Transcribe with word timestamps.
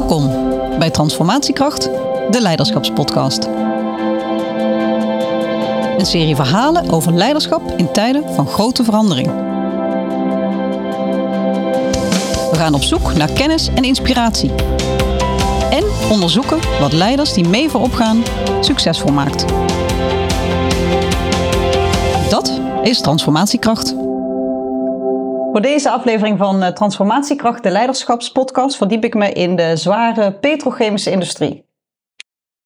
Welkom 0.00 0.28
bij 0.78 0.90
Transformatiekracht, 0.90 1.82
de 2.30 2.40
Leiderschapspodcast. 2.40 3.44
Een 5.98 6.06
serie 6.06 6.36
verhalen 6.36 6.90
over 6.90 7.12
leiderschap 7.12 7.62
in 7.76 7.92
tijden 7.92 8.34
van 8.34 8.46
grote 8.46 8.84
verandering. 8.84 9.26
We 12.50 12.56
gaan 12.56 12.74
op 12.74 12.82
zoek 12.82 13.14
naar 13.14 13.32
kennis 13.32 13.68
en 13.74 13.84
inspiratie. 13.84 14.50
En 15.70 15.84
onderzoeken 16.10 16.58
wat 16.80 16.92
leiders 16.92 17.32
die 17.32 17.48
mee 17.48 17.68
voorop 17.68 17.92
gaan 17.92 18.22
succesvol 18.60 19.12
maakt. 19.12 19.44
Dat 22.30 22.60
is 22.82 23.00
Transformatiekracht. 23.00 23.99
Voor 25.50 25.60
deze 25.60 25.90
aflevering 25.90 26.38
van 26.38 26.62
eh, 26.62 26.72
Transformatiekracht, 26.72 27.62
de 27.62 27.70
Leiderschapspodcast, 27.70 28.76
verdiep 28.76 29.04
ik 29.04 29.14
me 29.14 29.32
in 29.32 29.56
de 29.56 29.76
zware 29.76 30.32
petrochemische 30.32 31.10
industrie. 31.10 31.68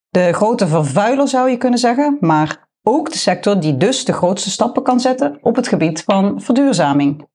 De 0.08 0.32
grote 0.32 0.66
vervuiler 0.66 1.28
zou 1.28 1.50
je 1.50 1.56
kunnen 1.56 1.78
zeggen, 1.78 2.16
maar 2.20 2.68
ook 2.82 3.10
de 3.12 3.18
sector 3.18 3.60
die 3.60 3.76
dus 3.76 4.04
de 4.04 4.12
grootste 4.12 4.50
stappen 4.50 4.82
kan 4.82 5.00
zetten 5.00 5.38
op 5.42 5.56
het 5.56 5.68
gebied 5.68 6.02
van 6.02 6.40
verduurzaming. 6.40 7.28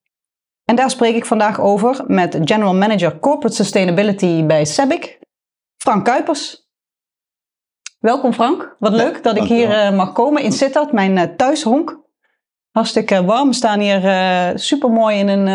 En 0.66 0.76
daar 0.76 0.90
spreek 0.90 1.16
ik 1.16 1.26
vandaag 1.26 1.60
over 1.60 2.04
met 2.08 2.38
General 2.44 2.76
Manager 2.76 3.20
Corporate 3.20 3.56
Sustainability 3.56 4.46
bij 4.46 4.66
SEBIC, 4.66 5.20
Frank 5.78 6.06
Kuipers. 6.06 6.68
Welkom 8.00 8.34
Frank, 8.34 8.76
wat 8.80 8.94
leuk 8.94 9.24
dat 9.24 9.38
ik 9.38 9.44
hier 9.44 9.72
eh, 9.72 9.96
mag 9.96 10.12
komen 10.12 10.44
in 10.44 10.52
Sittard, 10.52 10.92
mijn 10.92 11.18
eh, 11.18 11.36
thuishonk. 11.36 12.00
Hartstikke 12.72 13.26
warm. 13.26 13.48
We 13.48 13.54
staan 13.54 13.80
hier 13.80 14.04
uh, 14.04 14.50
super 14.56 14.90
mooi 14.90 15.18
in 15.18 15.28
een, 15.28 15.48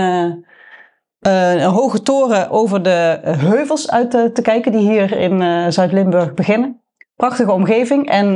uh, 1.20 1.52
een, 1.52 1.60
hoge 1.60 2.02
toren 2.02 2.50
over 2.50 2.82
de 2.82 3.20
heuvels 3.22 3.90
uit 3.90 4.10
te 4.10 4.42
kijken, 4.42 4.72
die 4.72 4.90
hier 4.90 5.12
in 5.12 5.72
Zuid-Limburg 5.72 6.34
beginnen. 6.34 6.80
Prachtige 7.16 7.52
omgeving. 7.52 8.08
En 8.08 8.34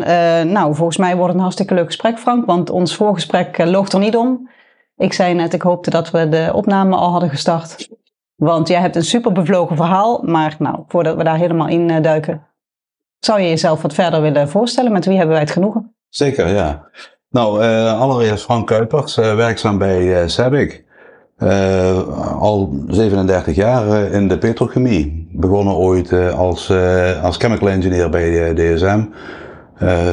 nou, 0.52 0.74
volgens 0.74 0.96
mij 0.96 1.10
wordt 1.10 1.26
het 1.26 1.34
een 1.34 1.40
hartstikke 1.40 1.74
leuk 1.74 1.86
gesprek, 1.86 2.18
Frank, 2.18 2.46
want 2.46 2.70
ons 2.70 2.94
voorgesprek 2.94 3.58
loog 3.64 3.88
er 3.88 3.98
niet 3.98 4.16
om. 4.16 4.50
Ik 4.96 5.12
zei 5.12 5.34
net, 5.34 5.52
ik 5.52 5.62
hoopte 5.62 5.90
dat 5.90 6.10
we 6.10 6.28
de 6.28 6.50
opname 6.54 6.96
al 6.96 7.10
hadden 7.10 7.28
gestart. 7.28 7.88
Want 8.34 8.68
jij 8.68 8.80
hebt 8.80 8.96
een 8.96 9.04
super 9.04 9.32
bevlogen 9.32 9.76
verhaal. 9.76 10.22
Maar 10.22 10.56
nou, 10.58 10.84
voordat 10.86 11.16
we 11.16 11.24
daar 11.24 11.36
helemaal 11.36 11.68
in 11.68 12.02
duiken, 12.02 12.46
zou 13.18 13.40
je 13.40 13.48
jezelf 13.48 13.82
wat 13.82 13.94
verder 13.94 14.22
willen 14.22 14.48
voorstellen? 14.48 14.92
Met 14.92 15.04
wie 15.04 15.16
hebben 15.16 15.34
wij 15.34 15.42
het 15.42 15.52
genoegen? 15.52 15.94
Zeker, 16.08 16.48
ja. 16.48 16.88
Nou, 17.30 17.62
uh, 17.62 18.00
allereerst 18.00 18.44
Frank 18.44 18.66
Kuipers, 18.66 19.18
uh, 19.18 19.34
werkzaam 19.34 19.78
bij 19.78 20.02
uh, 20.02 20.28
SEBIC. 20.28 20.84
al 22.38 22.74
37 22.86 23.54
jaar 23.54 23.96
in 24.12 24.28
de 24.28 24.38
petrochemie. 24.38 25.28
Begonnen 25.32 25.74
ooit 25.74 26.12
als, 26.32 26.72
als 27.22 27.36
chemical 27.36 27.68
engineer 27.68 28.10
bij 28.10 28.54
DSM. 28.54 29.00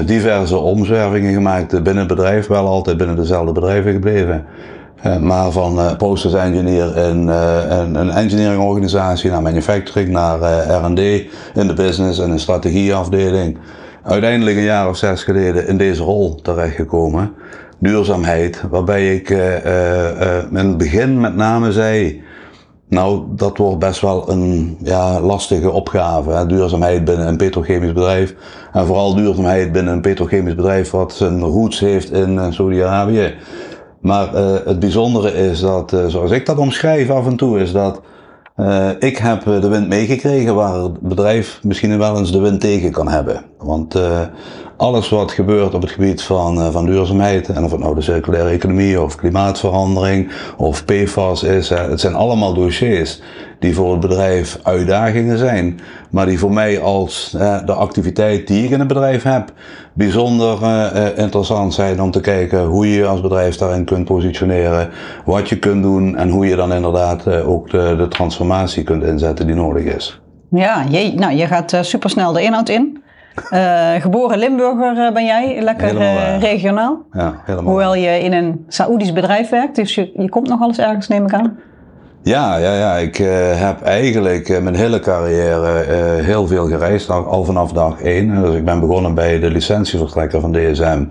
diverse 0.05 0.57
omzwervingen 0.57 1.33
gemaakt 1.33 1.71
binnen 1.71 1.97
het 1.97 2.07
bedrijf, 2.07 2.47
wel 2.47 2.67
altijd 2.67 2.97
binnen 2.97 3.15
dezelfde 3.15 3.51
bedrijven 3.51 3.91
gebleven. 3.91 4.45
maar 5.21 5.51
van 5.51 5.97
process 5.97 6.33
engineer 6.33 6.97
in 6.97 7.27
een, 7.27 7.95
een 7.95 8.09
engineering 8.09 8.61
organisatie 8.63 9.31
naar 9.31 9.41
manufacturing, 9.41 10.09
naar 10.09 10.39
R&D 10.83 10.99
in 11.53 11.67
de 11.67 11.73
business 11.75 12.19
en 12.19 12.31
een 12.31 12.39
strategieafdeling 12.39 13.57
uiteindelijk 14.05 14.57
een 14.57 14.63
jaar 14.63 14.89
of 14.89 14.97
zes 14.97 15.23
geleden 15.23 15.67
in 15.67 15.77
deze 15.77 16.03
rol 16.03 16.35
terechtgekomen. 16.35 17.33
Duurzaamheid, 17.79 18.63
waarbij 18.69 19.15
ik 19.15 19.29
uh, 19.29 19.65
uh, 19.65 20.37
in 20.49 20.55
het 20.55 20.77
begin 20.77 21.19
met 21.19 21.35
name 21.35 21.71
zei, 21.71 22.23
nou 22.89 23.23
dat 23.29 23.57
wordt 23.57 23.79
best 23.79 24.01
wel 24.01 24.29
een 24.29 24.77
ja, 24.83 25.19
lastige 25.19 25.71
opgave. 25.71 26.31
Hè? 26.31 26.45
Duurzaamheid 26.45 27.05
binnen 27.05 27.27
een 27.27 27.37
petrochemisch 27.37 27.93
bedrijf. 27.93 28.35
En 28.73 28.85
vooral 28.85 29.15
duurzaamheid 29.15 29.71
binnen 29.71 29.93
een 29.93 30.01
petrochemisch 30.01 30.55
bedrijf 30.55 30.91
wat 30.91 31.13
zijn 31.13 31.41
roots 31.41 31.79
heeft 31.79 32.11
in 32.11 32.53
Saudi-Arabië. 32.53 33.33
Maar 33.99 34.33
het 34.65 34.79
bijzondere 34.79 35.33
is 35.33 35.59
dat, 35.59 35.95
zoals 36.07 36.31
ik 36.31 36.45
dat 36.45 36.57
omschrijf 36.57 37.09
af 37.09 37.25
en 37.25 37.35
toe, 37.35 37.59
is 37.59 37.71
dat 37.71 38.01
uh, 38.57 38.89
ik 38.99 39.17
heb 39.17 39.43
de 39.43 39.67
wind 39.67 39.87
meegekregen 39.87 40.55
waar 40.55 40.73
het 40.73 40.99
bedrijf 40.99 41.59
misschien 41.63 41.97
wel 41.97 42.17
eens 42.17 42.31
de 42.31 42.39
wind 42.39 42.61
tegen 42.61 42.91
kan 42.91 43.07
hebben. 43.07 43.45
Want 43.57 43.95
uh, 43.95 44.21
alles 44.77 45.09
wat 45.09 45.31
gebeurt 45.31 45.73
op 45.73 45.81
het 45.81 45.91
gebied 45.91 46.21
van, 46.21 46.57
uh, 46.57 46.69
van 46.69 46.85
duurzaamheid, 46.85 47.49
en 47.49 47.63
of 47.63 47.71
het 47.71 47.79
nou 47.79 47.95
de 47.95 48.01
circulaire 48.01 48.49
economie 48.49 49.01
of 49.01 49.15
klimaatverandering 49.15 50.31
of 50.57 50.85
PFAS 50.85 51.43
is, 51.43 51.69
het 51.69 51.99
zijn 51.99 52.15
allemaal 52.15 52.53
dossiers 52.53 53.21
die 53.59 53.75
voor 53.75 53.91
het 53.91 53.99
bedrijf 53.99 54.59
uitdagingen 54.63 55.37
zijn, 55.37 55.79
maar 56.09 56.25
die 56.25 56.39
voor 56.39 56.51
mij 56.51 56.81
als 56.81 57.29
de 57.65 57.73
activiteit 57.73 58.47
die 58.47 58.63
ik 58.63 58.69
in 58.69 58.79
het 58.79 58.87
bedrijf 58.87 59.23
heb, 59.23 59.53
bijzonder 59.93 60.57
uh, 60.61 61.17
interessant 61.17 61.73
zijn 61.73 62.01
om 62.01 62.11
te 62.11 62.21
kijken 62.21 62.65
hoe 62.65 62.93
je 62.93 63.05
als 63.05 63.21
bedrijf 63.21 63.57
daarin 63.57 63.85
kunt 63.85 64.05
positioneren, 64.05 64.89
wat 65.25 65.49
je 65.49 65.59
kunt 65.59 65.83
doen 65.83 66.15
en 66.15 66.29
hoe 66.29 66.45
je 66.47 66.55
dan 66.55 66.73
inderdaad 66.73 67.27
ook 67.27 67.69
de, 67.69 67.95
de, 67.97 68.07
transformatie 68.07 68.83
kunt 68.83 69.03
inzetten 69.03 69.45
die 69.45 69.55
nodig 69.55 69.83
is. 69.83 70.21
Ja, 70.49 70.85
je, 70.89 71.13
nou, 71.15 71.33
je 71.33 71.47
gaat 71.47 71.77
supersnel 71.81 72.33
de 72.33 72.41
inhoud 72.41 72.69
in. 72.69 73.03
Geboren 73.99 74.37
Limburger 74.37 75.13
ben 75.13 75.25
jij, 75.25 75.61
lekker 75.61 75.97
regionaal. 76.39 77.01
Ja, 77.11 77.33
helemaal. 77.43 77.69
Hoewel 77.69 77.95
je 77.95 78.19
in 78.19 78.33
een 78.33 78.65
Saoedisch 78.67 79.13
bedrijf 79.13 79.49
werkt, 79.49 79.75
dus 79.75 79.95
je, 79.95 80.11
je 80.13 80.29
komt 80.29 80.47
nog 80.47 80.61
alles 80.61 80.79
ergens, 80.79 81.07
neem 81.07 81.25
ik 81.25 81.33
aan. 81.33 81.57
Ja, 82.25 82.57
ja, 82.57 82.73
ja. 82.73 82.95
ik 82.95 83.19
uh, 83.19 83.27
heb 83.53 83.81
eigenlijk 83.81 84.49
uh, 84.49 84.59
mijn 84.59 84.75
hele 84.75 84.99
carrière 84.99 85.85
uh, 85.85 86.25
heel 86.25 86.47
veel 86.47 86.67
gereisd, 86.67 87.09
al, 87.09 87.25
al, 87.25 87.43
vanaf 87.43 87.71
dag 87.71 88.01
één. 88.01 88.41
Dus 88.41 88.55
ik 88.55 88.65
ben 88.65 88.79
begonnen 88.79 89.13
bij 89.13 89.39
de 89.39 89.51
licentieverstrekker 89.51 90.41
van 90.41 90.51
DSM, 90.51 91.05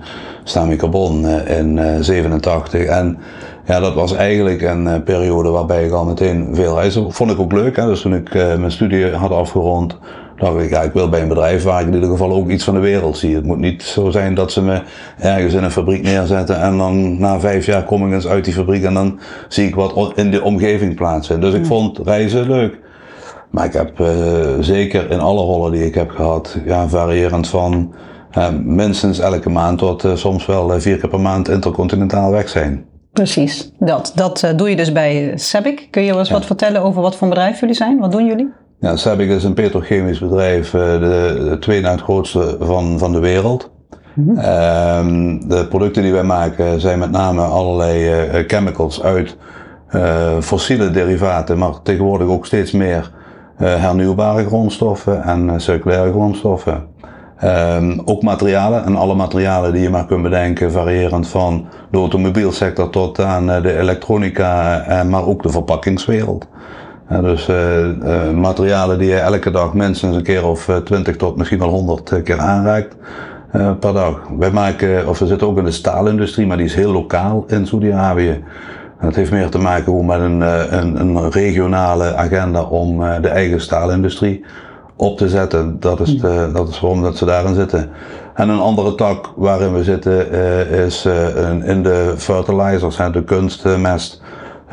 Stami 0.44 0.76
Carbon, 0.76 1.26
in 1.28 1.80
87. 2.04 2.84
En 2.84 3.18
ja, 3.64 3.80
dat 3.80 3.94
was 3.94 4.14
eigenlijk 4.14 4.62
een 4.62 5.02
periode 5.02 5.48
waarbij 5.48 5.84
ik 5.84 5.92
al 5.92 6.04
meteen 6.04 6.48
veel 6.52 6.74
reisde. 6.74 7.10
Vond 7.10 7.30
ik 7.30 7.38
ook 7.40 7.52
leuk, 7.52 7.76
hè. 7.76 7.86
Dus 7.86 8.00
toen 8.00 8.14
ik 8.14 8.34
mijn 8.34 8.72
studie 8.72 9.10
had 9.10 9.30
afgerond, 9.30 9.98
dacht 10.36 10.58
ik, 10.58 10.70
ja, 10.70 10.82
ik 10.82 10.92
wil 10.92 11.08
bij 11.08 11.20
een 11.20 11.28
bedrijf 11.28 11.62
waar 11.62 11.80
ik 11.80 11.86
in 11.86 11.94
ieder 11.94 12.08
geval 12.08 12.32
ook 12.32 12.48
iets 12.48 12.64
van 12.64 12.74
de 12.74 12.80
wereld 12.80 13.16
zie. 13.16 13.34
Het 13.34 13.44
moet 13.44 13.58
niet 13.58 13.82
zo 13.82 14.10
zijn 14.10 14.34
dat 14.34 14.52
ze 14.52 14.62
me 14.62 14.82
ergens 15.18 15.54
in 15.54 15.62
een 15.62 15.70
fabriek 15.70 16.02
neerzetten 16.02 16.60
en 16.60 16.78
dan 16.78 17.18
na 17.18 17.40
vijf 17.40 17.66
jaar 17.66 17.84
kom 17.84 18.06
ik 18.06 18.12
eens 18.12 18.26
uit 18.26 18.44
die 18.44 18.54
fabriek 18.54 18.84
en 18.84 18.94
dan 18.94 19.18
zie 19.48 19.66
ik 19.66 19.74
wat 19.74 20.12
in 20.14 20.30
de 20.30 20.42
omgeving 20.42 20.94
plaatsen. 20.94 21.40
Dus 21.40 21.52
ik 21.52 21.58
hmm. 21.58 21.66
vond 21.66 21.98
reizen 21.98 22.46
leuk. 22.46 22.78
Maar 23.50 23.64
ik 23.64 23.72
heb 23.72 24.00
uh, 24.00 24.08
zeker 24.60 25.10
in 25.10 25.20
alle 25.20 25.40
rollen 25.40 25.72
die 25.72 25.86
ik 25.86 25.94
heb 25.94 26.10
gehad, 26.10 26.58
ja, 26.64 26.88
variërend 26.88 27.48
van 27.48 27.94
uh, 28.38 28.48
minstens 28.64 29.18
elke 29.18 29.50
maand 29.50 29.78
tot 29.78 30.04
uh, 30.04 30.14
soms 30.16 30.46
wel 30.46 30.80
vier 30.80 30.96
keer 30.96 31.08
per 31.08 31.20
maand 31.20 31.48
intercontinentaal 31.48 32.30
weg 32.30 32.48
zijn. 32.48 32.84
Precies, 33.12 33.72
dat, 33.78 34.12
dat 34.14 34.52
doe 34.56 34.70
je 34.70 34.76
dus 34.76 34.92
bij 34.92 35.32
SEBIC. 35.34 35.88
Kun 35.90 36.02
je 36.02 36.14
ja. 36.14 36.32
wat 36.32 36.46
vertellen 36.46 36.82
over 36.82 37.02
wat 37.02 37.16
voor 37.16 37.28
bedrijf 37.28 37.60
jullie 37.60 37.74
zijn? 37.74 37.98
Wat 37.98 38.12
doen 38.12 38.26
jullie? 38.26 38.63
Ja, 38.80 38.96
Sabic 38.96 39.30
is 39.30 39.44
een 39.44 39.54
petrochemisch 39.54 40.18
bedrijf, 40.18 40.74
eh, 40.74 40.80
de, 40.80 41.46
de 41.48 41.56
tweede 41.60 41.88
het 41.88 42.00
grootste 42.00 42.56
van, 42.60 42.98
van 42.98 43.12
de 43.12 43.18
wereld. 43.18 43.70
Mm 44.14 44.34
de 45.48 45.66
producten 45.68 46.02
die 46.02 46.12
wij 46.12 46.22
maken 46.22 46.80
zijn 46.80 46.98
met 46.98 47.10
name 47.10 47.42
allerlei 47.42 48.26
uh, 48.26 48.44
chemicals 48.46 49.02
uit 49.02 49.36
uh, 49.90 50.40
fossiele 50.40 50.90
derivaten, 50.90 51.58
maar 51.58 51.82
tegenwoordig 51.82 52.28
ook 52.28 52.46
steeds 52.46 52.72
meer 52.72 53.12
hernieuwbare 53.56 54.46
grondstoffen 54.46 55.22
en 55.22 55.60
circulaire 55.60 56.10
grondstoffen. 56.10 56.86
Um, 57.44 58.02
ook 58.04 58.22
materialen 58.22 58.84
en 58.84 58.96
alle 58.96 59.14
materialen 59.14 59.72
die 59.72 59.82
je 59.82 59.90
maar 59.90 60.06
kunt 60.06 60.22
bedenken, 60.22 60.72
variërend 60.72 61.28
van 61.28 61.66
de 61.90 61.98
automobielsector 61.98 62.90
tot 62.90 63.20
aan 63.20 63.46
de 63.46 63.78
elektronica, 63.78 64.84
maar 65.08 65.26
ook 65.26 65.42
de 65.42 65.50
verpakkingswereld. 65.50 66.46
Ja, 67.08 67.20
dus 67.20 67.48
uh, 67.48 67.86
uh, 67.86 68.30
materialen 68.30 68.98
die 68.98 69.08
je 69.08 69.18
elke 69.18 69.50
dag 69.50 69.74
minstens 69.74 70.16
een 70.16 70.22
keer 70.22 70.46
of 70.46 70.68
uh, 70.68 70.76
20 70.76 71.16
tot 71.16 71.36
misschien 71.36 71.58
wel 71.58 71.68
100 71.68 72.22
keer 72.22 72.38
aanraakt 72.38 72.96
per 73.80 73.92
dag. 73.92 74.20
Wij 74.38 74.50
maken, 74.50 75.08
of 75.08 75.18
we 75.18 75.26
zitten 75.26 75.46
ook 75.46 75.58
in 75.58 75.64
de 75.64 75.70
staalindustrie, 75.70 76.46
maar 76.46 76.56
die 76.56 76.66
is 76.66 76.74
heel 76.74 76.92
lokaal 76.92 77.44
in 77.48 77.66
Saudi-Arabië. 77.66 78.44
Dat 79.00 79.14
heeft 79.14 79.30
meer 79.30 79.48
te 79.48 79.58
maken 79.58 79.92
hoe 79.92 80.04
met 80.04 80.20
een, 80.20 80.40
een, 80.78 81.00
een 81.00 81.30
regionale 81.30 82.14
agenda 82.14 82.62
om 82.62 82.98
de 83.20 83.28
eigen 83.28 83.60
staalindustrie 83.60 84.44
op 84.96 85.18
te 85.18 85.28
zetten. 85.28 85.76
Dat 85.80 86.00
is, 86.00 86.20
de, 86.20 86.50
dat 86.52 86.68
is 86.68 86.80
waarom 86.80 87.02
dat 87.02 87.16
ze 87.16 87.24
daarin 87.24 87.54
zitten. 87.54 87.90
En 88.34 88.48
een 88.48 88.60
andere 88.60 88.94
tak 88.94 89.32
waarin 89.36 89.74
we 89.74 89.84
zitten 89.84 90.30
is 90.70 91.04
in 91.62 91.82
de 91.82 92.14
fertilizers, 92.16 92.96
de 92.96 93.24
kunstmest 93.24 94.22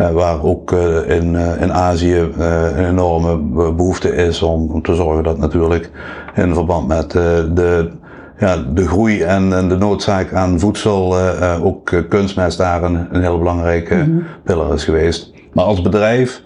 waar 0.10 0.44
ook 0.44 0.72
eh, 0.72 1.16
in, 1.16 1.36
eh, 1.36 1.62
in 1.62 1.74
Azië 1.74 2.30
eh, 2.40 2.78
een 2.78 2.86
enorme 2.86 3.38
behoefte 3.72 4.16
is 4.16 4.42
om, 4.42 4.82
te 4.82 4.96
zorgen 4.96 5.24
dat 5.24 5.38
natuurlijk 5.38 5.92
in 6.36 6.54
verband 6.54 6.88
met 6.88 7.12
de, 7.12 7.90
ja, 8.38 8.58
de 8.74 8.88
groei 8.88 9.22
en, 9.22 9.54
en 9.54 9.70
de 9.70 9.78
noodzaak 9.78 10.34
aan 10.34 10.60
voedsel 10.60 11.16
ook 11.64 12.04
kunstmest 12.10 12.58
daar 12.58 12.84
een, 12.84 13.08
een 13.12 13.22
heel 13.22 13.38
belangrijke 13.38 13.96
mm 13.96 14.02
-hmm. 14.02 14.24
pillar 14.44 14.74
is 14.74 14.84
geweest. 14.84 15.32
Maar 15.54 15.66
als 15.66 15.82
bedrijf 15.82 16.42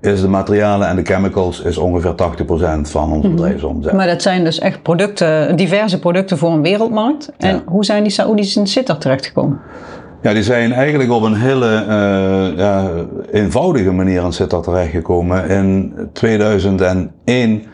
is 0.00 0.20
de 0.20 0.28
materialen 0.28 0.88
en 0.88 0.96
de 0.96 1.02
chemicals 1.02 1.60
is 1.60 1.78
ongeveer 1.78 2.14
80% 2.14 2.90
van 2.90 3.12
ons 3.12 3.24
Mhm. 3.24 3.34
bedrijfsomzet. 3.34 3.92
Maar 3.92 4.06
dat 4.06 4.22
zijn 4.22 4.44
dus 4.44 4.58
echt 4.58 4.82
producten, 4.82 5.56
diverse 5.56 5.98
producten 5.98 6.38
voor 6.38 6.50
een 6.50 6.62
wereldmarkt. 6.62 7.32
En 7.38 7.54
Ja. 7.54 7.62
hoe 7.66 7.84
zijn 7.84 8.02
die 8.02 8.12
Saoedi's 8.12 8.56
in 8.56 8.66
Sittard 8.66 9.00
terechtgekomen? 9.00 9.60
Ja, 10.24 10.32
die 10.32 10.42
zijn 10.42 10.72
eigenlijk 10.72 11.10
op 11.10 11.22
een 11.22 11.34
hele 11.34 11.74
eh, 11.74 12.56
ja, 12.58 12.90
eenvoudige 13.32 13.92
manier 13.92 14.22
aan 14.22 14.32
Sittard 14.32 14.62
terechtgekomen. 14.62 15.48
In 15.48 15.94
2001 16.12 17.64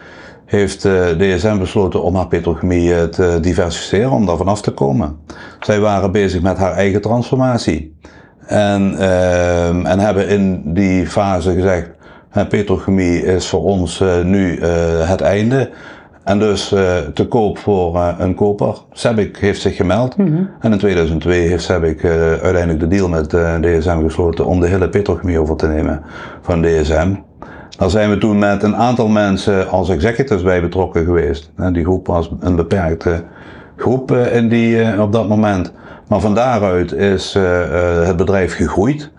heeft 0.46 0.84
eh, 0.84 1.06
DSM 1.06 1.58
besloten 1.58 2.02
om 2.02 2.14
haar 2.14 2.26
petrochemie 2.26 2.94
eh, 2.94 3.02
te 3.02 3.38
diversificeren, 3.40 4.10
om 4.10 4.26
daar 4.26 4.36
vanaf 4.36 4.62
te 4.62 4.70
komen. 4.70 5.16
Zij 5.60 5.80
waren 5.80 6.12
bezig 6.12 6.42
met 6.42 6.58
haar 6.58 6.72
eigen 6.72 7.00
transformatie. 7.00 7.96
En, 8.46 8.98
ehm, 8.98 9.86
en 9.86 9.98
hebben 9.98 10.28
in 10.28 10.62
die 10.64 11.06
fase 11.06 11.52
gezegd, 11.52 11.90
petrochemie 12.48 13.24
is 13.24 13.48
voor 13.48 13.62
ons 13.62 14.02
nu 14.24 14.60
het 15.04 15.20
einde. 15.20 15.70
En 16.30 16.38
dus 16.38 16.72
eh, 16.72 16.96
te 17.14 17.26
koop 17.26 17.58
voor 17.58 17.96
eh, 17.96 18.14
een 18.18 18.34
koper. 18.34 18.76
Sebic 18.92 19.36
heeft 19.36 19.60
zich 19.60 19.76
gemeld. 19.76 20.14
En 20.60 20.72
in 20.72 20.78
2002 20.78 21.48
heeft 21.48 21.64
Sebic 21.64 22.02
eh, 22.02 22.10
uiteindelijk 22.20 22.80
de 22.80 22.88
deal 22.88 23.08
met 23.08 23.34
eh, 23.34 23.54
DSM 23.54 24.02
gesloten 24.02 24.46
om 24.46 24.60
de 24.60 24.66
hele 24.66 24.88
petrochemie 24.88 25.38
over 25.38 25.56
te 25.56 25.66
nemen 25.66 26.02
van 26.42 26.62
DSM. 26.62 27.14
Daar 27.78 27.90
zijn 27.90 28.10
we 28.10 28.18
toen 28.18 28.38
met 28.38 28.62
een 28.62 28.76
aantal 28.76 29.08
mensen 29.08 29.68
als 29.68 29.88
executives 29.88 30.42
bij 30.42 30.60
betrokken 30.60 31.04
geweest. 31.04 31.50
En 31.56 31.72
die 31.72 31.84
groep 31.84 32.06
was 32.06 32.30
een 32.40 32.56
beperkte 32.56 33.24
groep 33.76 34.12
in 34.12 34.48
die, 34.48 35.00
op 35.02 35.12
dat 35.12 35.28
moment. 35.28 35.72
Maar 36.08 36.20
van 36.20 36.34
daaruit 36.34 36.92
is 36.92 37.34
het 38.04 38.16
bedrijf 38.16 38.54
gegroeid. 38.54 39.10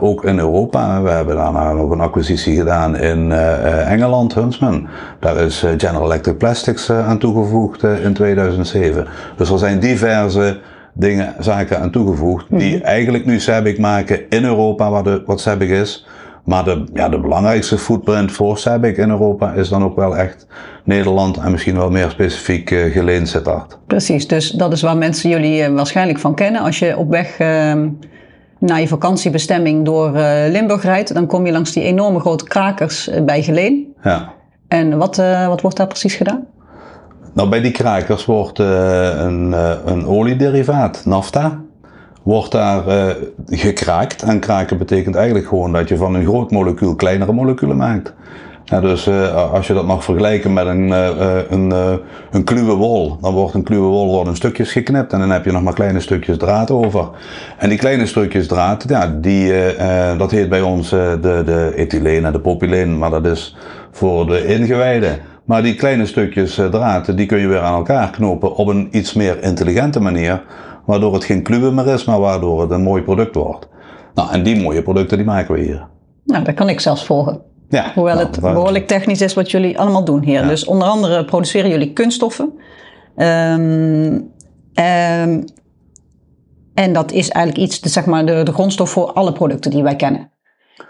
Ook 0.00 0.24
in 0.24 0.38
Europa. 0.38 1.02
We 1.02 1.10
hebben 1.10 1.36
daarna 1.36 1.72
nog 1.72 1.90
een 1.90 2.00
acquisitie 2.00 2.56
gedaan 2.56 2.96
in 2.96 3.32
eh, 3.32 3.52
eh, 3.52 3.92
Engeland, 3.92 4.34
Huntsman. 4.34 4.88
Daar 5.20 5.36
is 5.36 5.62
eh, 5.62 5.70
General 5.76 6.04
Electric 6.04 6.36
Plastics 6.36 6.90
aan 6.90 7.18
toegevoegd 7.18 7.82
in 7.82 8.14
2007. 8.14 9.06
Dus 9.36 9.50
er 9.50 9.58
zijn 9.58 9.78
diverse 9.78 10.60
dingen, 10.92 11.34
zaken 11.38 11.80
aan 11.80 11.90
toegevoegd 11.90 12.46
die 12.48 12.80
eigenlijk 12.80 13.26
nu 13.26 13.40
Sabic 13.40 13.78
maken 13.78 14.28
in 14.28 14.44
Europa, 14.44 14.90
wat, 14.90 15.04
de, 15.04 15.22
wat 15.26 15.40
Sabic 15.40 15.68
is. 15.68 16.06
Maar 16.44 16.64
de, 16.64 16.84
ja, 16.94 17.08
de 17.08 17.20
belangrijkste 17.20 17.78
footprint 17.78 18.32
voor 18.32 18.58
Sabic 18.58 18.96
in 18.96 19.10
Europa 19.10 19.52
is 19.52 19.68
dan 19.68 19.84
ook 19.84 19.96
wel 19.96 20.16
echt 20.16 20.46
Nederland 20.84 21.36
en 21.36 21.50
misschien 21.50 21.76
wel 21.76 21.90
meer 21.90 22.10
specifiek 22.10 22.70
uh, 22.70 22.92
Geleen 22.92 23.26
Sittard. 23.26 23.78
Precies, 23.86 24.28
dus 24.28 24.50
dat 24.50 24.72
is 24.72 24.82
waar 24.82 24.96
mensen 24.96 25.30
jullie 25.30 25.70
waarschijnlijk 25.70 26.18
van 26.18 26.34
kennen. 26.34 26.60
Als 26.60 26.78
je 26.78 26.96
op 26.96 27.10
weg 27.10 27.38
uh, 27.38 27.72
naar 28.64 28.80
je 28.80 28.88
vakantiebestemming 28.88 29.84
door 29.84 30.16
uh, 30.16 30.42
Limburg 30.48 30.82
rijdt, 30.82 31.14
dan 31.14 31.26
kom 31.26 31.46
je 31.46 31.52
langs 31.52 31.72
die 31.72 31.82
enorme 31.82 32.20
grote 32.20 32.44
krakers 32.44 33.08
uh, 33.08 33.20
bij 33.20 33.42
Geleen. 33.42 33.94
Ja. 34.02 34.32
En 34.68 34.98
wat, 34.98 35.18
uh, 35.18 35.46
wat 35.46 35.60
wordt 35.60 35.76
daar 35.76 35.86
precies 35.86 36.14
gedaan? 36.14 36.46
Nou, 37.32 37.48
bij 37.48 37.60
die 37.60 37.70
krakers 37.70 38.24
wordt 38.24 38.58
een, 38.58 39.52
een 39.84 40.06
oliederivaat, 40.06 41.02
nafta, 41.04 41.60
wordt 42.22 42.52
daar 42.52 42.88
uh, 42.88 43.14
gekraakt. 43.46 44.22
En 44.22 44.40
kraken 44.40 44.78
betekent 44.78 45.14
eigenlijk 45.14 45.46
gewoon 45.48 45.72
dat 45.72 45.88
je 45.88 45.96
van 45.96 46.14
een 46.14 46.24
groot 46.24 46.50
molecuul 46.50 46.94
kleinere 46.94 47.32
moleculen 47.32 47.76
maakt. 47.76 48.14
Ja, 48.64 48.80
dus 48.80 49.08
uh, 49.08 49.52
als 49.52 49.66
je 49.66 49.74
dat 49.74 49.86
mag 49.86 50.04
vergelijken 50.04 50.52
met 50.52 50.66
een, 50.66 50.88
uh, 50.88 51.38
een, 51.48 51.70
uh, 51.70 51.92
een 52.30 52.44
kluwe 52.44 52.74
wol, 52.74 53.16
dan 53.20 53.34
wordt 53.34 53.54
een 53.54 53.62
kluwe 53.62 53.86
wol 53.86 54.08
wordt 54.08 54.28
in 54.28 54.36
stukjes 54.36 54.72
geknipt 54.72 55.12
en 55.12 55.18
dan 55.18 55.30
heb 55.30 55.44
je 55.44 55.52
nog 55.52 55.62
maar 55.62 55.74
kleine 55.74 56.00
stukjes 56.00 56.36
draad 56.36 56.70
over. 56.70 57.08
En 57.58 57.68
die 57.68 57.78
kleine 57.78 58.06
stukjes 58.06 58.46
draad, 58.46 58.84
ja, 58.88 59.16
die, 59.20 59.52
dat 60.18 60.30
heet 60.30 60.48
bij 60.48 60.60
ons 60.60 60.88
de, 60.88 61.18
de 61.20 61.72
ethyleen 61.76 62.24
en 62.24 62.32
de 62.32 62.40
propyleen, 62.40 62.98
maar 62.98 63.10
dat 63.10 63.26
is 63.26 63.56
voor 63.90 64.26
de 64.26 64.46
ingewijden. 64.46 65.18
Maar 65.44 65.62
die 65.62 65.74
kleine 65.74 66.06
stukjes 66.06 66.54
draad, 66.54 67.16
die 67.16 67.26
kun 67.26 67.38
je 67.38 67.46
weer 67.46 67.60
aan 67.60 67.74
elkaar 67.74 68.10
knopen 68.10 68.54
op 68.54 68.68
een 68.68 68.88
iets 68.90 69.12
meer 69.12 69.42
intelligente 69.42 70.00
manier, 70.00 70.42
waardoor 70.84 71.14
het 71.14 71.24
geen 71.24 71.42
kluwe 71.42 71.70
meer 71.70 71.86
is, 71.86 72.04
maar 72.04 72.20
waardoor 72.20 72.60
het 72.60 72.70
een 72.70 72.82
mooi 72.82 73.02
product 73.02 73.34
wordt. 73.34 73.68
Nou, 74.14 74.30
en 74.32 74.42
die 74.42 74.62
mooie 74.62 74.82
producten 74.82 75.16
die 75.16 75.26
maken 75.26 75.54
we 75.54 75.60
hier. 75.60 75.86
Nou, 76.24 76.44
dat 76.44 76.54
kan 76.54 76.68
ik 76.68 76.80
zelfs 76.80 77.04
volgen. 77.04 77.52
Ja, 77.68 77.92
Hoewel 77.94 78.14
nou, 78.14 78.26
het 78.26 78.40
behoorlijk 78.40 78.86
technisch 78.86 79.20
is 79.20 79.34
wat 79.34 79.50
jullie 79.50 79.78
allemaal 79.78 80.04
doen 80.04 80.22
hier. 80.22 80.40
Ja. 80.40 80.48
Dus 80.48 80.64
onder 80.64 80.88
andere 80.88 81.24
produceren 81.24 81.70
jullie 81.70 81.92
kunststoffen. 81.92 82.52
Um, 83.16 84.32
um, 84.74 85.44
en 86.74 86.92
dat 86.92 87.12
is 87.12 87.28
eigenlijk 87.28 87.66
iets, 87.66 87.80
zeg 87.80 88.06
maar, 88.06 88.26
de, 88.26 88.42
de 88.42 88.52
grondstof 88.52 88.90
voor 88.90 89.12
alle 89.12 89.32
producten 89.32 89.70
die 89.70 89.82
wij 89.82 89.96
kennen. 89.96 90.32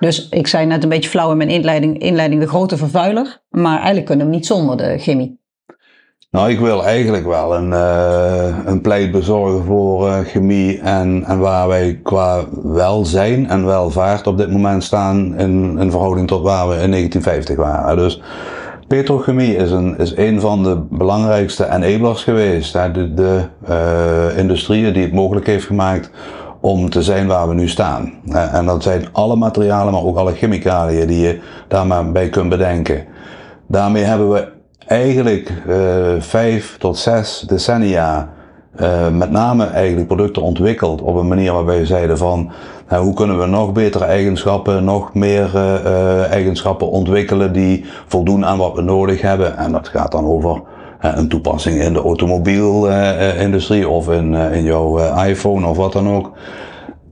Dus 0.00 0.28
ik 0.28 0.46
zei 0.46 0.66
net 0.66 0.82
een 0.82 0.88
beetje 0.88 1.10
flauw 1.10 1.30
in 1.30 1.36
mijn 1.36 1.48
inleiding, 1.48 1.98
inleiding 1.98 2.40
de 2.40 2.48
grote 2.48 2.76
vervuiler. 2.76 3.42
Maar 3.50 3.76
eigenlijk 3.76 4.06
kunnen 4.06 4.26
we 4.26 4.32
niet 4.32 4.46
zonder 4.46 4.76
de 4.76 4.98
chemie. 4.98 5.42
Nou, 6.34 6.50
ik 6.50 6.60
wil 6.60 6.84
eigenlijk 6.84 7.26
wel 7.26 7.56
een, 7.56 7.70
uh, 7.70 8.56
een 8.64 8.80
pleit 8.80 9.10
bezorgen 9.10 9.64
voor 9.64 10.08
uh, 10.08 10.18
chemie 10.18 10.80
en, 10.80 11.24
en 11.26 11.38
waar 11.38 11.68
wij 11.68 12.00
qua 12.02 12.44
welzijn 12.62 13.48
en 13.48 13.66
welvaart 13.66 14.26
op 14.26 14.38
dit 14.38 14.50
moment 14.50 14.84
staan 14.84 15.38
in, 15.38 15.78
in 15.78 15.90
verhouding 15.90 16.28
tot 16.28 16.42
waar 16.42 16.68
we 16.68 16.74
in 16.74 16.90
1950 16.90 17.56
waren. 17.56 17.96
Dus 17.96 18.22
petrochemie 18.88 19.56
is 19.56 19.70
een, 19.70 19.98
is 19.98 20.16
een 20.16 20.40
van 20.40 20.62
de 20.62 20.78
belangrijkste 20.90 21.70
enablers 21.70 22.22
geweest. 22.22 22.72
Hè? 22.72 22.90
De, 22.90 23.14
de 23.14 23.40
uh, 23.68 24.38
industrieën 24.38 24.92
die 24.92 25.02
het 25.02 25.12
mogelijk 25.12 25.46
heeft 25.46 25.66
gemaakt 25.66 26.10
om 26.60 26.90
te 26.90 27.02
zijn 27.02 27.26
waar 27.26 27.48
we 27.48 27.54
nu 27.54 27.68
staan. 27.68 28.12
En 28.52 28.66
dat 28.66 28.82
zijn 28.82 29.06
alle 29.12 29.36
materialen, 29.36 29.92
maar 29.92 30.04
ook 30.04 30.16
alle 30.16 30.34
chemicaliën 30.34 31.06
die 31.06 31.20
je 31.20 31.40
daar 31.68 31.86
maar 31.86 32.12
bij 32.12 32.28
kunt 32.28 32.48
bedenken. 32.48 33.04
Daarmee 33.66 34.02
hebben 34.02 34.30
we 34.30 34.52
eigenlijk 34.86 35.52
uh, 35.68 35.76
vijf 36.18 36.76
tot 36.78 36.98
zes 36.98 37.44
decennia 37.46 38.28
uh, 38.80 39.08
met 39.08 39.30
name 39.30 39.66
eigenlijk 39.66 40.06
producten 40.06 40.42
ontwikkeld 40.42 41.02
op 41.02 41.16
een 41.16 41.28
manier 41.28 41.52
waarbij 41.52 41.78
we 41.78 41.86
zeiden 41.86 42.18
van 42.18 42.52
uh, 42.92 42.98
hoe 42.98 43.14
kunnen 43.14 43.38
we 43.38 43.46
nog 43.46 43.72
betere 43.72 44.04
eigenschappen, 44.04 44.84
nog 44.84 45.14
meer 45.14 45.56
eigenschappen 46.30 46.90
ontwikkelen 46.90 47.52
die 47.52 47.84
voldoen 48.06 48.44
aan 48.44 48.58
wat 48.58 48.74
we 48.74 48.82
nodig 48.82 49.20
hebben. 49.20 49.56
En 49.56 49.72
dat 49.72 49.88
gaat 49.88 50.12
dan 50.12 50.24
over 50.24 50.62
een 51.00 51.28
toepassing 51.28 51.80
in 51.80 51.92
de 51.92 52.02
automobielindustrie 52.02 53.88
of 53.88 54.10
in, 54.10 54.34
in 54.34 54.62
jouw 54.62 54.98
iPhone 55.24 55.66
of 55.66 55.76
wat 55.76 55.92
dan 55.92 56.08
ook. 56.08 56.32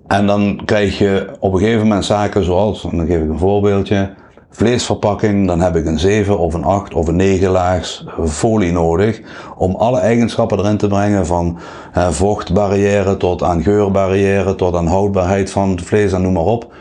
En 0.07 0.27
dan 0.27 0.61
krijg 0.65 0.99
je 0.99 1.27
op 1.39 1.53
een 1.53 1.59
gegeven 1.59 1.83
moment 1.83 2.05
zaken 2.05 2.45
zoals, 2.45 2.85
en 2.85 2.97
dan 2.97 3.07
geef 3.07 3.23
ik 3.23 3.29
een 3.29 3.39
voorbeeldje, 3.39 4.11
vleesverpakking, 4.53 5.47
dan 5.47 5.61
heb 5.61 5.77
ik 5.77 5.87
een 5.87 5.99
7 5.99 6.39
of 6.39 6.55
een 6.55 6.65
8 6.65 6.95
of 6.95 7.09
een 7.09 7.17
9 7.17 7.51
laags 7.51 8.07
folie 8.27 8.73
nodig 8.73 9.21
om 9.57 9.75
alle 9.75 9.99
eigenschappen 9.99 10.59
erin 10.59 10.77
te 10.77 10.87
brengen 10.87 11.27
van 11.27 11.59
eh, 11.93 12.09
vochtbarrière 12.09 13.17
tot 13.17 13.43
aan 13.43 13.63
geurbarrière 13.63 14.55
tot 14.55 14.75
aan 14.75 14.87
houdbaarheid 14.87 15.51
van 15.51 15.71
het 15.71 15.83
vlees 15.83 16.13
en 16.13 16.23
noem 16.23 16.33
maar 16.33 16.43
op. 16.43 16.73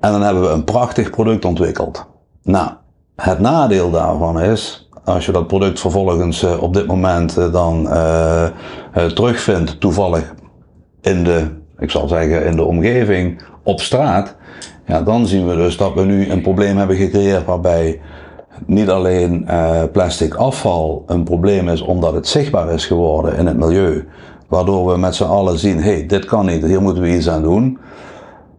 En 0.00 0.12
dan 0.12 0.22
hebben 0.22 0.42
we 0.42 0.48
een 0.48 0.64
prachtig 0.64 1.10
product 1.10 1.44
ontwikkeld. 1.44 2.06
Nou, 2.42 2.70
het 3.16 3.38
nadeel 3.38 3.90
daarvan 3.90 4.40
is, 4.40 4.88
als 5.04 5.26
je 5.26 5.32
dat 5.32 5.46
product 5.46 5.80
vervolgens 5.80 6.42
uh, 6.42 6.62
op 6.62 6.74
dit 6.74 6.86
moment 6.86 7.38
uh, 7.38 7.52
dan 7.52 7.86
uh, 7.86 8.46
terugvindt, 9.14 9.80
toevallig 9.80 10.34
in 11.00 11.24
de, 11.24 11.46
ik 11.78 11.90
zal 11.90 12.08
zeggen, 12.08 12.44
in 12.44 12.56
de 12.56 12.64
omgeving, 12.64 13.42
op 13.62 13.80
straat, 13.80 14.36
ja, 14.86 15.02
dan 15.02 15.26
zien 15.26 15.46
we 15.48 15.54
dus 15.54 15.76
dat 15.76 15.94
we 15.94 16.04
nu 16.04 16.30
een 16.30 16.42
probleem 16.42 16.76
hebben 16.76 16.96
gecreëerd 16.96 17.44
waarbij 17.44 18.00
niet 18.66 18.88
alleen 18.88 19.46
uh, 19.50 19.82
plastic 19.92 20.34
afval 20.34 21.02
een 21.06 21.24
probleem 21.24 21.68
is 21.68 21.80
omdat 21.80 22.14
het 22.14 22.28
zichtbaar 22.28 22.72
is 22.72 22.86
geworden 22.86 23.36
in 23.36 23.46
het 23.46 23.56
milieu, 23.56 24.08
waardoor 24.48 24.92
we 24.92 24.98
met 24.98 25.14
z'n 25.14 25.24
allen 25.24 25.58
zien, 25.58 25.82
hé, 25.82 25.92
hey, 25.92 26.06
dit 26.06 26.24
kan 26.24 26.46
niet, 26.46 26.64
hier 26.64 26.82
moeten 26.82 27.02
we 27.02 27.16
iets 27.16 27.28
aan 27.28 27.42
doen. 27.42 27.78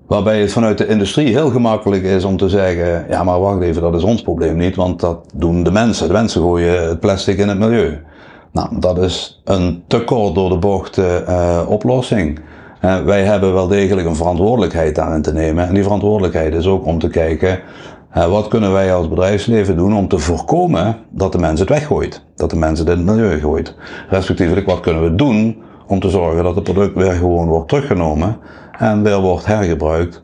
Waarbij 0.08 0.42
het 0.42 0.52
vanuit 0.52 0.78
de 0.78 0.88
industrie 0.88 1.28
heel 1.28 1.50
gemakkelijk 1.50 2.04
is 2.04 2.24
om 2.24 2.38
te 2.38 2.50
zeggen, 2.50 3.06
ja 3.10 3.24
maar 3.24 3.40
wacht 3.40 3.62
even, 3.62 3.82
dat 3.82 3.96
is 3.96 4.04
ons 4.04 4.22
probleem 4.22 4.58
niet, 4.58 4.76
want 4.76 5.00
dat 5.00 5.26
doen 5.34 5.64
de 5.64 5.72
mensen. 5.72 6.08
De 6.08 6.14
mensen 6.14 6.42
gooien 6.42 6.88
het 6.88 7.00
plastic 7.00 7.38
in 7.38 7.48
het 7.48 7.60
milieu. 7.60 8.00
Nou, 8.52 8.80
dat 8.80 8.98
is 8.98 9.42
een 9.44 9.84
te 9.88 10.04
kort 10.04 10.36
door 10.36 10.50
de 10.50 10.58
bocht 10.58 10.98
uh, 10.98 11.62
oplossing. 11.68 12.40
Wij 12.82 13.24
hebben 13.24 13.54
wel 13.54 13.68
degelijk 13.68 14.08
een 14.08 14.16
verantwoordelijkheid 14.16 14.96
daarin 14.96 15.22
te 15.22 15.34
nemen. 15.34 15.68
En 15.68 15.74
die 15.74 15.84
verantwoordelijkheid 15.84 16.54
is 16.54 16.68
ook 16.68 16.86
om 16.86 17.00
te 17.00 17.10
kijken, 17.10 17.60
wat 18.14 18.48
kunnen 18.48 18.72
wij 18.72 18.94
als 18.94 19.10
bedrijfsleven 19.10 19.78
doen 19.78 19.96
om 19.96 20.08
te 20.08 20.20
voorkomen 20.20 20.98
dat 21.10 21.32
de 21.32 21.38
mens 21.38 21.60
het 21.60 21.70
weggooit. 21.70 22.24
Dat 22.36 22.50
de 22.50 22.56
mens 22.56 22.80
het 22.80 22.90
in 22.90 22.98
het 22.98 23.06
milieu 23.06 23.40
gooit. 23.40 23.76
Respectievelijk, 24.10 24.68
wat 24.68 24.80
kunnen 24.80 25.04
we 25.04 25.16
doen 25.16 25.58
om 25.88 26.00
te 26.00 26.10
zorgen 26.10 26.44
dat 26.44 26.56
het 26.56 26.64
product 26.64 26.96
weer 26.96 27.14
gewoon 27.14 27.48
wordt 27.48 27.70
teruggenomen 27.70 28.38
en 28.80 29.04
weer 29.04 29.20
wordt 29.20 29.46
hergebruikt. 29.46 30.22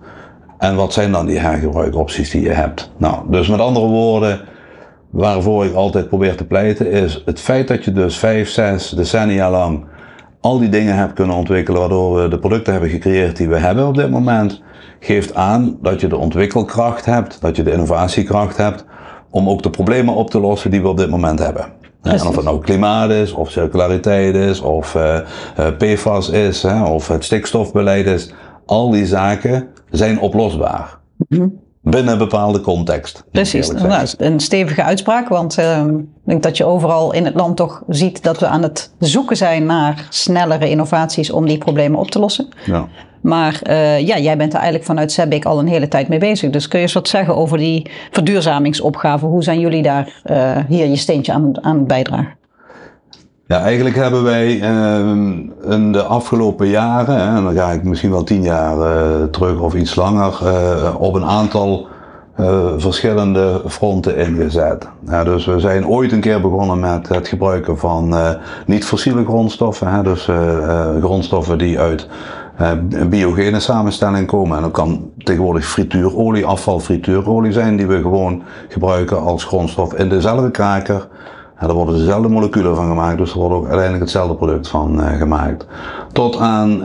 En 0.57 0.75
wat 0.75 0.93
zijn 0.93 1.11
dan 1.11 1.25
die 1.25 1.39
hergebruikopties 1.39 2.29
die 2.29 2.41
je 2.41 2.49
hebt? 2.49 2.91
Nou, 2.97 3.17
dus 3.27 3.47
met 3.47 3.59
andere 3.59 3.85
woorden, 3.85 4.41
waarvoor 5.09 5.65
ik 5.65 5.73
altijd 5.73 6.07
probeer 6.07 6.35
te 6.35 6.45
pleiten 6.45 6.91
is 6.91 7.21
het 7.25 7.39
feit 7.39 7.67
dat 7.67 7.83
je 7.83 7.91
dus 7.91 8.17
vijf, 8.17 8.49
zes 8.49 8.89
decennia 8.89 9.51
lang 9.51 9.85
al 10.43 10.59
die 10.59 10.69
dingen 10.69 10.95
hebt 10.95 11.13
kunnen 11.13 11.35
ontwikkelen 11.35 11.79
waardoor 11.79 12.21
we 12.21 12.27
de 12.27 12.39
producten 12.39 12.71
hebben 12.71 12.89
gecreëerd 12.89 13.37
die 13.37 13.49
we 13.49 13.57
hebben 13.57 13.87
op 13.87 13.95
dit 13.95 14.09
moment, 14.09 14.61
geeft 14.99 15.35
aan 15.35 15.77
dat 15.81 16.01
je 16.01 16.07
de 16.07 16.17
ontwikkelkracht 16.17 17.05
hebt, 17.05 17.41
dat 17.41 17.55
je 17.55 17.63
de 17.63 17.71
innovatiekracht 17.71 18.57
hebt 18.57 18.85
om 19.29 19.49
ook 19.49 19.63
de 19.63 19.69
problemen 19.69 20.13
op 20.13 20.29
te 20.29 20.39
lossen 20.39 20.71
die 20.71 20.81
we 20.81 20.87
op 20.87 20.97
dit 20.97 21.09
moment 21.09 21.39
hebben. 21.39 21.65
En 22.01 22.27
of 22.27 22.35
het 22.35 22.45
nou 22.45 22.61
klimaat 22.61 23.09
is, 23.09 23.31
of 23.33 23.51
circulariteit 23.51 24.35
is, 24.35 24.61
of 24.61 24.95
uh, 24.95 25.19
PFAS 25.77 26.29
is, 26.29 26.63
hè, 26.63 26.83
of 26.83 27.07
het 27.07 27.23
stikstofbeleid 27.23 28.05
is. 28.05 28.33
Al 28.65 28.89
die 28.89 29.05
zaken 29.05 29.67
zijn 29.89 30.19
oplosbaar. 30.19 30.97
Mm 31.27 31.62
Binnen 31.83 32.13
een 32.13 32.17
bepaalde 32.17 32.61
context. 32.61 33.23
Precies, 33.31 33.71
nou, 33.71 34.07
een 34.17 34.39
stevige 34.39 34.83
uitspraak, 34.83 35.27
want 35.29 35.59
uh, 35.59 35.85
ik 35.85 36.05
denk 36.23 36.43
dat 36.43 36.57
je 36.57 36.65
overal 36.65 37.13
in 37.13 37.25
het 37.25 37.35
land 37.35 37.57
toch 37.57 37.83
ziet 37.87 38.23
dat 38.23 38.39
we 38.39 38.47
aan 38.47 38.61
het 38.61 38.93
zoeken 38.99 39.37
zijn 39.37 39.65
naar 39.65 40.05
snellere 40.09 40.69
innovaties 40.69 41.31
om 41.31 41.45
die 41.45 41.57
problemen 41.57 41.99
op 41.99 42.11
te 42.11 42.19
lossen. 42.19 42.47
Ja. 42.65 42.87
Maar 43.21 43.59
uh, 43.63 43.99
ja, 43.99 44.17
jij 44.17 44.37
bent 44.37 44.51
er 44.51 44.59
eigenlijk 44.59 44.85
vanuit 44.85 45.11
SEBIC 45.11 45.45
al 45.45 45.59
een 45.59 45.67
hele 45.67 45.87
tijd 45.87 46.07
mee 46.07 46.19
bezig. 46.19 46.49
Dus 46.49 46.67
kun 46.67 46.79
je 46.79 46.85
eens 46.85 46.93
wat 46.93 47.07
zeggen 47.07 47.35
over 47.35 47.57
die 47.57 47.89
verduurzamingsopgave? 48.11 49.25
Hoe 49.25 49.43
zijn 49.43 49.59
jullie 49.59 49.81
daar 49.81 50.21
uh, 50.25 50.57
hier 50.67 50.87
je 50.87 50.95
steentje 50.95 51.33
aan, 51.33 51.63
aan 51.63 51.85
bijdragen? 51.87 52.41
Ja, 53.45 53.59
eigenlijk 53.59 53.95
hebben 53.95 54.23
wij 54.23 54.61
uh, 54.61 54.99
in 55.71 55.91
de 55.91 56.03
afgelopen 56.03 56.67
jaren, 56.67 57.17
en 57.17 57.43
dan 57.43 57.53
ga 57.53 57.71
ik 57.71 57.83
misschien 57.83 58.11
wel 58.11 58.23
tien 58.23 58.41
jaar 58.41 58.77
uh, 58.77 59.23
terug 59.23 59.59
of 59.59 59.73
iets 59.73 59.95
langer, 59.95 60.39
uh, 60.43 60.95
op 60.97 61.13
een 61.13 61.25
aantal 61.25 61.87
verschillende 62.77 63.61
fronten 63.67 64.17
ingezet. 64.17 64.87
Dus 65.23 65.45
we 65.45 65.59
zijn 65.59 65.87
ooit 65.87 66.11
een 66.11 66.19
keer 66.19 66.41
begonnen 66.41 66.79
met 66.79 67.07
het 67.09 67.27
gebruiken 67.27 67.77
van 67.77 68.15
niet-fossiele 68.65 69.25
grondstoffen, 69.25 70.03
dus 70.03 70.29
grondstoffen 71.01 71.57
die 71.57 71.79
uit 71.79 72.07
biogene 73.09 73.59
samenstelling 73.59 74.27
komen. 74.27 74.57
En 74.57 74.63
dat 74.63 74.71
kan 74.71 75.09
tegenwoordig 75.17 75.65
frituurolie, 75.65 76.45
afval 76.45 76.79
frituurolie 76.79 77.51
zijn, 77.51 77.77
die 77.77 77.87
we 77.87 78.01
gewoon 78.01 78.43
gebruiken 78.69 79.21
als 79.21 79.43
grondstof 79.43 79.93
in 79.93 80.09
dezelfde 80.09 80.51
kraker. 80.51 81.07
Er 81.67 81.73
worden 81.73 81.95
dezelfde 81.97 82.29
moleculen 82.29 82.75
van 82.75 82.87
gemaakt, 82.87 83.17
dus 83.17 83.31
er 83.31 83.37
wordt 83.37 83.55
ook 83.55 83.63
uiteindelijk 83.63 84.01
hetzelfde 84.01 84.35
product 84.35 84.67
van 84.67 84.99
uh, 84.99 85.11
gemaakt. 85.11 85.65
Tot 86.11 86.37
aan 86.37 86.81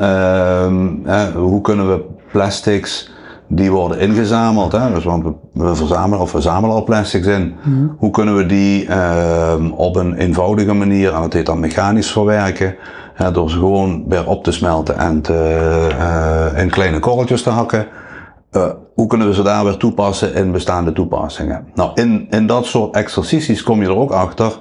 uh, 1.07 1.23
hoe 1.35 1.61
kunnen 1.61 1.89
we 1.89 2.05
plastics 2.33 3.11
die 3.47 3.71
worden 3.71 3.99
ingezameld, 3.99 4.73
hè? 4.73 4.95
Dus, 4.95 5.05
want 5.05 5.25
we, 5.25 5.33
we, 5.53 5.75
verzamelen 5.75 6.21
of 6.21 6.31
verzamelen 6.31 6.77
al 6.77 6.85
plastics 6.85 7.27
in. 7.27 7.55
Mm 7.63 7.97
Hoe 7.99 8.11
kunnen 8.11 8.37
we 8.37 8.47
die 8.47 8.87
uh, 8.87 9.55
op 9.75 9.97
een 9.97 10.15
eenvoudige 10.15 10.73
manier, 10.73 11.15
en 11.15 11.21
dat 11.21 11.33
heet 11.33 11.47
dan 11.47 11.61
mechanisch 11.61 12.13
verwerken, 12.13 12.75
door 13.33 13.51
ze 13.51 13.59
gewoon 13.59 14.05
weer 14.09 14.27
op 14.27 14.45
te 14.45 14.53
smelten 14.53 14.99
en 14.99 15.21
te, 15.21 15.89
uh, 15.99 16.63
in 16.63 16.71
kleine 16.71 16.99
korreltjes 16.99 17.43
te 17.43 17.51
hakken. 17.51 17.87
Uh, 18.53 18.71
hoe 18.95 19.07
kunnen 19.07 19.27
we 19.27 19.35
ze 19.35 19.43
daar 19.43 19.65
weer 19.65 19.77
toepassen 19.77 20.35
in 20.35 20.53
bestaande 20.53 20.93
toepassingen? 20.93 21.67
Nou, 21.75 21.91
in, 21.95 22.27
in 22.31 22.47
dat 22.47 22.67
soort 22.67 22.95
exercities 22.95 23.63
kom 23.63 23.81
je 23.81 23.87
er 23.87 23.97
ook 23.97 24.11
achter. 24.11 24.59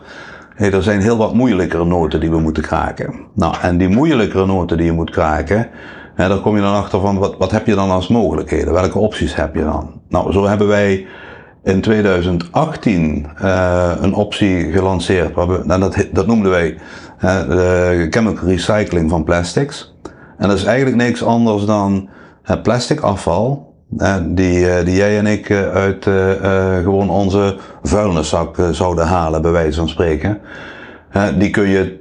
Hey, 0.55 0.71
er 0.71 0.83
zijn 0.83 1.01
heel 1.01 1.17
wat 1.17 1.33
moeilijkere 1.33 1.85
noten 1.85 2.19
die 2.19 2.29
we 2.29 2.39
moeten 2.39 2.63
kraken. 2.63 3.13
Nou, 3.33 3.55
en 3.61 3.77
die 3.77 3.87
moeilijkere 3.87 4.45
noten 4.45 4.77
die 4.77 4.85
je 4.85 4.91
moet 4.91 5.09
kraken, 5.09 5.67
hè, 6.15 6.27
daar 6.27 6.39
kom 6.39 6.55
je 6.55 6.61
dan 6.61 6.73
achter 6.73 6.99
van 6.99 7.17
wat, 7.17 7.37
wat 7.37 7.51
heb 7.51 7.67
je 7.67 7.75
dan 7.75 7.89
als 7.89 8.07
mogelijkheden? 8.07 8.73
Welke 8.73 8.99
opties 8.99 9.35
heb 9.35 9.55
je 9.55 9.63
dan? 9.63 10.01
Nou, 10.09 10.31
zo 10.31 10.45
hebben 10.45 10.67
wij 10.67 11.05
in 11.63 11.81
2018 11.81 13.27
uh, 13.41 13.91
een 14.01 14.13
optie 14.13 14.71
gelanceerd. 14.71 15.35
We, 15.35 15.61
nou, 15.63 15.79
dat, 15.79 16.07
dat 16.11 16.27
noemden 16.27 16.51
wij 16.51 16.77
de 17.19 18.07
chemical 18.09 18.47
recycling 18.47 19.09
van 19.09 19.23
plastics. 19.23 19.95
En 20.37 20.47
dat 20.47 20.57
is 20.57 20.63
eigenlijk 20.63 20.97
niks 20.97 21.23
anders 21.23 21.65
dan 21.65 22.09
plastic 22.63 22.99
afval 22.99 23.75
die, 24.25 24.69
eh, 24.69 24.85
die 24.85 24.95
jij 24.95 25.17
en 25.17 25.25
ik 25.25 25.49
eh, 25.49 25.71
uit 25.71 26.05
uh, 26.05 26.33
gewoon 26.77 27.09
onze 27.09 27.57
vuilniszak 27.83 28.57
zouden 28.71 29.07
halen, 29.07 29.41
bij 29.41 29.51
wijze 29.51 29.77
van 29.77 29.89
spreken. 29.89 30.41
die 31.37 31.49
kun 31.49 31.67
je 31.67 31.99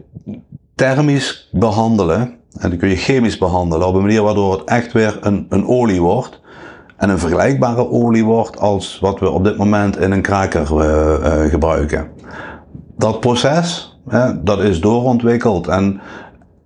thermisch 0.74 1.48
behandelen 1.52 2.34
en 2.58 2.70
die 2.70 2.78
kun 2.78 2.88
je 2.88 2.96
chemisch 2.96 3.38
behandelen 3.38 3.86
op 3.86 3.94
een 3.94 4.00
manier 4.00 4.22
waardoor 4.22 4.52
het 4.52 4.64
echt 4.64 4.92
weer 4.92 5.18
een, 5.20 5.46
een 5.48 5.66
olie 5.66 6.00
wordt. 6.00 6.40
En 6.96 7.08
een 7.08 7.18
vergelijkbare 7.18 7.90
olie 7.90 8.24
wordt 8.24 8.58
als 8.58 8.98
wat 9.00 9.20
we 9.20 9.30
op 9.30 9.44
dit 9.44 9.56
moment 9.56 9.98
in 9.98 10.12
een 10.12 10.22
kraker 10.22 10.66
gebruiken. 11.50 12.08
Dat 12.96 13.20
proces, 13.20 13.98
dat 14.42 14.60
is 14.60 14.80
doorontwikkeld 14.80 15.68
en 15.68 16.00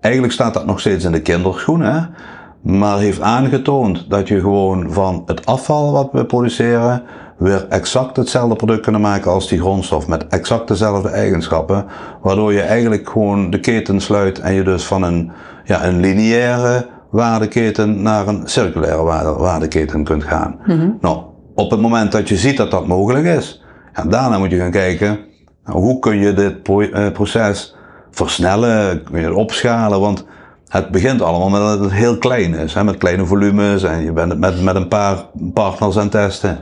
eigenlijk 0.00 0.32
staat 0.32 0.54
dat 0.54 0.66
nog 0.66 0.80
steeds 0.80 1.04
in 1.04 1.12
de 1.12 1.22
kinderschoenen 1.22 2.14
maar 2.62 2.98
heeft 2.98 3.20
aangetoond 3.20 4.10
dat 4.10 4.28
je 4.28 4.40
gewoon 4.40 4.92
van 4.92 5.22
het 5.26 5.46
afval 5.46 5.92
wat 5.92 6.08
we 6.12 6.24
produceren 6.24 7.02
weer 7.36 7.66
exact 7.68 8.16
hetzelfde 8.16 8.56
product 8.56 8.80
kunnen 8.80 9.00
maken 9.00 9.30
als 9.30 9.48
die 9.48 9.60
grondstof 9.60 10.08
met 10.08 10.26
exact 10.28 10.68
dezelfde 10.68 11.08
eigenschappen, 11.08 11.86
waardoor 12.22 12.52
je 12.52 12.60
eigenlijk 12.60 13.08
gewoon 13.08 13.50
de 13.50 13.60
keten 13.60 14.00
sluit 14.00 14.38
en 14.38 14.54
je 14.54 14.62
dus 14.62 14.84
van 14.84 15.02
een, 15.02 15.30
ja, 15.64 15.84
een 15.84 16.00
lineaire 16.00 16.86
waardeketen 17.10 18.02
naar 18.02 18.28
een 18.28 18.42
circulaire 18.44 19.02
waarde, 19.02 19.32
waardeketen 19.32 20.04
kunt 20.04 20.24
gaan. 20.24 20.58
Mm 20.66 20.96
Nou, 21.00 21.22
op 21.54 21.70
het 21.70 21.80
moment 21.80 22.12
dat 22.12 22.28
je 22.28 22.36
ziet 22.36 22.56
dat 22.56 22.70
dat 22.70 22.86
mogelijk 22.86 23.26
is, 23.26 23.64
ja, 23.94 24.04
daarna 24.04 24.38
moet 24.38 24.50
je 24.50 24.58
gaan 24.58 24.70
kijken, 24.70 25.18
nou, 25.64 25.78
hoe 25.78 25.98
kun 25.98 26.18
je 26.18 26.32
dit 26.32 26.68
eh, 26.68 27.12
proces 27.12 27.76
versnellen, 28.10 29.02
kun 29.02 29.20
je 29.20 29.26
het 29.26 29.34
opschalen, 29.34 30.00
want 30.00 30.24
het 30.70 30.90
begint 30.90 31.22
allemaal 31.22 31.48
met 31.48 31.60
dat 31.60 31.80
het 31.80 31.92
heel 31.92 32.18
klein 32.18 32.54
is, 32.54 32.74
hè, 32.74 32.84
met 32.84 32.96
kleine 32.96 33.26
volumes 33.26 33.82
en 33.82 34.04
je 34.04 34.12
bent 34.12 34.30
het 34.30 34.40
met, 34.40 34.62
met 34.62 34.74
een 34.74 34.88
paar 34.88 35.26
partners 35.54 35.96
aan 35.96 36.02
het 36.02 36.10
testen. 36.10 36.58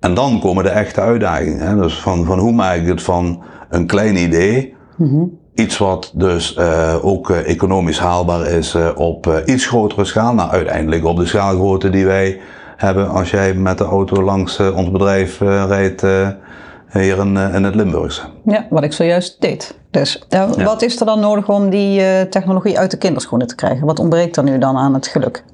En 0.00 0.14
dan 0.14 0.40
komen 0.40 0.64
de 0.64 0.70
echte 0.70 1.00
uitdagingen. 1.00 1.66
Hè. 1.66 1.76
Dus 1.76 1.94
van, 1.94 2.24
van 2.24 2.38
hoe 2.38 2.52
maak 2.52 2.76
ik 2.76 2.86
het 2.86 3.02
van 3.02 3.42
een 3.70 3.86
klein 3.86 4.16
idee, 4.16 4.74
mm 4.96 5.40
iets 5.54 5.78
wat 5.78 6.12
dus 6.14 6.56
uh, 6.56 6.94
ook 7.02 7.30
uh, 7.30 7.48
economisch 7.48 7.98
haalbaar 7.98 8.46
is 8.46 8.74
uh, 8.74 8.88
op 8.94 9.42
iets 9.46 9.66
grotere 9.66 10.04
schaal, 10.04 10.34
nou 10.34 10.50
uiteindelijk 10.50 11.04
op 11.04 11.16
de 11.16 11.26
schaalgrootte 11.26 11.90
die 11.90 12.06
wij 12.06 12.40
hebben 12.76 13.08
als 13.08 13.30
jij 13.30 13.54
met 13.54 13.78
de 13.78 13.84
auto 13.84 14.22
langs 14.22 14.60
ons 14.60 14.90
bedrijf 14.90 15.40
rijdt 15.40 16.00
hier 16.92 17.18
in, 17.18 17.36
in 17.36 17.64
het 17.64 17.74
Limburgse. 17.74 18.22
Ja, 18.44 18.66
wat 18.70 18.82
ik 18.82 18.92
zojuist 18.92 19.40
deed. 19.40 19.78
Dus 19.92 20.22
ja. 20.28 20.48
wat 20.64 20.82
is 20.82 21.00
er 21.00 21.06
dan 21.06 21.20
nodig 21.20 21.48
om 21.48 21.70
die 21.70 22.00
uh, 22.00 22.20
technologie 22.20 22.78
uit 22.78 22.90
de 22.90 22.98
kinderschoenen 22.98 23.46
te 23.46 23.54
krijgen? 23.54 23.86
Wat 23.86 23.98
ontbreekt 23.98 24.36
er 24.36 24.42
nu 24.42 24.58
dan 24.58 24.76
aan 24.76 24.94
het 24.94 25.06
geluk? 25.06 25.44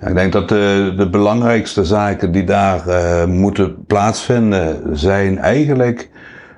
Ja, 0.00 0.06
ik 0.06 0.14
denk 0.14 0.32
dat 0.32 0.48
de, 0.48 0.94
de 0.96 1.10
belangrijkste 1.10 1.84
zaken 1.84 2.32
die 2.32 2.44
daar 2.44 2.82
uh, 2.88 3.24
moeten 3.24 3.84
plaatsvinden 3.86 4.98
zijn 4.98 5.38
eigenlijk 5.38 6.10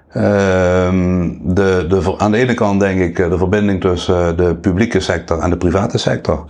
uh, 0.09 0.23
de, 1.43 1.87
de, 1.89 2.15
aan 2.19 2.31
de 2.31 2.39
ene 2.39 2.55
kant 2.55 2.81
denk 2.81 3.01
ik 3.01 3.17
de 3.17 3.39
verbinding 3.39 3.81
tussen 3.81 4.37
de 4.37 4.55
publieke 4.55 5.01
sector 5.01 5.39
en 5.39 5.51
de 5.51 5.57
private 5.57 5.99
sector. 5.99 6.45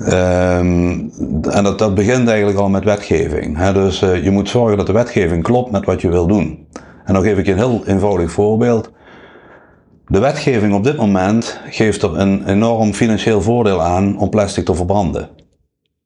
Um, 0.00 1.12
en 1.50 1.62
dat, 1.62 1.78
dat 1.78 1.94
begint 1.94 2.28
eigenlijk 2.28 2.58
al 2.58 2.68
met 2.68 2.84
wetgeving. 2.84 3.56
Hè? 3.56 3.72
Dus 3.72 4.02
uh, 4.02 4.24
je 4.24 4.30
moet 4.30 4.48
zorgen 4.48 4.76
dat 4.76 4.86
de 4.86 4.92
wetgeving 4.92 5.42
klopt 5.42 5.70
met 5.70 5.84
wat 5.84 6.00
je 6.00 6.08
wil 6.08 6.26
doen. 6.26 6.66
En 7.04 7.14
dan 7.14 7.22
geef 7.22 7.38
ik 7.38 7.46
je 7.46 7.52
een 7.52 7.58
heel 7.58 7.82
eenvoudig 7.86 8.32
voorbeeld. 8.32 8.90
De 10.10 10.18
wetgeving 10.18 10.74
op 10.74 10.84
dit 10.84 10.96
moment 10.96 11.60
geeft 11.68 12.02
er 12.02 12.18
een 12.18 12.46
enorm 12.46 12.92
financieel 12.92 13.42
voordeel 13.42 13.82
aan 13.82 14.18
om 14.18 14.30
plastic 14.30 14.64
te 14.64 14.74
verbranden. 14.74 15.28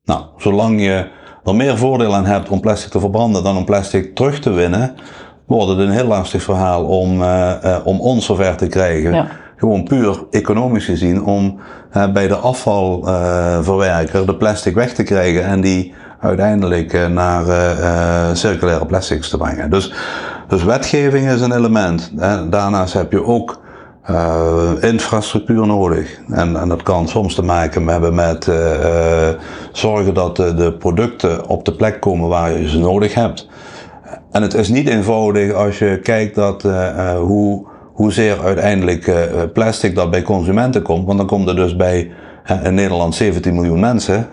Nou, 0.04 0.22
zolang 0.36 0.80
je 0.80 1.08
er 1.44 1.54
meer 1.54 1.78
voordeel 1.78 2.14
aan 2.14 2.26
hebt 2.26 2.48
om 2.48 2.60
plastic 2.60 2.90
te 2.90 3.00
verbranden 3.00 3.42
dan 3.42 3.56
om 3.56 3.64
plastic 3.64 4.14
terug 4.14 4.40
te 4.40 4.50
winnen, 4.50 4.94
wordt 5.46 5.68
het 5.68 5.78
een 5.78 5.90
heel 5.90 6.06
lastig 6.06 6.42
verhaal 6.42 6.84
om, 6.84 7.20
uh, 7.20 7.52
uh, 7.64 7.76
om 7.84 8.00
ons 8.00 8.24
zover 8.24 8.56
te 8.56 8.66
krijgen. 8.66 9.12
Ja. 9.12 9.26
Gewoon 9.56 9.84
puur 9.84 10.24
economisch 10.30 10.84
gezien 10.84 11.24
om 11.24 11.58
uh, 11.96 12.12
bij 12.12 12.28
de 12.28 12.36
afvalverwerker 12.36 14.26
de 14.26 14.36
plastic 14.36 14.74
weg 14.74 14.94
te 14.94 15.02
krijgen 15.02 15.44
en 15.44 15.60
die 15.60 15.94
uiteindelijk 16.20 17.08
naar 17.08 17.44
circulaire 18.36 18.86
plastics 18.86 19.28
te 19.28 19.36
brengen. 19.36 19.70
Dus, 19.70 19.92
dus 20.48 20.64
wetgeving 20.64 21.30
is 21.30 21.40
een 21.40 21.56
element. 21.56 22.12
Daarnaast 22.50 22.92
heb 22.92 23.12
je 23.12 23.24
ook 23.24 23.62
uh, 24.10 24.70
infrastructuur 24.80 25.66
nodig. 25.66 26.20
En, 26.28 26.60
en 26.60 26.68
dat 26.68 26.82
kan 26.82 27.08
soms 27.08 27.34
te 27.34 27.42
maken 27.42 27.86
hebben 27.86 28.14
met 28.14 28.46
uh, 28.46 29.28
zorgen 29.72 30.14
dat 30.14 30.36
de, 30.36 30.74
producten 30.78 31.48
op 31.48 31.64
de 31.64 31.72
plek 31.72 32.00
komen 32.00 32.28
waar 32.28 32.58
je 32.58 32.68
ze 32.68 32.78
nodig 32.78 33.14
hebt. 33.14 33.48
En 34.30 34.42
het 34.42 34.54
is 34.54 34.68
niet 34.68 34.88
eenvoudig 34.88 35.52
als 35.52 35.78
je 35.78 36.00
kijkt 36.02 36.34
dat, 36.34 36.62
hoe, 37.18 37.66
hoezeer 37.92 38.40
uiteindelijk 38.44 39.12
plastic 39.52 39.94
dat 39.94 40.10
bij 40.10 40.22
consumenten 40.22 40.82
komt. 40.82 41.06
Want 41.06 41.18
dan 41.18 41.26
komt 41.26 41.48
er 41.48 41.56
dus 41.56 41.76
bij 41.76 42.10
in 42.62 42.74
Nederland 42.74 43.14
17 43.14 43.54
miljoen 43.54 43.80
mensen, 43.80 44.28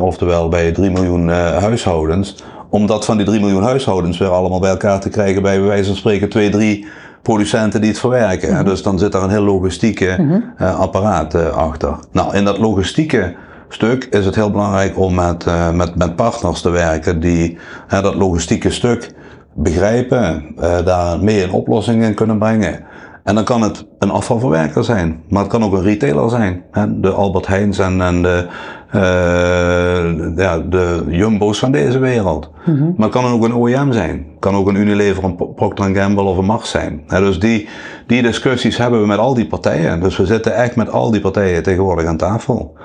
oftewel 0.00 0.48
bij 0.48 0.72
3 0.72 0.90
miljoen 0.90 1.28
huishoudens. 1.28 2.36
Om 2.70 2.86
dat 2.86 3.04
van 3.04 3.16
die 3.16 3.26
3 3.26 3.40
miljoen 3.40 3.62
huishoudens 3.62 4.18
weer 4.18 4.28
allemaal 4.28 4.60
bij 4.60 4.70
elkaar 4.70 5.00
te 5.00 5.08
krijgen 5.08 5.42
bij 5.42 5.60
wijze 5.60 5.86
van 5.86 5.96
spreken 5.96 6.28
2, 6.28 6.50
3 6.50 6.86
producenten 7.22 7.80
die 7.80 7.90
het 7.90 7.98
verwerken. 7.98 8.56
Mm 8.56 8.64
Dus 8.64 8.82
dan 8.82 8.98
zit 8.98 9.12
daar 9.12 9.22
een 9.22 9.30
heel 9.30 9.42
logistieke 9.42 10.16
mhm. 10.18 10.64
apparaat 10.64 11.52
achter. 11.52 11.94
Nou, 12.12 12.36
in 12.36 12.44
dat 12.44 12.58
logistieke 12.58 13.34
stuk 13.68 14.04
is 14.04 14.24
het 14.24 14.34
heel 14.34 14.50
belangrijk 14.50 14.98
om 14.98 15.14
met, 15.14 15.46
met, 15.72 15.94
met 15.94 16.16
partners 16.16 16.60
te 16.60 16.70
werken 16.70 17.20
die 17.20 17.58
dat 17.88 18.14
logistieke 18.14 18.70
stuk 18.70 19.12
begrijpen, 19.54 20.54
daar 20.84 21.18
mee 21.20 21.42
een 21.42 21.52
oplossing 21.52 22.02
in 22.02 22.14
kunnen 22.14 22.38
brengen. 22.38 22.84
En 23.28 23.34
dan 23.34 23.44
kan 23.44 23.62
het 23.62 23.86
een 23.98 24.10
afvalverwerker 24.10 24.84
zijn, 24.84 25.22
maar 25.28 25.42
het 25.42 25.50
kan 25.50 25.64
ook 25.64 25.72
een 25.72 25.82
retailer 25.82 26.30
zijn. 26.30 26.64
Hè? 26.70 27.00
De 27.00 27.10
Albert 27.10 27.46
Heijns 27.46 27.78
en, 27.78 28.00
en 28.00 28.22
de, 28.22 28.46
uh, 28.94 30.36
ja, 30.36 30.58
de 30.58 31.04
Jumbo's 31.08 31.58
van 31.58 31.72
deze 31.72 31.98
wereld. 31.98 32.50
Mhm. 32.66 32.84
Maar 32.84 33.08
het 33.08 33.10
kan 33.10 33.24
ook 33.24 33.44
een 33.44 33.54
OEM 33.54 33.92
zijn. 33.92 34.16
Het 34.16 34.38
kan 34.38 34.54
ook 34.54 34.68
een 34.68 34.74
Unilever, 34.74 35.24
een 35.24 35.54
Procter 35.54 35.94
Gamble 35.94 36.22
of 36.22 36.36
een 36.36 36.44
Mars 36.44 36.70
zijn. 36.70 37.02
dus 37.06 37.40
die, 37.40 37.68
die 38.06 38.22
discussies 38.22 38.76
hebben 38.76 39.00
we 39.00 39.06
met 39.06 39.18
al 39.18 39.34
die 39.34 39.46
partijen. 39.46 40.00
Dus 40.00 40.16
we 40.16 40.26
zitten 40.26 40.54
echt 40.54 40.76
met 40.76 40.90
al 40.90 41.10
die 41.10 41.20
partijen 41.20 41.62
tegenwoordig 41.62 42.06
aan 42.06 42.16
tafel. 42.16 42.76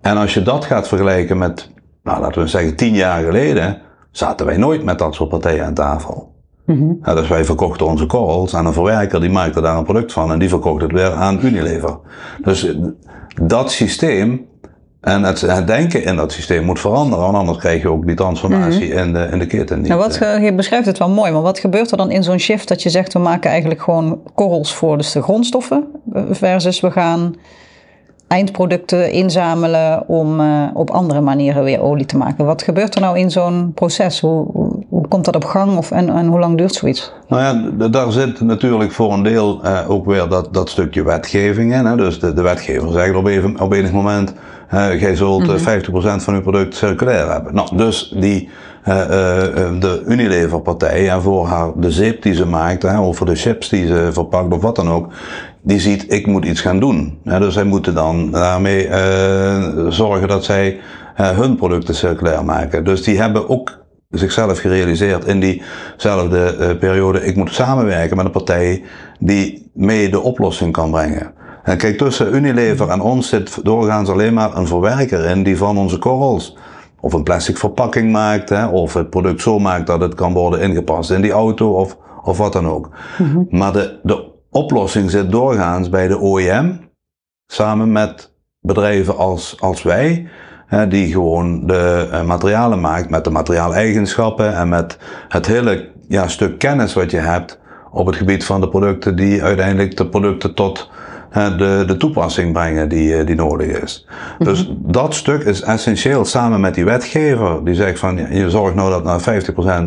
En 0.00 0.16
als 0.16 0.34
je 0.34 0.42
dat 0.42 0.64
gaat 0.64 0.88
vergelijken 0.88 1.38
met, 1.38 1.70
nou, 2.02 2.20
laten 2.20 2.42
we 2.42 2.48
zeggen, 2.48 2.76
tien 2.76 2.94
jaar 2.94 3.24
geleden, 3.24 3.78
zaten 4.10 4.46
wij 4.46 4.56
nooit 4.56 4.84
met 4.84 4.98
dat 4.98 5.14
soort 5.14 5.28
partijen 5.28 5.64
aan 5.64 5.74
tafel. 5.74 6.36
Mm 6.68 6.98
dus 7.14 7.28
wij 7.28 7.44
verkochten 7.44 7.86
onze 7.86 8.06
korrels 8.06 8.54
aan 8.54 8.66
een 8.66 8.72
verwerker, 8.72 9.20
die 9.20 9.30
maakte 9.30 9.60
daar 9.60 9.76
een 9.76 9.84
product 9.84 10.12
van 10.12 10.32
en 10.32 10.38
die 10.38 10.48
verkocht 10.48 10.82
het 10.82 10.92
weer 10.92 11.12
aan 11.12 11.38
Unilever. 11.42 11.98
Dus 12.42 12.76
dat 13.42 13.70
systeem 13.70 14.46
en 15.00 15.22
het, 15.22 15.40
het 15.40 15.66
denken 15.66 16.04
in 16.04 16.16
dat 16.16 16.32
systeem 16.32 16.64
moet 16.64 16.80
veranderen, 16.80 17.24
want 17.24 17.36
anders 17.36 17.58
krijg 17.58 17.82
je 17.82 17.90
ook 17.90 18.06
die 18.06 18.16
transformatie 18.16 18.88
mhm. 18.88 18.98
in, 18.98 19.12
de, 19.12 19.28
in 19.32 19.38
de 19.38 19.46
keten 19.46 19.78
niet. 19.78 19.88
Nou, 19.88 20.00
wat, 20.00 20.16
eh. 20.16 20.44
je 20.44 20.54
beschrijft 20.54 20.86
het 20.86 20.98
wel 20.98 21.10
mooi, 21.10 21.32
maar 21.32 21.42
wat 21.42 21.58
gebeurt 21.58 21.90
er 21.90 21.96
dan 21.96 22.10
in 22.10 22.22
zo'n 22.22 22.38
shift 22.38 22.68
dat 22.68 22.82
je 22.82 22.90
zegt 22.90 23.12
we 23.12 23.18
maken 23.18 23.50
eigenlijk 23.50 23.82
gewoon 23.82 24.20
korrels 24.34 24.74
voor 24.74 24.96
dus 24.96 25.12
de 25.12 25.22
grondstoffen 25.22 25.86
versus 26.30 26.80
we 26.80 26.90
gaan 26.90 27.34
eindproducten 28.28 29.12
inzamelen 29.12 30.08
om 30.08 30.40
uh, 30.40 30.68
op 30.74 30.90
andere 30.90 31.20
manieren 31.20 31.64
weer 31.64 31.82
olie 31.82 32.06
te 32.06 32.16
maken. 32.16 32.44
Wat 32.44 32.62
gebeurt 32.62 32.94
er 32.94 33.00
nou 33.00 33.18
in 33.18 33.30
zo'n 33.30 33.72
proces? 33.74 34.20
Hoe, 34.20 34.46
hoe, 34.52 34.77
komt 35.08 35.24
dat 35.24 35.36
op 35.36 35.44
gang 35.44 35.76
of, 35.76 35.90
en, 35.90 36.08
en 36.08 36.26
hoe 36.26 36.38
lang 36.38 36.56
duurt 36.56 36.74
zoiets? 36.74 37.12
Nou 37.28 37.42
ja, 37.42 37.88
daar 37.88 38.12
zit 38.12 38.40
natuurlijk 38.40 38.92
voor 38.92 39.12
een 39.12 39.22
deel 39.22 39.60
uh, 39.64 39.90
ook 39.90 40.06
weer 40.06 40.28
dat, 40.28 40.48
dat 40.54 40.68
stukje 40.68 41.04
wetgeving 41.04 41.74
in. 41.74 41.84
Hè? 41.84 41.96
Dus 41.96 42.20
de, 42.20 42.32
de 42.32 42.42
wetgever 42.42 42.92
zegt 42.92 43.14
op, 43.14 43.26
even, 43.26 43.60
op 43.60 43.72
enig 43.72 43.92
moment, 43.92 44.32
jij 44.70 45.16
zult 45.16 45.46
mm 45.46 45.56
-hmm. 45.56 46.18
50% 46.18 46.22
van 46.22 46.34
uw 46.34 46.40
product 46.40 46.74
circulair 46.74 47.30
hebben. 47.30 47.54
Nou, 47.54 47.76
dus 47.76 48.14
die 48.16 48.48
de 48.84 50.02
Unilever-partij 50.06 51.10
en 51.10 51.22
voor 51.22 51.46
haar 51.46 51.70
de 51.76 51.90
zeep 51.90 52.22
die 52.22 52.34
ze 52.34 52.46
maakt, 52.46 52.82
hè, 52.82 53.00
of 53.00 53.16
voor 53.16 53.26
de 53.26 53.34
chips 53.34 53.68
die 53.68 53.86
ze 53.86 54.08
verpakt 54.12 54.52
of 54.52 54.62
wat 54.62 54.76
dan 54.76 54.88
ook, 54.88 55.12
die 55.62 55.80
ziet, 55.80 56.12
ik 56.12 56.26
moet 56.26 56.44
iets 56.44 56.60
gaan 56.60 56.80
doen. 56.80 57.18
dus 57.24 57.54
zij 57.54 57.64
moeten 57.64 57.94
dan 57.94 58.30
daarmee 58.30 58.88
zorgen 59.88 60.28
dat 60.28 60.44
zij 60.44 60.80
hun 61.14 61.56
producten 61.56 61.94
circulair 61.94 62.44
maken. 62.44 62.84
Dus 62.84 63.02
die 63.02 63.20
hebben 63.20 63.48
ook 63.48 63.78
zichzelf 64.08 64.58
gerealiseerd 64.58 65.24
in 65.24 65.40
diezelfde 65.40 66.56
uh, 66.58 66.78
periode, 66.78 67.24
ik 67.24 67.36
moet 67.36 67.54
samenwerken 67.54 68.16
met 68.16 68.26
een 68.26 68.32
partij 68.32 68.82
die 69.18 69.70
mee 69.74 70.08
de 70.08 70.20
oplossing 70.20 70.72
kan 70.72 70.90
brengen. 70.90 71.32
En 71.62 71.76
kijk, 71.78 71.98
tussen 71.98 72.34
Unilever 72.34 72.88
en 72.88 73.00
ons 73.00 73.28
zit 73.28 73.64
doorgaans 73.64 74.08
alleen 74.08 74.34
maar 74.34 74.56
een 74.56 74.66
verwerker 74.66 75.24
in 75.24 75.42
die 75.42 75.56
van 75.56 75.78
onze 75.78 75.98
korrels 75.98 76.56
of 77.00 77.12
een 77.12 77.22
plastic 77.22 77.56
verpakking 77.56 78.12
maakt, 78.12 78.48
hè, 78.48 78.66
of 78.66 78.94
het 78.94 79.10
product 79.10 79.40
zo 79.40 79.58
maakt 79.58 79.86
dat 79.86 80.00
het 80.00 80.14
kan 80.14 80.32
worden 80.32 80.60
ingepast 80.60 81.10
in 81.10 81.20
die 81.20 81.32
auto 81.32 81.72
of, 81.72 81.96
of 82.22 82.38
wat 82.38 82.52
dan 82.52 82.68
ook. 82.68 82.90
Mm 83.18 83.30
-hmm. 83.30 83.46
Maar 83.50 83.72
de, 83.72 84.00
de 84.02 84.30
oplossing 84.50 85.10
zit 85.10 85.30
doorgaans 85.30 85.88
bij 85.88 86.08
de 86.08 86.20
OEM, 86.20 86.90
samen 87.46 87.92
met 87.92 88.34
bedrijven 88.60 89.16
als, 89.16 89.60
als 89.60 89.82
wij, 89.82 90.28
hè, 90.68 90.88
die 90.88 91.12
gewoon 91.12 91.66
de 91.66 92.08
uh, 92.12 92.22
materialen 92.22 92.80
maakt 92.80 93.10
met 93.10 93.24
de 93.24 93.30
materiaaleigenschappen 93.30 94.56
en 94.56 94.68
met 94.68 94.98
het 95.28 95.46
hele 95.46 95.88
ja, 96.08 96.28
stuk 96.28 96.58
kennis 96.58 96.94
wat 96.94 97.10
je 97.10 97.18
hebt 97.18 97.58
op 97.90 98.06
het 98.06 98.16
gebied 98.16 98.44
van 98.44 98.60
de 98.60 98.68
producten 98.68 99.16
die 99.16 99.42
uiteindelijk 99.42 99.96
de 99.96 100.06
producten 100.06 100.54
tot 100.54 100.90
de, 101.32 101.84
de 101.86 101.96
toepassing 101.96 102.52
brengen 102.52 102.88
die, 102.88 103.16
eh, 103.16 103.26
die 103.26 103.34
nodig 103.34 103.82
is. 103.82 104.06
Dus 104.38 104.66
mhm. 104.66 104.76
dat 104.92 105.14
stuk 105.14 105.42
is 105.42 105.62
essentieel 105.62 106.24
samen 106.24 106.60
met 106.60 106.74
die 106.74 106.84
wetgever 106.84 107.64
die 107.64 107.74
zegt 107.74 107.98
van 107.98 108.16
je 108.16 108.50
zorgt 108.50 108.74
nou 108.74 108.90
dat 108.90 109.04
naar 109.04 109.42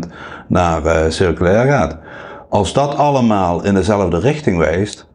50% 0.05 0.09
naar 0.47 0.85
uh, 0.85 0.99
circulair 1.09 1.71
gaat. 1.71 1.97
Als 2.49 2.73
dat 2.73 2.95
allemaal 2.95 3.63
in 3.63 3.73
dezelfde 3.73 4.19
richting 4.19 4.57
wijst 4.57 5.07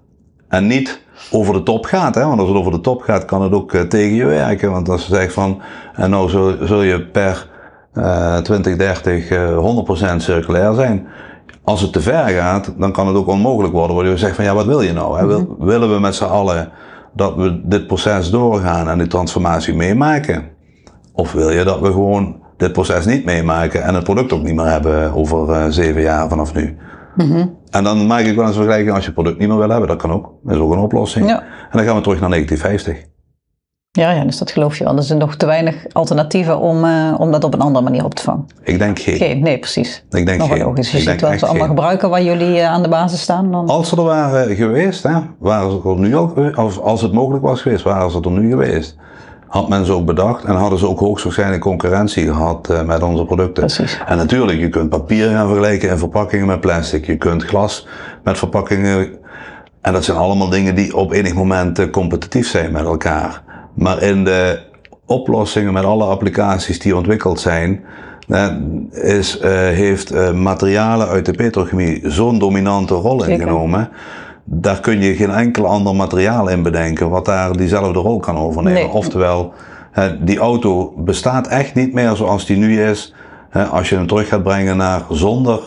en 0.48 0.66
niet 0.66 1.04
over 1.30 1.54
de 1.54 1.62
top 1.62 1.84
gaat, 1.84 2.14
hè, 2.14 2.24
want 2.26 2.40
als 2.40 2.48
het 2.48 2.58
over 2.58 2.72
de 2.72 2.80
top 2.80 3.02
gaat 3.02 3.24
kan 3.24 3.42
het 3.42 3.52
ook 3.52 3.72
uh, 3.72 3.80
tegen 3.80 4.14
je 4.14 4.24
werken. 4.24 4.70
Want 4.70 4.88
als 4.88 5.06
je 5.06 5.14
zegt 5.14 5.32
van 5.32 5.60
en 5.94 6.10
nou 6.10 6.28
zul, 6.28 6.56
zul 6.60 6.82
je 6.82 7.06
per 7.06 7.48
uh, 7.94 8.36
2030 8.36 9.28
100% 10.12 10.16
circulair 10.16 10.74
zijn, 10.74 11.06
als 11.64 11.80
het 11.80 11.92
te 11.92 12.00
ver 12.00 12.28
gaat, 12.28 12.74
dan 12.78 12.92
kan 12.92 13.06
het 13.06 13.16
ook 13.16 13.26
onmogelijk 13.26 13.72
worden. 13.72 13.96
Waar 13.96 14.06
je 14.06 14.16
zegt 14.16 14.36
van 14.36 14.44
ja, 14.44 14.54
wat 14.54 14.66
wil 14.66 14.80
je 14.80 14.92
nou? 14.92 15.18
Hè? 15.18 15.24
Mhm. 15.24 15.44
Willen 15.58 15.92
we 15.92 16.00
met 16.00 16.14
z'n 16.14 16.24
allen 16.24 16.68
dat 17.12 17.34
we 17.34 17.60
dit 17.64 17.86
proces 17.86 18.30
doorgaan 18.30 18.88
en 18.88 18.98
die 18.98 19.06
transformatie 19.06 19.74
meemaken? 19.74 20.44
Of 21.12 21.32
wil 21.32 21.50
je 21.50 21.64
dat 21.64 21.80
we 21.80 21.86
gewoon 21.86 22.36
dit 22.56 22.72
proces 22.72 23.04
niet 23.06 23.24
meemaken 23.24 23.82
en 23.82 23.94
het 23.94 24.04
product 24.04 24.32
ook 24.32 24.42
niet 24.42 24.54
meer 24.54 24.66
hebben 24.66 25.14
over 25.14 25.48
uh, 25.48 25.64
zeven 25.68 26.02
jaar 26.02 26.28
vanaf 26.28 26.54
nu? 26.54 26.76
Mm 27.16 27.56
En 27.70 27.84
dan 27.84 28.06
maak 28.06 28.24
ik 28.24 28.36
wel 28.36 28.46
eens 28.46 28.56
een 28.56 28.62
vergelijking 28.62 28.94
als 28.94 29.04
je 29.04 29.10
het 29.10 29.14
product 29.14 29.38
niet 29.38 29.48
meer 29.48 29.58
wil 29.58 29.68
hebben, 29.68 29.88
dat 29.88 29.98
kan 29.98 30.12
ook. 30.12 30.32
Dat 30.42 30.54
is 30.54 30.60
ook 30.60 30.72
een 30.72 30.78
oplossing. 30.78 31.28
Ja. 31.28 31.40
En 31.40 31.78
dan 31.78 31.84
gaan 31.84 31.96
we 31.96 32.02
terug 32.02 32.20
naar 32.20 32.30
1950. 32.30 33.14
Ja, 33.96 34.10
ja, 34.10 34.24
dus 34.24 34.38
dat 34.38 34.50
geloof 34.50 34.78
je 34.78 34.84
wel. 34.84 34.96
Er 34.96 35.02
zijn 35.02 35.18
nog 35.18 35.36
te 35.36 35.46
weinig 35.46 35.86
alternatieven 35.92 36.58
om, 36.58 36.84
uh, 36.84 37.14
om 37.18 37.30
dat 37.30 37.44
op 37.44 37.54
een 37.54 37.60
andere 37.60 37.84
manier 37.84 38.04
op 38.04 38.14
te 38.14 38.22
vangen. 38.22 38.46
Ik 38.62 38.78
denk 38.78 38.98
geen. 38.98 39.16
geen 39.16 39.42
nee, 39.42 39.58
precies. 39.58 40.04
Ik 40.10 40.26
denk 40.26 40.38
nog 40.38 40.48
geen. 40.48 40.58
logisch. 40.58 40.90
Je 40.90 40.98
ziet 40.98 41.20
wat 41.20 41.38
ze 41.38 41.46
allemaal 41.46 41.66
gebruiken 41.66 42.10
waar 42.10 42.22
jullie 42.22 42.56
uh, 42.56 42.66
aan 42.66 42.82
de 42.82 42.88
basis 42.88 43.20
staan. 43.20 43.50
Dan... 43.50 43.68
Als 43.68 43.88
ze 43.88 43.96
er 43.96 44.02
waren 44.02 44.56
geweest, 44.56 45.02
hè, 45.02 45.18
waren 45.38 45.70
ze 45.70 45.88
er 45.88 45.98
nu 45.98 46.16
al 46.16 46.52
als 46.82 47.02
het 47.02 47.12
mogelijk 47.12 47.44
was 47.44 47.60
geweest, 47.60 47.84
waren 47.84 48.10
ze 48.10 48.20
er 48.20 48.30
nu 48.30 48.50
geweest. 48.50 48.96
Had 49.46 49.68
men 49.68 49.84
ze 49.84 49.92
ook 49.92 50.06
bedacht 50.06 50.44
en 50.44 50.54
hadden 50.54 50.78
ze 50.78 50.88
ook 50.88 50.98
hoogstwaarschijnlijk 50.98 51.62
concurrentie 51.62 52.26
gehad 52.26 52.70
uh, 52.70 52.82
met 52.82 53.02
onze 53.02 53.24
producten. 53.24 53.64
Precies. 53.64 54.00
En 54.06 54.16
natuurlijk, 54.16 54.58
je 54.58 54.68
kunt 54.68 54.88
papier 54.88 55.28
gaan 55.30 55.46
vergelijken 55.46 55.90
en 55.90 55.98
verpakkingen 55.98 56.46
met 56.46 56.60
plastic. 56.60 57.06
Je 57.06 57.16
kunt 57.16 57.44
glas 57.44 57.86
met 58.24 58.38
verpakkingen. 58.38 59.08
En 59.80 59.92
dat 59.92 60.04
zijn 60.04 60.16
allemaal 60.16 60.48
dingen 60.48 60.74
die 60.74 60.96
op 60.96 61.12
enig 61.12 61.34
moment 61.34 61.90
competitief 61.90 62.48
zijn 62.48 62.72
met 62.72 62.84
elkaar. 62.84 63.42
Maar 63.74 64.02
in 64.02 64.24
de 64.24 64.60
oplossingen 65.04 65.72
met 65.72 65.84
alle 65.84 66.04
applicaties 66.04 66.78
die 66.78 66.96
ontwikkeld 66.96 67.40
zijn, 67.40 67.84
is, 68.90 69.40
uh, 69.40 69.50
heeft 69.50 70.32
materialen 70.32 71.08
uit 71.08 71.26
de 71.26 71.32
petrochemie 71.32 72.00
zo'n 72.04 72.38
dominante 72.38 72.94
rol 72.94 73.24
ingenomen. 73.24 73.88
Daar 74.48 74.80
kun 74.80 75.00
je 75.00 75.14
geen 75.14 75.30
enkel 75.30 75.66
ander 75.66 75.94
materiaal 75.94 76.48
in 76.48 76.62
bedenken 76.62 77.10
wat 77.10 77.24
daar 77.24 77.56
diezelfde 77.56 77.98
rol 77.98 78.18
kan 78.18 78.36
overnemen. 78.36 78.90
Oftewel, 78.90 79.52
die 80.20 80.38
auto 80.38 80.92
bestaat 80.96 81.46
echt 81.46 81.74
niet 81.74 81.92
meer 81.92 82.16
zoals 82.16 82.46
die 82.46 82.56
nu 82.56 82.82
is. 82.82 83.14
als 83.70 83.88
je 83.88 83.94
hem 83.94 84.06
terug 84.06 84.28
gaat 84.28 84.42
brengen 84.42 84.76
naar 84.76 85.02
zonder 85.10 85.60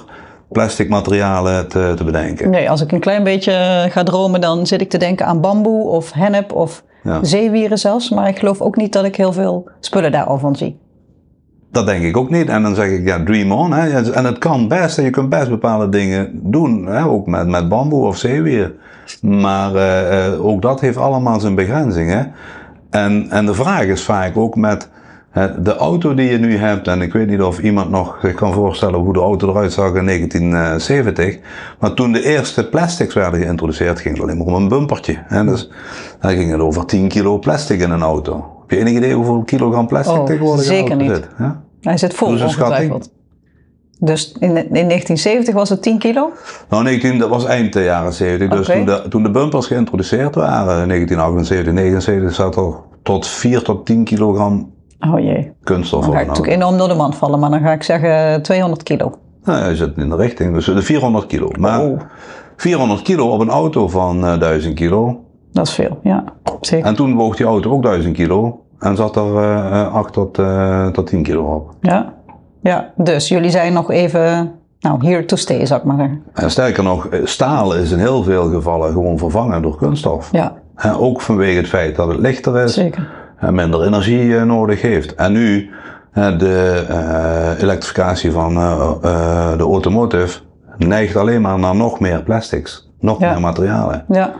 plastic 0.51 0.89
materialen 0.89 1.67
te, 1.67 1.93
te 1.95 2.03
bedenken. 2.03 2.49
Nee, 2.49 2.69
als 2.69 2.81
ik 2.81 2.91
een 2.91 2.99
klein 2.99 3.23
beetje 3.23 3.85
ga 3.89 4.03
dromen, 4.03 4.41
dan 4.41 4.67
zit 4.67 4.81
ik 4.81 4.89
te 4.89 4.97
denken 4.97 5.25
aan 5.25 5.41
bamboe 5.41 5.87
of 5.87 6.11
hennep 6.11 6.53
of 6.53 6.83
ja. 7.03 7.23
zeewieren 7.23 7.77
zelfs. 7.77 8.09
Maar 8.09 8.27
ik 8.27 8.39
geloof 8.39 8.61
ook 8.61 8.75
niet 8.75 8.93
dat 8.93 9.05
ik 9.05 9.15
heel 9.15 9.33
veel 9.33 9.69
spullen 9.79 10.11
daarover 10.11 10.39
van 10.39 10.55
zie. 10.55 10.79
Dat 11.71 11.85
denk 11.85 12.03
ik 12.03 12.17
ook 12.17 12.29
niet. 12.29 12.49
En 12.49 12.61
dan 12.61 12.75
zeg 12.75 12.89
ik, 12.89 13.05
ja, 13.05 13.23
dream 13.23 13.51
on. 13.51 13.73
Hè. 13.73 14.11
En 14.11 14.25
het 14.25 14.37
kan 14.37 14.67
best. 14.67 14.97
En 14.97 15.03
je 15.03 15.09
kunt 15.09 15.29
best 15.29 15.49
bepaalde 15.49 15.89
dingen 15.89 16.29
doen. 16.33 16.85
Hè. 16.85 17.05
Ook 17.05 17.27
met, 17.27 17.47
met 17.47 17.69
bamboe 17.69 18.05
of 18.05 18.17
zeewier. 18.17 18.73
Maar 19.21 19.75
uh, 19.75 20.45
ook 20.45 20.61
dat 20.61 20.81
heeft 20.81 20.97
allemaal 20.97 21.39
zijn 21.39 21.55
begrenzingen. 21.55 22.31
En, 22.89 23.27
en 23.29 23.45
de 23.45 23.53
vraag 23.53 23.83
is 23.83 24.03
vaak 24.03 24.37
ook 24.37 24.55
met 24.55 24.89
de 25.59 25.75
auto 25.75 26.13
die 26.13 26.31
je 26.31 26.37
nu 26.37 26.57
hebt, 26.57 26.87
en 26.87 27.01
ik 27.01 27.13
weet 27.13 27.27
niet 27.27 27.41
of 27.41 27.59
iemand 27.59 27.89
nog 27.89 28.17
zich 28.21 28.33
kan 28.33 28.53
voorstellen 28.53 28.99
hoe 28.99 29.13
de 29.13 29.19
auto 29.19 29.49
eruit 29.49 29.73
zag 29.73 29.93
in 29.93 30.05
1970, 30.05 31.37
maar 31.79 31.93
toen 31.93 32.11
de 32.11 32.23
eerste 32.23 32.69
plastics 32.69 33.13
werden 33.13 33.41
geïntroduceerd, 33.41 33.99
ging 33.99 34.13
het 34.13 34.23
alleen 34.23 34.37
maar 34.37 34.47
om 34.47 34.53
een 34.53 34.67
bumpertje. 34.67 35.17
Hè? 35.23 35.45
Dus 35.45 35.69
dan 36.19 36.31
ging 36.31 36.51
het 36.51 36.59
over 36.59 36.85
10 36.85 37.07
kilo 37.07 37.39
plastic 37.39 37.81
in 37.81 37.91
een 37.91 38.01
auto. 38.01 38.58
Heb 38.69 38.79
je 38.79 38.85
enig 38.85 38.97
idee 38.97 39.13
hoeveel 39.13 39.43
kilogram 39.43 39.87
plastic 39.87 40.17
oh, 40.17 40.25
tegenwoordig 40.25 40.65
zeker 40.65 40.95
niet. 40.95 41.09
zit? 41.09 41.27
Ja? 41.37 41.61
Hij 41.81 41.97
zit 41.97 42.13
vol, 42.13 42.29
dus 42.29 42.41
ongetwijfeld. 42.41 43.11
Dus 43.99 44.31
in, 44.31 44.49
in 44.49 44.53
1970 44.53 45.53
was 45.53 45.69
het 45.69 45.81
10 45.81 45.97
kilo? 45.97 46.31
Nou, 46.69 46.83
19, 46.83 47.17
dat 47.17 47.29
was 47.29 47.45
eind 47.45 47.73
de 47.73 47.83
jaren 47.83 48.13
70. 48.13 48.57
Dus 48.57 48.67
toen 48.67 48.85
de, 48.85 49.05
toen 49.09 49.23
de 49.23 49.31
bumpers 49.31 49.67
geïntroduceerd 49.67 50.35
waren, 50.35 50.81
in 50.81 50.87
1978, 50.87 51.73
79, 51.73 52.33
zat 52.35 52.55
er 52.55 52.73
tot 53.03 53.27
4 53.27 53.61
tot 53.61 53.85
10 53.85 54.03
kilogram 54.03 54.71
Oh 54.99 55.19
jee. 55.19 55.51
Kunststof. 55.63 56.05
Dan 56.05 56.13
ga 56.13 56.19
ik 56.19 56.27
natuurlijk 56.27 56.55
enorm 56.55 56.77
door 56.77 56.87
de 56.87 56.93
mand 56.93 57.15
vallen, 57.15 57.39
maar 57.39 57.49
dan 57.49 57.61
ga 57.61 57.71
ik 57.71 57.83
zeggen 57.83 58.41
200 58.41 58.83
kilo. 58.83 59.13
Nou, 59.43 59.59
hij 59.61 59.75
zit 59.75 59.97
in 59.97 60.09
de 60.09 60.15
richting, 60.15 60.53
dus 60.53 60.65
de 60.65 60.81
400 60.81 61.25
kilo. 61.25 61.51
Maar 61.59 61.81
Oh. 61.81 62.01
400 62.55 63.01
kilo 63.01 63.27
op 63.27 63.39
een 63.39 63.49
auto 63.49 63.87
van 63.87 64.25
eh 64.25 64.39
1000 64.39 64.75
kilo. 64.75 65.23
Dat 65.51 65.67
is 65.67 65.73
veel, 65.73 65.99
ja. 66.03 66.23
Zeker. 66.61 66.85
En 66.87 66.95
toen 66.95 67.15
woog 67.15 67.35
die 67.35 67.45
auto 67.45 67.71
ook 67.71 67.83
1000 67.83 68.15
kilo. 68.15 68.61
En 68.79 68.95
zat 68.95 69.15
er 69.15 69.37
eh 69.37 69.93
8 69.93 70.13
tot, 70.13 70.37
eh, 70.39 70.87
tot 70.87 71.07
10 71.07 71.23
kilo 71.23 71.43
op. 71.43 71.73
Ja. 71.81 72.13
ja, 72.61 72.91
dus 72.95 73.27
jullie 73.27 73.49
zijn 73.49 73.73
nog 73.73 73.91
even, 73.91 74.51
nou, 74.79 75.05
here 75.07 75.25
to 75.25 75.35
stay, 75.35 75.57
ik 75.59 75.83
maar. 75.83 76.19
En 76.33 76.51
sterker 76.51 76.83
nog, 76.83 77.07
eh, 77.07 77.19
staal 77.25 77.75
is 77.75 77.91
in 77.91 77.99
heel 77.99 78.23
veel 78.23 78.49
gevallen 78.49 78.91
gewoon 78.91 79.17
vervangen 79.17 79.61
door 79.61 79.77
kunststof. 79.77 80.29
Ja, 80.31 80.53
En 80.75 80.93
ook 80.97 81.21
vanwege 81.21 81.57
het 81.57 81.67
feit 81.67 81.95
dat 81.95 82.07
het 82.07 82.17
lichter 82.17 82.59
is. 82.63 82.73
zeker. 82.73 83.17
en 83.37 83.53
minder 83.55 83.83
energie 83.85 84.39
nodig 84.39 84.81
heeft. 84.81 85.15
En 85.15 85.31
nu 85.31 85.69
de 86.13 87.55
elektrificatie 87.61 88.31
van 88.31 88.53
de 89.57 89.63
automotive 89.63 90.39
neigt 90.77 91.15
alleen 91.15 91.41
maar 91.41 91.59
naar 91.59 91.75
nog 91.75 91.99
meer 91.99 92.23
plastics, 92.23 92.89
nog 92.99 93.19
Ja. 93.19 93.31
meer 93.31 93.41
materialen. 93.41 94.05
Ja. 94.07 94.31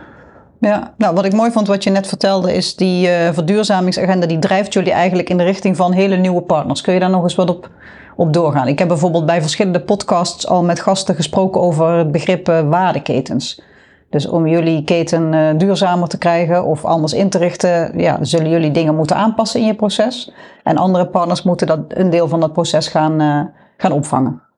Ja, 0.60 0.94
nou 0.96 1.14
wat 1.14 1.24
ik 1.24 1.32
mooi 1.32 1.50
vond 1.50 1.66
wat 1.66 1.84
je 1.84 1.90
net 1.90 2.06
vertelde 2.06 2.54
is 2.54 2.76
die 2.76 3.08
eh, 3.08 3.32
verduurzamingsagenda 3.32 4.26
die 4.26 4.38
drijft 4.38 4.72
jullie 4.72 4.92
eigenlijk 4.92 5.30
in 5.30 5.36
de 5.36 5.44
richting 5.44 5.76
van 5.76 5.92
hele 5.92 6.16
nieuwe 6.16 6.42
partners. 6.42 6.80
Kun 6.80 6.94
je 6.94 7.00
daar 7.00 7.10
nog 7.10 7.22
eens 7.22 7.34
wat 7.34 7.50
op, 7.50 7.70
op 8.16 8.32
doorgaan? 8.32 8.68
Ik 8.68 8.78
heb 8.78 8.88
bijvoorbeeld 8.88 9.26
bij 9.26 9.40
verschillende 9.40 9.80
podcasts 9.80 10.46
al 10.46 10.64
met 10.64 10.80
gasten 10.80 11.14
gesproken 11.14 11.60
over 11.60 11.88
het 11.88 12.12
begrip 12.12 12.48
eh, 12.48 12.68
waardeketens. 12.68 13.62
Dus 14.10 14.26
om 14.26 14.46
jullie 14.46 14.84
keten 14.84 15.34
eh, 15.34 15.58
duurzamer 15.58 16.08
te 16.08 16.18
krijgen 16.18 16.64
of 16.64 16.84
anders 16.84 17.12
in 17.12 17.30
te 17.30 17.38
richten, 17.38 17.98
ja, 17.98 18.18
zullen 18.20 18.50
jullie 18.50 18.70
dingen 18.70 18.96
moeten 18.96 19.16
aanpassen 19.16 19.60
in 19.60 19.66
je 19.66 19.74
proces. 19.74 20.32
En 20.62 20.76
andere 20.76 21.06
partners 21.06 21.42
moeten 21.42 21.66
dat, 21.66 21.80
een 21.88 22.10
deel 22.10 22.28
van 22.28 22.40
dat 22.40 22.52
proces 22.52 22.88
gaan, 22.88 23.52
gaan 23.76 23.92
opvangen. 23.92 24.49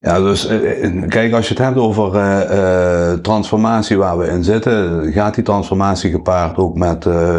Ja, 0.00 0.20
dus 0.20 0.46
eh, 0.46 0.84
eh, 0.84 1.08
kijk, 1.08 1.32
als 1.32 1.48
je 1.48 1.54
het 1.54 1.62
hebt 1.62 1.76
over 1.78 2.14
eh, 2.16 3.12
eh, 3.12 3.18
transformatie 3.18 3.98
waar 3.98 4.18
we 4.18 4.26
in 4.26 4.44
zitten, 4.44 5.12
gaat 5.12 5.34
die 5.34 5.44
transformatie 5.44 6.10
gepaard 6.10 6.56
ook 6.56 6.76
met 6.76 7.06
eh, 7.06 7.38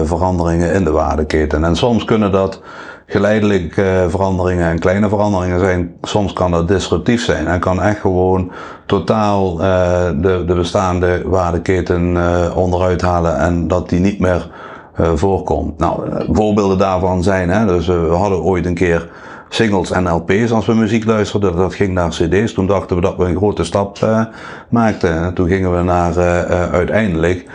eh, 0.00 0.06
veranderingen 0.06 0.72
in 0.72 0.84
de 0.84 0.90
waardeketen. 0.90 1.64
En 1.64 1.76
soms 1.76 2.04
kunnen 2.04 2.32
dat 2.32 2.60
geleidelijk 3.06 3.76
eh, 3.76 4.08
veranderingen 4.08 4.66
en 4.70 4.78
kleine 4.78 5.08
veranderingen 5.08 5.58
zijn. 5.60 5.94
Soms 6.02 6.32
kan 6.32 6.50
dat 6.50 6.68
disruptief 6.68 7.24
zijn 7.24 7.46
en 7.46 7.60
kan 7.60 7.82
echt 7.82 8.00
gewoon 8.00 8.52
totaal 8.86 9.62
eh, 9.62 10.06
de, 10.16 10.44
de 10.46 10.54
bestaande 10.54 11.22
waardeketen 11.24 12.16
eh, 12.16 12.56
onderuit 12.56 13.00
halen 13.02 13.38
en 13.38 13.68
dat 13.68 13.88
die 13.88 14.00
niet 14.00 14.20
meer 14.20 14.50
eh, 14.94 15.10
voorkomt. 15.14 15.78
Nou, 15.78 16.10
eh, 16.10 16.26
voorbeelden 16.30 16.78
daarvan 16.78 17.22
zijn, 17.22 17.48
hè, 17.50 17.66
dus 17.66 17.88
eh, 17.88 18.00
we 18.00 18.14
hadden 18.14 18.42
ooit 18.42 18.66
een 18.66 18.74
keer 18.74 19.08
singles 19.48 19.90
en 19.90 20.08
LP's 20.12 20.50
als 20.50 20.66
we 20.66 20.74
muziek 20.74 21.04
luisterden. 21.04 21.56
Dat 21.56 21.74
ging 21.74 21.92
naar 21.92 22.10
CD's. 22.10 22.52
Toen 22.52 22.66
dachten 22.66 22.96
we 22.96 23.02
dat 23.02 23.16
we 23.16 23.24
een 23.24 23.36
grote 23.36 23.64
stap 23.64 23.98
eh, 23.98 24.24
maakten. 24.70 25.24
En 25.24 25.34
toen 25.34 25.48
gingen 25.48 25.76
we 25.76 25.82
naar 25.82 26.16
eh, 26.16 26.40
eh, 26.42 26.72
uiteindelijk 26.72 27.46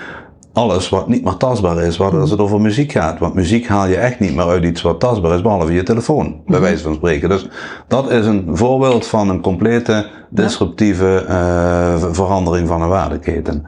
alles 0.53 0.89
wat 0.89 1.07
niet 1.07 1.23
meer 1.23 1.37
tastbaar 1.37 1.83
is, 1.83 1.97
wat 1.97 2.13
als 2.13 2.31
het 2.31 2.39
over 2.39 2.61
muziek 2.61 2.91
gaat. 2.91 3.19
Want 3.19 3.33
muziek 3.33 3.67
haal 3.67 3.87
je 3.87 3.95
echt 3.95 4.19
niet 4.19 4.35
meer 4.35 4.47
uit 4.47 4.63
iets 4.63 4.81
wat 4.81 4.99
tastbaar 4.99 5.35
is, 5.35 5.41
behalve 5.41 5.73
je 5.73 5.83
telefoon, 5.83 6.41
bij 6.45 6.59
wijze 6.59 6.83
van 6.83 6.93
spreken. 6.93 7.29
Dus 7.29 7.47
dat 7.87 8.11
is 8.11 8.25
een 8.25 8.49
voorbeeld 8.51 9.07
van 9.07 9.29
een 9.29 9.41
complete 9.41 10.05
disruptieve 10.29 11.25
eh, 11.27 11.35
ver- 11.99 12.15
verandering 12.15 12.67
van 12.67 12.81
een 12.81 12.89
waardeketen. 12.89 13.65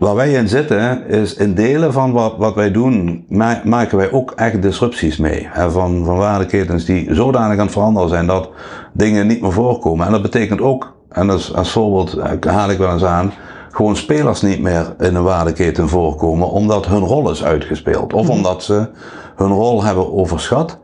Waar 0.00 0.14
wij 0.14 0.32
in 0.32 0.48
zitten, 0.48 1.06
is 1.06 1.34
in 1.34 1.54
delen 1.54 1.92
van 1.92 2.12
wat, 2.12 2.34
wat 2.38 2.54
wij 2.54 2.70
doen, 2.70 3.24
ma- 3.28 3.60
maken 3.64 3.96
wij 3.96 4.12
ook 4.12 4.30
echt 4.36 4.62
disrupties 4.62 5.16
mee. 5.16 5.48
Hè, 5.50 5.70
van, 5.70 6.04
van 6.04 6.16
waardeketens 6.16 6.84
die 6.84 7.14
zodanig 7.14 7.58
aan 7.58 7.64
het 7.64 7.72
veranderen 7.72 8.08
zijn 8.08 8.26
dat 8.26 8.48
dingen 8.92 9.26
niet 9.26 9.40
meer 9.40 9.52
voorkomen. 9.52 10.06
En 10.06 10.12
dat 10.12 10.22
betekent 10.22 10.60
ook, 10.60 10.94
en 11.08 11.30
als, 11.30 11.54
als 11.54 11.70
voorbeeld 11.72 12.12
eh, 12.14 12.52
haal 12.52 12.70
ik 12.70 12.78
wel 12.78 12.92
eens 12.92 13.04
aan, 13.04 13.32
gewoon 13.70 13.96
spelers 13.96 14.42
niet 14.42 14.60
meer 14.62 14.94
in 14.98 15.14
een 15.14 15.22
waardeketen 15.22 15.88
voorkomen 15.88 16.50
omdat 16.50 16.86
hun 16.86 17.02
rol 17.04 17.30
is 17.30 17.44
uitgespeeld. 17.44 18.12
Of 18.12 18.28
omdat 18.28 18.62
ze 18.62 18.88
hun 19.36 19.52
rol 19.52 19.84
hebben 19.84 20.12
overschat. 20.14 20.78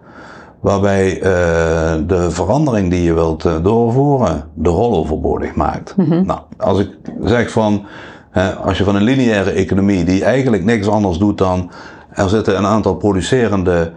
Waarbij 0.61 1.21
eh, 1.21 1.23
de 2.07 2.27
verandering 2.31 2.91
die 2.91 3.03
je 3.03 3.15
wilt 3.15 3.45
eh, 3.45 3.53
doorvoeren 3.63 4.45
de 4.55 4.69
rol 4.69 4.95
overbodig 4.97 5.55
maakt. 5.55 5.95
Nou, 6.25 6.41
als 6.59 6.79
ik 6.79 6.89
zeg 7.25 7.51
van, 7.51 7.85
als 8.63 8.79
je 8.79 8.85
van 8.85 8.97
een 8.97 9.03
lineaire 9.03 9.51
economie 9.51 10.05
die 10.05 10.25
eigenlijk 10.25 10.65
niks 10.65 10.89
anders 10.89 11.19
doet 11.19 11.39
dan 11.39 11.71
er 12.11 12.29
zitten 12.29 12.57
een 12.57 12.67
aantal 12.67 12.95
producerende 12.95 13.93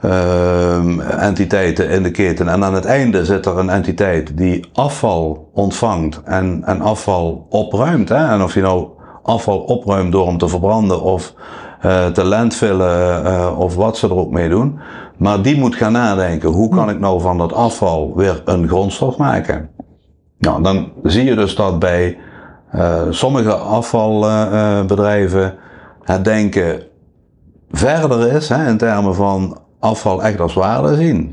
ehm, 0.00 1.00
entiteiten 1.00 1.88
in 1.88 2.02
de 2.02 2.10
keten 2.10 2.48
en 2.48 2.64
aan 2.64 2.74
het 2.74 2.84
einde 2.84 3.24
zit 3.24 3.46
er 3.46 3.58
een 3.58 3.70
entiteit 3.70 4.36
die 4.36 4.64
afval 4.72 5.50
ontvangt 5.54 6.22
en, 6.24 6.62
en 6.64 6.80
afval 6.80 7.46
opruimt. 7.50 8.08
Hè? 8.08 8.32
En 8.32 8.42
of 8.42 8.54
je 8.54 8.60
nou 8.60 8.88
afval 9.22 9.58
opruimt 9.58 10.12
door 10.12 10.26
hem 10.26 10.38
te 10.38 10.48
verbranden 10.48 11.02
of 11.02 11.34
eh, 11.80 12.06
te 12.06 12.24
landfillen 12.24 13.24
eh, 13.24 13.58
of 13.58 13.74
wat 13.74 13.96
ze 13.96 14.06
er 14.06 14.16
ook 14.16 14.30
mee 14.30 14.48
doen. 14.48 14.78
Maar 15.16 15.42
die 15.42 15.58
moet 15.58 15.74
gaan 15.74 15.92
nadenken, 15.92 16.48
hoe 16.48 16.68
kan 16.68 16.90
ik 16.90 17.00
nou 17.00 17.20
van 17.20 17.38
dat 17.38 17.52
afval 17.52 18.12
weer 18.16 18.42
een 18.44 18.68
grondstof 18.68 19.16
maken? 19.16 19.70
Nou, 20.38 20.62
dan 20.62 20.92
zie 21.02 21.24
je 21.24 21.34
dus 21.34 21.54
dat 21.54 21.78
bij 21.78 22.18
sommige 23.10 23.54
afvalbedrijven 23.54 25.54
het 26.02 26.24
denken 26.24 26.82
verder 27.70 28.32
is 28.32 28.48
hè, 28.48 28.68
in 28.68 28.76
termen 28.76 29.14
van 29.14 29.58
afval 29.78 30.22
echt 30.22 30.40
als 30.40 30.54
waarde 30.54 30.96
zien. 30.96 31.30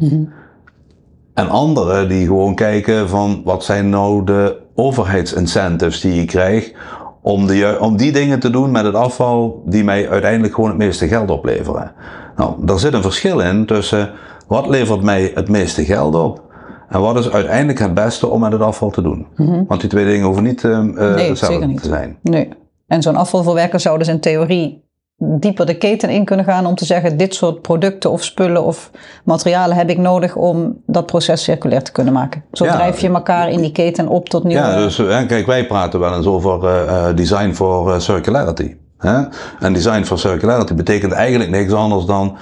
En 1.34 1.50
anderen 1.50 2.10
die 2.10 2.26
gewoon 2.26 2.56
kijken 2.56 3.10
van 3.10 3.42
wat 3.46 3.64
zijn 3.64 3.90
nou 3.90 4.26
de 4.26 4.58
overheidsincentives 4.76 6.02
die 6.02 6.16
je 6.16 6.26
krijgt 6.26 6.74
om, 7.22 7.48
de, 7.48 7.78
om 7.80 7.98
die 7.98 8.12
dingen 8.12 8.40
te 8.40 8.50
doen 8.50 8.72
met 8.72 8.86
het 8.86 8.96
afval 8.96 9.64
die 9.66 9.84
mij 9.84 10.10
uiteindelijk 10.10 10.54
gewoon 10.54 10.70
het 10.70 10.78
meeste 10.78 11.08
geld 11.08 11.32
opleveren. 11.32 11.92
Nou, 12.36 12.54
daar 12.60 12.80
zit 12.80 12.94
een 12.94 13.02
verschil 13.02 13.40
in 13.40 13.66
tussen 13.66 14.10
wat 14.48 14.68
levert 14.68 15.02
mij 15.02 15.32
het 15.36 15.50
meeste 15.50 15.86
geld 15.86 16.16
op 16.16 16.49
en 16.90 17.00
wat 17.02 17.18
is 17.18 17.30
uiteindelijk 17.30 17.80
het 17.80 17.94
beste 17.94 18.28
om 18.28 18.40
met 18.40 18.52
het 18.52 18.62
afval 18.62 18.90
te 18.90 19.02
doen. 19.02 19.28
Want 19.68 19.82
die 19.82 19.90
twee 19.90 20.06
dingen 20.06 20.26
hoeven 20.26 20.44
niet 20.44 20.64
eh, 20.64 20.80
zeker 20.96 21.28
hetzelfde 21.28 21.66
niet. 21.66 21.82
te 21.82 21.88
zijn. 21.88 22.18
Nee. 22.22 22.50
En 22.88 23.02
zo'n 23.02 23.16
afvalverwerker 23.16 23.80
zou 23.80 23.98
dus 23.98 24.08
in 24.08 24.20
theorie 24.20 24.88
dieper 25.18 25.66
de 25.66 25.78
keten 25.78 26.10
in 26.10 26.26
kunnen 26.26 26.46
gaan 26.46 26.66
om 26.66 26.76
te 26.76 26.86
zeggen: 26.86 27.18
dit 27.18 27.36
soort 27.36 27.62
producten 27.62 28.12
of 28.12 28.24
spullen 28.24 28.64
of 28.64 28.92
materialen 29.24 29.76
heb 29.78 29.90
ik 29.90 29.98
nodig 29.98 30.36
om 30.36 30.82
dat 30.86 31.06
proces 31.06 31.44
circulair 31.44 31.84
te 31.84 31.92
kunnen 31.92 32.14
maken. 32.14 32.44
Zo 32.52 32.66
Ja. 32.66 32.74
drijf 32.76 33.00
je 33.00 33.10
elkaar 33.10 33.50
in 33.50 33.62
die 33.62 33.72
keten 33.72 34.08
op 34.08 34.30
tot 34.30 34.44
nieuwe. 34.44 34.64
Ja, 34.64 34.76
dus 34.76 35.00
eh, 35.00 35.26
kijk, 35.28 35.46
wij 35.46 35.68
praten 35.68 36.00
wel 36.00 36.16
eens 36.16 36.26
over 36.26 36.66
eh, 36.66 37.06
design 37.16 37.54
voor 37.54 38.02
circularity. 38.02 38.76
Hè? 38.98 39.22
En 39.60 39.74
design 39.74 40.04
voor 40.04 40.20
circularity 40.20 40.74
betekent 40.74 41.12
eigenlijk 41.12 41.50
niks 41.52 41.74
anders 41.74 42.06
dan 42.06 42.38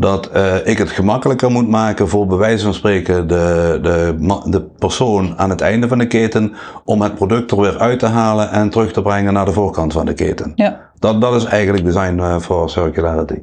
dat 0.00 0.26
eh, 0.26 0.66
ik 0.66 0.78
het 0.78 0.90
gemakkelijker 0.90 1.50
moet 1.50 1.68
maken 1.68 2.08
voor 2.08 2.26
bij 2.26 2.36
wijze 2.36 2.64
van 2.64 2.74
spreken 2.74 3.28
de, 3.28 3.78
de, 3.82 4.14
de 4.44 4.62
persoon 4.62 5.38
aan 5.38 5.50
het 5.50 5.60
einde 5.60 5.88
van 5.88 5.98
de 5.98 6.06
keten 6.06 6.54
om 6.84 7.02
het 7.02 7.14
product 7.14 7.50
er 7.50 7.60
weer 7.60 7.78
uit 7.78 7.98
te 7.98 8.06
halen 8.06 8.50
en 8.50 8.70
terug 8.70 8.92
te 8.92 9.02
brengen 9.02 9.32
naar 9.32 9.44
de 9.44 9.52
voorkant 9.52 9.92
van 9.92 10.06
de 10.06 10.14
keten. 10.14 10.52
Ja. 10.54 10.80
Dat, 10.98 11.20
dat 11.20 11.34
is 11.34 11.44
eigenlijk 11.44 11.84
design 11.84 12.18
eh, 12.18 12.38
voor 12.38 12.70
circularity. 12.70 13.38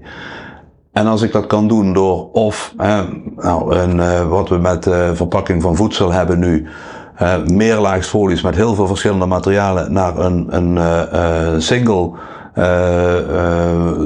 En 0.98 1.08
als 1.08 1.22
ik 1.22 1.32
dat 1.32 1.48
kan 1.48 1.68
doen 1.68 1.94
door 1.94 2.32
of, 2.32 2.74
eh, 2.78 3.00
nou, 3.36 3.76
een, 3.76 4.00
eh, 4.00 4.30
wat 4.30 4.50
we 4.50 4.58
met 4.58 4.88
eh, 4.88 5.10
verpakking 5.14 5.62
van 5.62 5.76
voedsel 5.76 6.12
hebben 6.12 6.40
nu, 6.40 6.68
eh 7.16 7.44
meerlaagsfolies 7.46 8.42
met 8.42 8.56
heel 8.56 8.76
veel 8.76 8.88
verschillende 8.88 9.26
materialen 9.26 9.94
naar 9.94 10.18
een, 10.18 10.48
een 10.56 11.62
single 11.62 12.12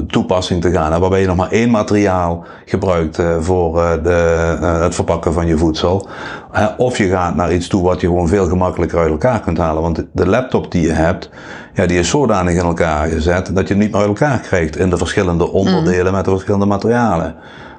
toepassing 0.06 0.60
te 0.60 0.70
gaan. 0.70 1.00
Waarbij 1.00 1.20
je 1.20 1.26
nog 1.26 1.36
maar 1.36 1.50
één 1.50 1.70
materiaal 1.70 2.44
gebruikt 2.64 3.18
eh, 3.18 3.36
voor 3.40 3.82
eh, 3.82 3.92
de, 4.02 4.56
eh, 4.60 4.80
het 4.80 4.94
verpakken 4.94 5.32
van 5.32 5.46
je 5.46 5.58
voedsel. 5.58 6.06
Eh, 6.52 6.66
of 6.76 6.98
je 6.98 7.08
gaat 7.08 7.34
naar 7.34 7.52
iets 7.52 7.68
toe 7.68 7.82
wat 7.82 8.00
je 8.00 8.06
gewoon 8.06 8.28
veel 8.28 8.48
gemakkelijker 8.48 8.98
uit 8.98 9.10
elkaar 9.10 9.40
kunt 9.40 9.58
halen. 9.58 9.82
Want 9.82 10.04
de 10.12 10.26
laptop 10.26 10.72
die 10.72 10.86
je 10.86 10.92
hebt, 10.92 11.30
ja, 11.74 11.86
die 11.86 11.98
is 11.98 12.08
zodanig 12.08 12.54
in 12.54 12.64
elkaar 12.64 13.08
gezet 13.08 13.46
dat 13.54 13.68
je 13.68 13.74
het 13.74 13.82
niet 13.82 13.92
meer 13.92 14.00
uit 14.00 14.08
elkaar 14.08 14.38
krijgt 14.38 14.76
in 14.76 14.90
de 14.90 14.96
verschillende 14.96 15.50
onderdelen 15.52 16.12
met 16.12 16.24
de 16.24 16.30
verschillende 16.30 16.66
materialen. 16.66 17.34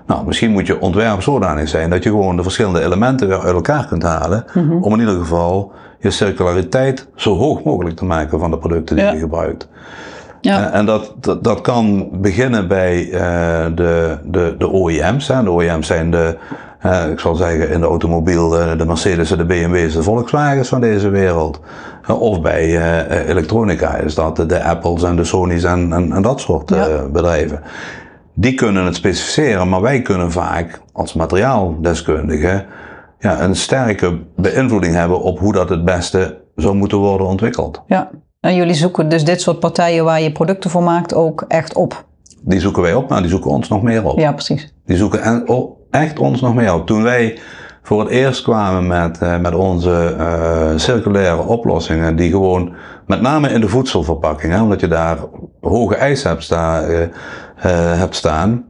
Nou, 0.07 0.25
misschien 0.25 0.51
moet 0.51 0.67
je 0.67 0.79
ontwerp 0.79 1.21
zodanig 1.21 1.67
zijn 1.69 1.89
dat 1.89 2.03
je 2.03 2.09
gewoon 2.09 2.35
de 2.35 2.43
verschillende 2.43 2.83
elementen 2.83 3.27
weer 3.27 3.39
uit 3.39 3.53
elkaar 3.53 3.85
kunt 3.87 4.03
halen. 4.03 4.45
Om 4.81 4.93
in 4.93 4.99
ieder 4.99 5.15
geval 5.15 5.71
je 5.99 6.11
circulariteit 6.11 7.07
zo 7.15 7.35
hoog 7.37 7.63
mogelijk 7.63 7.95
te 7.95 8.05
maken 8.05 8.39
van 8.39 8.51
de 8.51 8.57
producten 8.57 8.95
die 8.95 9.05
Ja. 9.05 9.11
je 9.11 9.19
gebruikt. 9.19 9.67
Ja. 10.43 10.71
Eh, 10.71 10.79
En 10.79 10.85
dat, 10.85 11.13
dat, 11.19 11.43
dat 11.43 11.61
kan 11.61 12.09
beginnen 12.11 12.67
bij 12.67 13.11
eh, 13.11 13.65
de, 13.75 14.17
de, 14.23 14.55
de 14.57 14.73
OEM's. 14.73 15.27
Hè. 15.27 15.43
De 15.43 15.49
OEM's 15.51 15.87
zijn 15.87 16.11
de, 16.11 16.37
eh, 16.79 17.09
ik 17.11 17.19
zal 17.19 17.35
zeggen, 17.35 17.69
in 17.69 17.79
de 17.79 17.85
automobiel 17.85 18.49
de 18.49 18.83
Mercedes, 18.85 19.29
de 19.29 19.45
BMW's, 19.45 19.93
de 19.93 20.03
Volkswagens 20.03 20.69
van 20.69 20.81
deze 20.81 21.09
wereld. 21.09 21.59
Of 22.07 22.41
bij 22.41 22.81
elektronica 23.27 23.95
is 23.95 24.15
dat 24.15 24.35
de, 24.35 24.63
Apples 24.63 25.03
en 25.03 25.15
de 25.15 25.23
Sony's 25.23 25.63
en, 25.63 25.93
en, 25.93 26.11
en 26.11 26.21
dat 26.21 26.39
soort 26.41 26.69
Ja. 26.69 26.87
bedrijven. 27.11 27.61
Die 28.33 28.53
kunnen 28.53 28.85
het 28.85 28.95
specificeren, 28.95 29.69
maar 29.69 29.81
wij 29.81 30.01
kunnen 30.01 30.31
vaak 30.31 30.81
als 30.93 31.13
materiaaldeskundigen 31.13 32.65
ja, 33.19 33.41
een 33.41 33.55
sterke 33.55 34.19
beïnvloeding 34.35 34.95
hebben 34.95 35.21
op 35.21 35.39
hoe 35.39 35.53
dat 35.53 35.69
het 35.69 35.85
beste 35.85 36.41
zou 36.55 36.75
moeten 36.75 36.97
worden 36.97 37.27
ontwikkeld. 37.27 37.81
Ja, 37.87 38.09
en 38.43 38.55
jullie 38.55 38.73
zoeken 38.73 39.09
dus 39.09 39.25
dit 39.25 39.41
soort 39.41 39.59
partijen 39.59 40.03
waar 40.03 40.21
je 40.21 40.31
producten 40.31 40.69
voor 40.69 40.83
maakt 40.83 41.13
ook 41.13 41.45
echt 41.47 41.75
op? 41.75 42.05
Die 42.41 42.59
zoeken 42.59 42.81
wij 42.81 42.93
op, 42.93 43.09
maar 43.09 43.21
die 43.21 43.29
zoeken 43.29 43.51
ons 43.51 43.67
nog 43.67 43.81
meer 43.81 44.05
op. 44.05 44.19
Ja, 44.19 44.31
precies. 44.31 44.73
Die 44.85 44.97
zoeken 44.97 45.45
echt 45.89 46.19
ons 46.19 46.41
nog 46.41 46.55
meer 46.55 46.73
op. 46.73 46.85
Toen 46.85 47.03
wij 47.03 47.39
voor 47.81 47.99
het 47.99 48.09
eerst 48.09 48.41
kwamen 48.41 48.87
met, 48.87 49.19
uh, 49.23 49.39
met 49.39 49.55
onze 49.55 50.15
uh, 50.17 50.69
circulaire 50.75 51.41
oplossingen, 51.41 52.15
die 52.15 52.29
gewoon 52.29 52.73
met 53.07 53.21
name 53.21 53.49
in 53.49 53.61
de 53.61 53.67
voedselverpakking, 53.67 54.53
hè, 54.53 54.61
omdat 54.61 54.79
je 54.79 54.87
daar 54.87 55.17
hoge 55.61 55.95
eisen 55.95 56.29
hebt, 56.29 56.43
sta, 56.43 56.87
uh, 56.87 56.97
hebt 57.97 58.15
staan, 58.15 58.65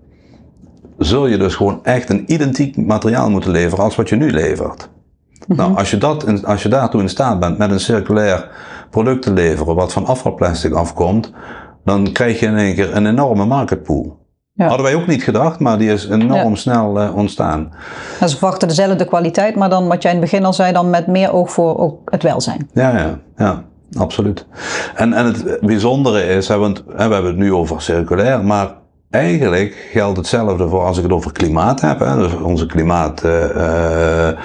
zul 0.97 1.27
je 1.27 1.38
dus 1.38 1.55
gewoon 1.55 1.79
echt 1.83 2.09
een 2.09 2.23
identiek 2.27 2.77
materiaal 2.77 3.29
moeten 3.29 3.51
leveren 3.51 3.83
als 3.83 3.95
wat 3.95 4.09
je 4.09 4.15
nu 4.15 4.31
levert. 4.31 4.89
Mm 4.89 5.45
-hmm. 5.47 5.55
Nou, 5.55 5.77
als 5.77 5.91
je, 5.91 5.97
dat, 5.97 6.45
als 6.45 6.63
je 6.63 6.69
daartoe 6.69 7.01
in 7.01 7.09
staat 7.09 7.39
bent 7.39 7.57
met 7.57 7.71
een 7.71 7.79
circulair 7.79 8.49
product 8.93 9.21
te 9.21 9.34
leveren 9.34 9.75
wat 9.75 9.93
van 9.93 10.06
afvalplastic 10.06 10.73
afkomt, 10.73 11.32
dan 11.84 12.12
krijg 12.12 12.39
je 12.39 12.45
in 12.45 12.58
één 12.58 12.75
keer 12.75 12.95
een 12.95 13.06
enorme 13.06 13.45
marketpool. 13.45 14.21
Ja. 14.53 14.67
Hadden 14.67 14.86
wij 14.86 14.95
ook 14.95 15.08
niet 15.08 15.23
gedacht, 15.23 15.60
maar 15.60 15.77
die 15.77 15.91
is 15.91 16.10
enorm 16.10 16.49
ja. 16.49 16.56
snel 16.56 17.01
uh, 17.01 17.15
ontstaan. 17.15 17.73
En 18.19 18.29
ze 18.29 18.38
verwachten 18.38 18.67
dezelfde 18.67 19.06
kwaliteit, 19.06 19.56
maar 19.56 19.69
dan 19.69 19.88
wat 19.88 20.01
jij 20.01 20.12
in 20.12 20.19
het 20.19 20.29
begin 20.29 20.45
al 20.45 20.53
zei, 20.53 20.73
dan 20.73 20.89
met 20.89 21.08
meer 21.08 21.34
oog 21.34 21.51
voor 21.51 21.77
ook 21.77 22.12
het 22.12 22.23
welzijn. 22.23 22.69
Ja, 22.73 22.97
ja, 22.97 23.19
ja 23.38 23.63
absoluut. 23.97 24.45
En, 24.95 25.13
en 25.13 25.25
het 25.25 25.60
bijzondere 25.62 26.23
is, 26.23 26.47
hè, 26.47 26.58
want 26.58 26.84
hè, 26.95 27.08
we 27.08 27.13
hebben 27.13 27.32
het 27.32 27.38
nu 27.39 27.53
over 27.53 27.82
circulair, 27.82 28.45
maar 28.45 28.73
eigenlijk 29.10 29.89
geldt 29.91 30.17
hetzelfde 30.17 30.67
voor 30.67 30.86
als 30.86 30.97
ik 30.97 31.03
het 31.03 31.12
over 31.12 31.32
klimaat 31.32 31.82
heb. 31.82 31.99
Hè, 31.99 32.15
dus 32.17 32.34
onze 32.34 32.65
klimaatagenda 32.65 34.27
uh, 34.27 34.32
uh, 34.32 34.38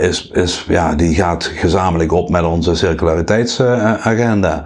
is, 0.00 0.30
is, 0.32 0.64
ja, 0.68 0.94
die 0.94 1.14
gaat 1.14 1.44
gezamenlijk 1.44 2.12
op 2.12 2.28
met 2.28 2.44
onze 2.44 2.74
circulariteitsagenda. 2.74 4.64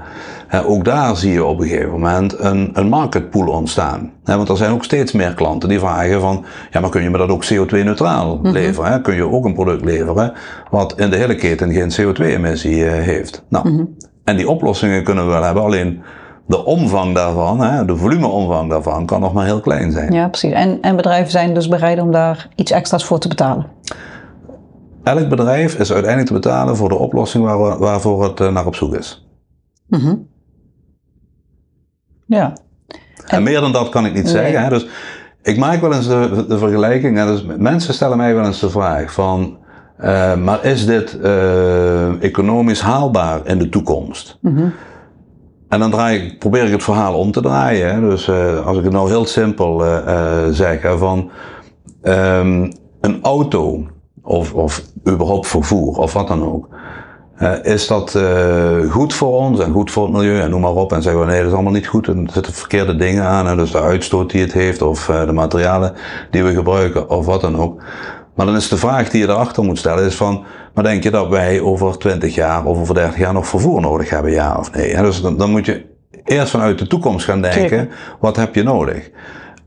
ook 0.67 0.85
daar 0.85 1.17
zie 1.17 1.33
je 1.33 1.45
op 1.45 1.61
een 1.61 1.69
gegeven 1.69 1.91
moment 1.91 2.39
een, 2.39 2.71
een 2.73 2.89
marketpool 2.89 3.47
ontstaan. 3.47 4.13
want 4.25 4.49
er 4.49 4.57
zijn 4.57 4.73
ook 4.73 4.85
steeds 4.85 5.13
meer 5.13 5.35
klanten 5.35 5.69
die 5.69 5.79
vragen 5.79 6.21
van, 6.21 6.45
ja 6.71 6.81
maar 6.81 6.91
kun 6.91 7.03
je 7.03 7.11
me 7.11 7.19
dat 7.19 7.29
ook 7.29 7.45
CO2-neutraal 7.45 8.37
mm-hmm. 8.37 8.53
leveren? 8.53 9.03
Kun 9.03 9.15
je 9.15 9.31
ook 9.31 9.45
een 9.45 9.55
product 9.55 9.85
leveren 9.85 10.33
wat 10.71 10.95
in 10.97 11.11
de 11.11 11.17
hele 11.17 11.35
keten 11.35 11.73
geen 11.73 11.93
CO2-emissie 11.93 12.85
heeft? 12.85 13.45
Nou, 13.49 13.69
mm-hmm. 13.69 13.97
en 14.25 14.37
die 14.37 14.49
oplossingen 14.49 15.05
kunnen 15.05 15.27
we 15.27 15.31
wel 15.31 15.43
hebben, 15.43 15.63
alleen 15.63 16.03
de 16.47 16.65
omvang 16.65 17.15
daarvan, 17.15 17.61
hè, 17.61 17.85
de 17.85 17.97
volumeomvang 17.97 18.71
daarvan, 18.71 19.07
kan 19.07 19.21
nog 19.21 19.33
maar 19.33 19.45
heel 19.45 19.61
klein 19.61 19.93
zijn. 19.93 20.13
Ja, 20.13 20.29
precies. 20.29 20.53
En, 20.53 20.79
en 20.81 20.97
bedrijven 20.97 21.31
zijn 21.31 21.55
dus 21.55 21.69
bereid 21.69 22.01
om 22.01 22.13
daar 22.13 22.49
iets 22.55 22.73
extra's 22.73 23.05
voor 23.05 23.19
te 23.19 23.29
betalen? 23.29 23.67
Elk 25.05 25.29
bedrijf 25.29 25.79
is 25.79 25.93
uiteindelijk 25.93 26.27
te 26.27 26.33
betalen 26.33 26.77
voor 26.77 26.89
de 26.89 26.95
oplossing 26.95 27.45
waar, 27.45 27.79
waarvoor 27.79 28.25
het 28.25 28.41
uh, 28.41 28.53
naar 28.53 28.67
op 28.67 28.75
zoek 28.75 28.95
is. 28.95 29.27
Mm 29.89 30.29
Ja. 32.27 32.53
En, 33.27 33.37
en, 33.37 33.43
meer 33.43 33.61
dan 33.61 33.73
dat 33.73 33.89
kan 33.89 34.07
ik 34.07 34.15
niet 34.15 34.23
nee. 34.23 34.33
zeggen. 34.33 34.63
Hè. 34.63 34.69
Dus 34.69 34.87
ik 35.43 35.57
maak 35.57 35.81
wel 35.81 35.93
eens 35.93 36.09
de, 36.09 36.45
de 36.49 36.59
vergelijking. 36.59 37.17
Hè. 37.17 37.27
Dus 37.27 37.45
mensen 37.59 37.95
stellen 37.95 38.17
mij 38.17 38.35
wel 38.35 38.45
eens 38.45 38.61
de 38.61 38.71
vraag 38.71 39.13
van... 39.13 39.57
Uh, 40.01 40.37
maar 40.37 40.65
is 40.65 40.87
dit 40.87 41.19
uh, 41.23 42.23
economisch 42.23 42.81
haalbaar 42.81 43.47
in 43.47 43.59
de 43.59 43.69
toekomst? 43.69 44.39
Mm 44.41 44.73
en 45.69 45.81
dan 45.81 45.91
draai 45.91 46.23
ik, 46.23 46.39
probeer 46.39 46.65
ik 46.65 46.73
het 46.73 46.83
verhaal 46.83 47.15
om 47.15 47.31
te 47.31 47.41
draaien. 47.41 47.95
Hè. 47.95 48.01
Dus 48.01 48.29
uh, 48.29 48.67
als 48.67 48.79
ik 48.79 48.85
het 48.85 48.93
nou 48.93 49.09
heel 49.09 49.27
simpel 49.27 49.81
zeg, 50.51 50.83
hè, 50.83 50.99
van 50.99 51.31
um, 52.03 52.73
een 53.01 53.23
auto 53.23 53.87
of, 54.25 54.55
of 54.55 54.83
überhaupt 55.09 55.47
vervoer 55.47 55.99
of 55.99 56.13
wat 56.13 56.29
dan 56.29 56.45
ook. 56.45 56.69
is 57.63 57.87
dat 57.87 58.19
goed 58.91 59.15
voor 59.15 59.33
ons 59.33 59.61
en 59.61 59.73
goed 59.73 59.91
voor 59.91 60.03
het 60.03 60.13
milieu 60.13 60.41
en 60.41 60.51
noem 60.51 60.61
maar 60.61 60.75
op. 60.75 60.93
En 60.93 61.03
zeggen 61.03 61.21
we 61.21 61.27
nee, 61.27 61.39
dat 61.39 61.47
is 61.47 61.53
allemaal 61.53 61.73
niet 61.73 61.87
goed. 61.87 62.09
En 62.09 62.27
er 62.27 62.33
zitten 62.33 62.53
verkeerde 62.53 62.97
dingen 62.97 63.25
aan. 63.25 63.49
En 63.49 63.57
dus 63.57 63.71
de 63.71 63.81
uitstoot 63.81 64.31
die 64.31 64.41
het 64.41 64.53
heeft 64.53 64.83
of 64.83 65.07
de 65.07 65.33
materialen 65.33 65.93
die 66.31 66.45
we 66.45 66.55
gebruiken 66.55 67.11
of 67.11 67.27
wat 67.27 67.41
dan 67.41 67.57
ook. 67.57 67.83
Maar 68.35 68.47
dan 68.47 68.57
is 68.57 68.69
de 68.69 68.77
vraag 68.77 69.11
die 69.11 69.21
je 69.21 69.29
erachter 69.29 69.65
moet 69.65 69.79
stellen 69.79 70.05
is 70.05 70.15
van, 70.15 70.45
maar 70.75 70.85
denk 70.85 71.03
je 71.03 71.11
dat 71.11 71.29
wij 71.29 71.61
over 71.61 71.99
20 71.99 72.35
jaar 72.35 72.65
of 72.65 72.79
over 72.79 72.95
30 72.95 73.19
jaar 73.19 73.33
nog 73.33 73.47
vervoer 73.47 73.81
nodig 73.81 74.11
hebben, 74.11 74.33
ja 74.33 74.57
of 74.59 74.73
nee? 74.73 74.95
En 74.95 75.03
dus 75.03 75.23
dan, 75.23 75.37
dan, 75.37 75.51
moet 75.51 75.67
je 75.67 75.85
eerst 76.25 76.51
vanuit 76.51 76.79
de 76.79 76.87
toekomst 76.87 77.25
gaan 77.25 77.43
denken, 77.43 77.91
wat 78.21 78.37
heb 78.37 78.55
je 78.55 78.63
nodig? 78.63 79.11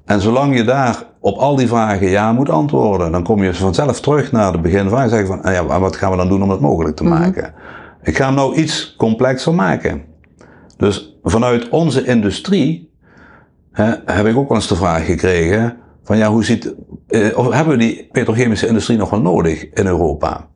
En 0.08 0.22
zolang 0.22 0.56
je 0.56 0.64
daar 0.64 1.04
op 1.20 1.38
al 1.38 1.56
die 1.56 1.68
vragen 1.68 2.08
ja 2.08 2.32
moet 2.32 2.50
antwoorden, 2.50 3.12
dan 3.12 3.24
kom 3.24 3.44
je 3.44 3.54
vanzelf 3.54 4.02
terug 4.02 4.32
naar 4.32 4.52
de 4.52 4.60
beginvraag 4.60 5.04
en 5.04 5.10
zeggen 5.10 5.28
van, 5.28 5.42
ah 5.42 5.54
ja, 5.54 5.80
wat 5.80 5.96
gaan 5.96 6.12
we 6.12 6.18
dan 6.18 6.28
doen 6.28 6.44
om 6.44 6.50
het 6.50 6.60
mogelijk 6.60 6.96
te 6.96 7.04
mm-hmm. 7.04 7.20
maken? 7.20 7.54
Ik 8.04 8.18
ga 8.18 8.26
hem 8.26 8.36
nou 8.36 8.56
iets 8.56 8.96
complexer 8.98 9.54
maken. 9.54 10.02
Dus 10.78 11.18
vanuit 11.24 11.70
onze 11.70 12.06
industrie 12.06 12.92
hè, 13.72 13.94
heb 14.06 14.26
ik 14.26 14.38
ook 14.38 14.48
wel 14.48 14.58
eens 14.58 14.68
de 14.68 14.76
vraag 14.76 15.06
gekregen, 15.06 15.78
van 16.04 16.18
ja, 16.18 16.30
hoe 16.30 16.44
ziet, 16.44 16.76
eh, 17.08 17.38
of 17.38 17.52
hebben 17.52 17.78
we 17.78 17.84
die 17.84 18.10
petrochemische 18.12 18.68
industrie 18.68 18.98
nog 18.98 19.10
wel 19.10 19.22
nodig 19.22 19.70
in 19.74 19.86
Europa? 19.86 20.48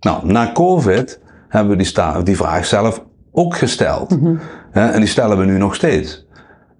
Nou, 0.00 0.26
na 0.26 0.52
COVID 0.52 1.20
hebben 1.48 1.76
we 1.76 1.82
die, 1.82 2.22
die 2.22 2.36
vraag 2.36 2.64
zelf 2.64 3.04
ook 3.32 3.56
gesteld. 3.56 4.10
Mm 4.10 4.24
-hmm. 4.24 4.38
en 4.72 4.98
die 5.00 5.08
stellen 5.08 5.38
we 5.38 5.44
nu 5.44 5.58
nog 5.58 5.74
steeds. 5.74 6.26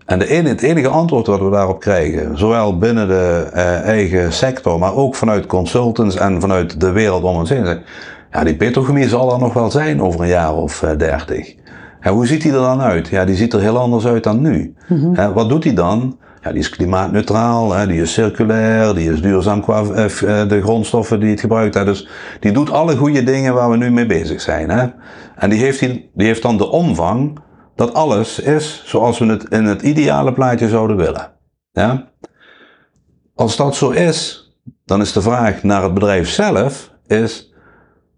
En 0.07 0.19
de 0.19 0.29
enige, 0.29 0.49
het 0.49 0.63
enige 0.63 0.89
antwoord 0.89 1.27
wat 1.27 1.41
we 1.41 1.51
daarop 1.51 1.81
krijgen, 1.81 2.39
zowel 2.39 2.79
binnen 2.79 3.09
de 3.09 3.47
uh, 3.55 3.81
eigen 3.81 4.33
sector, 4.33 4.79
maar 4.79 4.95
ook 4.95 5.15
vanuit 5.15 5.47
consultants 5.47 6.17
en 6.17 6.41
vanuit 6.41 6.81
de 6.81 6.91
wereld 6.91 7.23
om 7.23 7.37
ons 7.37 7.49
heen, 7.49 7.79
ja, 8.33 8.45
die 8.45 8.57
petrochemie 8.57 9.09
zal 9.09 9.33
er 9.33 9.39
nog 9.39 9.53
wel 9.53 9.71
zijn 9.71 10.03
over 10.03 10.21
een 10.21 10.29
jaar 10.29 10.55
of 10.55 10.83
uh, 10.83 10.91
dertig. 10.97 11.55
hoe 12.03 12.27
ziet 12.27 12.43
die 12.43 12.53
er 12.53 12.59
dan 12.59 12.81
uit? 12.81 13.09
Ja, 13.09 13.25
die 13.25 13.37
ziet 13.37 13.53
er 13.53 13.61
heel 13.61 13.79
anders 13.79 14.07
uit 14.07 14.25
dan 14.25 14.41
nu. 14.41 14.75
Mm 14.89 15.15
-hmm. 15.15 15.33
wat 15.33 15.49
doet 15.49 15.63
die 15.63 15.73
dan? 15.73 16.17
Ja, 16.43 16.51
die 16.51 16.61
is 16.61 16.69
klimaatneutraal, 16.69 17.73
hè, 17.73 17.87
die 17.87 18.01
is 18.01 18.13
circulair, 18.13 18.95
die 18.95 19.13
is 19.13 19.23
duurzaam 19.23 19.61
qua 19.61 19.83
uh, 19.83 20.49
de 20.49 20.61
grondstoffen 20.63 21.21
die 21.21 21.31
het 21.31 21.41
gebruikt. 21.41 21.75
Hè. 21.75 21.85
Dus 21.85 22.09
die 22.41 22.53
doet 22.53 22.71
alle 22.71 22.97
goede 22.97 23.25
dingen 23.25 23.55
waar 23.55 23.71
we 23.71 23.77
nu 23.77 23.91
mee 23.91 24.07
bezig 24.07 24.41
zijn. 24.41 24.71
Hè. 24.71 24.87
En 25.37 25.51
die 25.51 25.59
heeft, 25.59 25.81
die, 25.81 26.11
die 26.15 26.27
heeft 26.27 26.43
dan 26.43 26.57
de 26.57 26.71
omvang 26.71 27.39
dat 27.75 27.95
alles 27.95 28.39
is 28.39 28.83
zoals 28.85 29.19
we 29.19 29.27
het 29.27 29.49
in 29.49 29.65
het 29.65 29.83
ideale 29.83 30.33
plaatje 30.33 30.69
zouden 30.69 30.97
willen. 30.97 31.33
Ja? 31.73 32.09
Als 33.35 33.57
dat 33.57 33.77
zo 33.77 33.91
is, 33.91 34.51
dan 34.85 35.01
is 35.01 35.13
de 35.13 35.23
vraag 35.23 35.63
naar 35.63 35.83
het 35.83 35.95
bedrijf 35.95 36.29
zelf 36.29 36.91
is, 37.07 37.53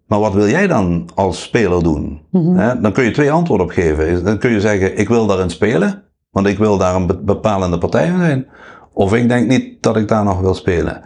maar 0.07 0.19
wat 0.19 0.33
wil 0.33 0.47
jij 0.47 0.67
dan 0.67 1.09
als 1.15 1.41
speler 1.41 1.83
doen? 1.83 2.21
Mm 2.31 2.57
-hmm. 2.57 2.81
Dan 2.81 2.91
kun 2.91 3.03
je 3.03 3.11
twee 3.11 3.31
antwoorden 3.31 3.65
op 3.65 3.71
geven. 3.71 4.23
Dan 4.23 4.37
kun 4.37 4.51
je 4.51 4.59
zeggen, 4.59 4.97
ik 4.97 5.07
wil 5.07 5.25
daarin 5.25 5.49
spelen. 5.49 6.03
Want 6.31 6.47
ik 6.47 6.57
wil 6.57 6.77
daar 6.77 6.95
een 6.95 7.19
bepalende 7.25 7.77
partij 7.77 8.07
in 8.07 8.17
zijn. 8.17 8.47
Of 8.93 9.13
ik 9.13 9.29
denk 9.29 9.47
niet 9.47 9.83
dat 9.83 9.97
ik 9.97 10.07
daar 10.07 10.23
nog 10.23 10.39
wil 10.39 10.53
spelen. 10.53 11.01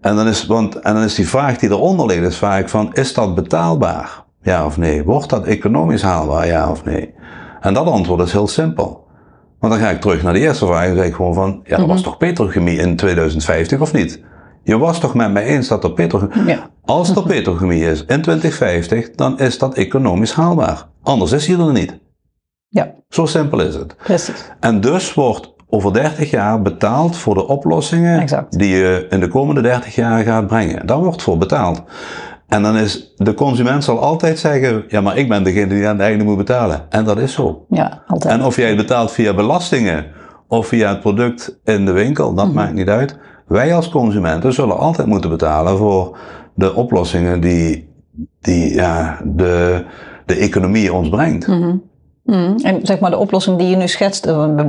En 0.00 0.16
dan 0.16 0.26
is, 0.26 0.46
want, 0.46 0.74
en 0.80 0.94
dan 0.94 1.02
is 1.02 1.14
die 1.14 1.28
vraag 1.28 1.58
die 1.58 1.70
eronder 1.70 2.06
ligt, 2.06 2.26
is 2.26 2.38
vaak 2.38 2.68
van, 2.68 2.92
is 2.92 3.14
dat 3.14 3.34
betaalbaar? 3.34 4.24
Ja 4.42 4.66
of 4.66 4.76
nee? 4.76 5.04
Wordt 5.04 5.30
dat 5.30 5.44
economisch 5.44 6.02
haalbaar? 6.02 6.46
Ja 6.46 6.70
of 6.70 6.84
nee? 6.84 7.14
En 7.64 7.74
dat 7.74 7.86
antwoord 7.86 8.26
is 8.26 8.32
heel 8.32 8.48
simpel. 8.48 9.06
Want 9.60 9.72
dan 9.72 9.82
ga 9.82 9.90
ik 9.90 10.00
terug 10.00 10.22
naar 10.22 10.32
de 10.32 10.38
eerste 10.38 10.66
vraag 10.66 10.86
en 10.86 10.96
zeg 10.96 11.06
ik 11.06 11.14
gewoon 11.14 11.34
van, 11.34 11.60
ja, 11.64 11.76
dat 11.76 11.86
was 11.86 12.02
toch 12.02 12.16
petrochemie 12.16 12.78
in 12.78 12.96
2050 12.96 13.80
of 13.80 13.92
niet? 13.92 14.22
Je 14.62 14.78
was 14.78 15.00
toch 15.00 15.14
met 15.14 15.32
mij 15.32 15.44
eens 15.44 15.68
dat 15.68 15.84
er 15.84 15.92
petrochemie... 15.92 16.46
Ja. 16.46 16.70
Als 16.84 17.16
er 17.16 17.22
petrochemie 17.34 17.84
is 17.84 18.04
in 18.04 18.22
2050, 18.22 19.10
dan 19.10 19.38
is 19.38 19.58
dat 19.58 19.74
economisch 19.74 20.32
haalbaar. 20.32 20.86
Anders 21.02 21.32
is 21.32 21.46
hij 21.46 21.58
er 21.58 21.72
niet. 21.72 21.98
Ja. 22.68 22.94
Zo 23.08 23.26
simpel 23.26 23.60
is 23.60 23.74
het. 23.74 23.96
Precies. 23.96 24.50
En 24.60 24.80
dus 24.80 25.14
wordt 25.14 25.54
over 25.68 25.92
30 25.92 26.30
jaar 26.30 26.62
betaald 26.62 27.16
voor 27.16 27.34
de 27.34 27.46
oplossingen 27.46 28.20
exact. 28.20 28.58
die 28.58 28.76
je 28.76 29.06
in 29.10 29.20
de 29.20 29.28
komende 29.28 29.60
30 29.60 29.94
jaar 29.94 30.24
gaat 30.24 30.46
brengen. 30.46 30.86
Daar 30.86 31.02
wordt 31.02 31.22
voor 31.22 31.38
betaald. 31.38 31.82
En 32.54 32.62
dan 32.62 32.76
is 32.76 33.12
de 33.16 33.34
consument 33.34 33.84
zal 33.84 33.98
altijd 33.98 34.38
zeggen: 34.38 34.84
ja, 34.88 35.00
maar 35.00 35.16
ik 35.16 35.28
ben 35.28 35.44
degene 35.44 35.66
die 35.66 35.86
aan 35.86 35.96
het 35.96 36.06
einde 36.06 36.24
moet 36.24 36.36
betalen. 36.36 36.86
En 36.88 37.04
dat 37.04 37.18
is 37.18 37.32
zo. 37.32 37.64
Ja, 37.68 38.02
altijd. 38.06 38.34
En 38.34 38.44
of 38.44 38.56
jij 38.56 38.76
betaalt 38.76 39.12
via 39.12 39.34
belastingen 39.34 40.06
of 40.48 40.66
via 40.66 40.88
het 40.88 41.00
product 41.00 41.58
in 41.64 41.84
de 41.84 41.92
winkel, 41.92 42.34
dat 42.34 42.44
mm 42.44 42.50
-hmm. 42.50 42.60
maakt 42.60 42.74
niet 42.74 42.88
uit. 42.88 43.18
Wij 43.46 43.74
als 43.74 43.88
consumenten 43.88 44.52
zullen 44.52 44.78
altijd 44.78 45.06
moeten 45.06 45.30
betalen 45.30 45.76
voor 45.76 46.18
de 46.54 46.74
oplossingen 46.74 47.40
die, 47.40 47.88
die 48.40 48.74
ja, 48.74 49.18
de, 49.24 49.84
de 50.26 50.34
economie 50.34 50.92
ons 50.92 51.08
brengt. 51.08 51.46
Mm 51.46 51.62
-hmm. 51.62 51.82
Mm, 52.24 52.56
en 52.62 52.86
zeg 52.86 53.00
maar 53.00 53.10
de 53.10 53.18
oplossing 53.18 53.58
die 53.58 53.68
je 53.68 53.76
nu 53.76 53.88
schetst, 53.88 54.24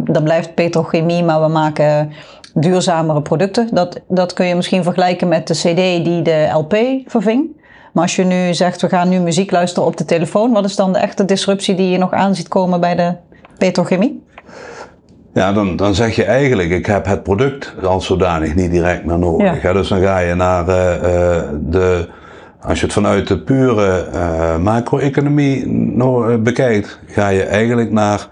dat 0.05 0.23
blijft 0.23 0.55
petrochemie, 0.55 1.23
maar 1.23 1.41
we 1.41 1.47
maken 1.47 2.11
duurzamere 2.53 3.21
producten. 3.21 3.69
Dat, 3.71 4.01
dat 4.07 4.33
kun 4.33 4.45
je 4.45 4.55
misschien 4.55 4.83
vergelijken 4.83 5.27
met 5.27 5.47
de 5.47 5.53
CD 5.53 6.05
die 6.05 6.21
de 6.21 6.49
LP 6.53 6.75
verving. 7.05 7.54
Maar 7.95 8.03
als 8.03 8.15
je 8.15 8.23
nu 8.23 8.53
zegt, 8.53 8.81
we 8.81 8.89
gaan 8.89 9.09
nu 9.09 9.19
muziek 9.19 9.51
luisteren 9.51 9.87
op 9.87 9.97
de 9.97 10.05
telefoon, 10.05 10.51
wat 10.51 10.65
is 10.65 10.75
dan 10.75 10.93
de 10.93 10.99
echte 10.99 11.25
disruptie 11.25 11.75
die 11.75 11.89
je 11.89 11.97
nog 11.97 12.11
aan 12.11 12.35
ziet 12.35 12.47
komen 12.47 12.79
bij 12.79 12.95
de 12.95 13.13
petrochemie? 13.57 14.23
Ja, 15.33 15.53
dan, 15.53 15.75
dan 15.75 15.95
zeg 15.95 16.15
je 16.15 16.23
eigenlijk, 16.23 16.69
ik 16.69 16.85
heb 16.85 17.05
het 17.05 17.23
product 17.23 17.73
als 17.83 18.05
zodanig 18.05 18.55
niet 18.55 18.71
direct 18.71 19.05
meer 19.05 19.19
nodig. 19.19 19.61
Ja. 19.61 19.73
Dus 19.73 19.87
dan 19.87 20.01
ga 20.01 20.19
je 20.19 20.35
naar 20.35 20.67
eh, 20.67 20.95
eh, 20.95 21.43
de, 21.59 22.09
als 22.61 22.79
je 22.79 22.85
het 22.85 22.93
vanuit 22.93 23.27
de 23.27 23.39
pure 23.39 24.05
eh, 24.13 24.57
macro-economie 24.57 25.67
no- 25.71 26.37
bekijkt, 26.37 26.99
ga 27.07 27.27
je 27.27 27.43
eigenlijk 27.43 27.91
naar 27.91 28.27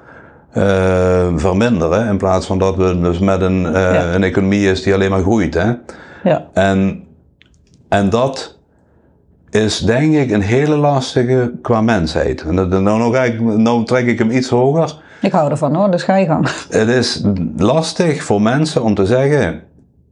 verminderen. 1.35 2.07
In 2.07 2.17
plaats 2.17 2.45
van 2.45 2.57
dat 2.59 2.75
we 2.75 2.99
dus 3.01 3.19
met 3.19 3.41
een, 3.41 3.61
Ja. 3.61 4.13
een 4.13 4.23
economie 4.23 4.69
is 4.69 4.83
die 4.83 4.93
alleen 4.93 5.09
maar 5.09 5.21
groeit. 5.21 5.53
Hè? 5.53 5.71
Ja, 6.23 6.45
En, 6.53 7.03
en 7.89 8.09
dat 8.09 8.57
is 9.53 9.79
denk 9.79 10.13
ik 10.13 10.31
een 10.31 10.41
hele 10.41 10.75
lastige 10.75 11.51
qua 11.61 11.81
mensheid. 11.81 12.41
En 12.41 12.55
dat, 12.55 12.69
nou, 12.69 12.83
nou, 12.83 13.13
ga 13.13 13.23
ik, 13.23 13.39
nou 13.41 13.85
trek 13.85 14.05
ik 14.05 14.19
hem 14.19 14.31
iets 14.31 14.49
hoger. 14.49 14.95
ik 15.21 15.31
hou 15.31 15.51
ervan 15.51 15.75
hoor, 15.75 15.91
dus 15.91 16.03
ga 16.03 16.15
je 16.15 16.25
gang. 16.25 16.47
Het 16.69 16.87
is 16.87 17.23
lastig 17.57 18.23
voor 18.23 18.41
mensen 18.41 18.83
om 18.83 18.95
te 18.95 19.05
zeggen: 19.05 19.61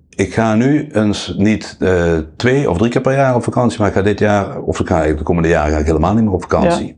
ik 0.10 0.34
ga 0.34 0.56
nu 0.56 0.90
eens 0.92 1.34
niet 1.38 1.76
eh, 1.80 2.18
twee 2.36 2.70
of 2.70 2.78
drie 2.78 2.90
keer 2.90 3.02
per 3.02 3.14
jaar 3.14 3.36
op 3.36 3.44
vakantie, 3.44 3.80
maar 3.80 3.88
ik 3.88 3.94
ga 3.94 4.02
dit 4.02 4.20
jaar, 4.20 4.60
of 4.60 4.80
ik 4.80 4.88
ga 4.88 5.04
de 5.04 5.24
komende 5.24 5.50
jaren 5.50 5.72
ga 5.72 5.80
ik 5.80 5.86
helemaal 5.86 6.14
niet 6.14 6.24
meer 6.24 6.34
op 6.34 6.42
vakantie. 6.42 6.98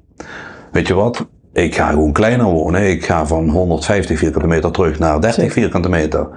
Weet 0.71 0.87
je 0.87 0.93
wat? 0.93 1.25
Ik 1.53 1.75
ga 1.75 1.89
gewoon 1.89 2.11
kleiner 2.11 2.45
wonen. 2.45 2.89
Ik 2.89 3.05
ga 3.05 3.25
van 3.25 3.49
150 3.49 4.19
vierkante 4.19 4.47
meter 4.47 4.71
terug 4.71 4.99
naar 4.99 5.21
30 5.21 5.33
Zeker. 5.33 5.51
vierkante 5.51 5.89
meter. 5.89 6.27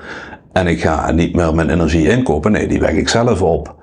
En 0.52 0.66
ik 0.66 0.80
ga 0.80 1.10
niet 1.10 1.34
meer 1.34 1.54
mijn 1.54 1.70
energie 1.70 2.08
inkopen. 2.08 2.52
Nee, 2.52 2.68
die 2.68 2.80
wek 2.80 2.94
ik 2.96 3.08
zelf 3.08 3.42
op. 3.42 3.74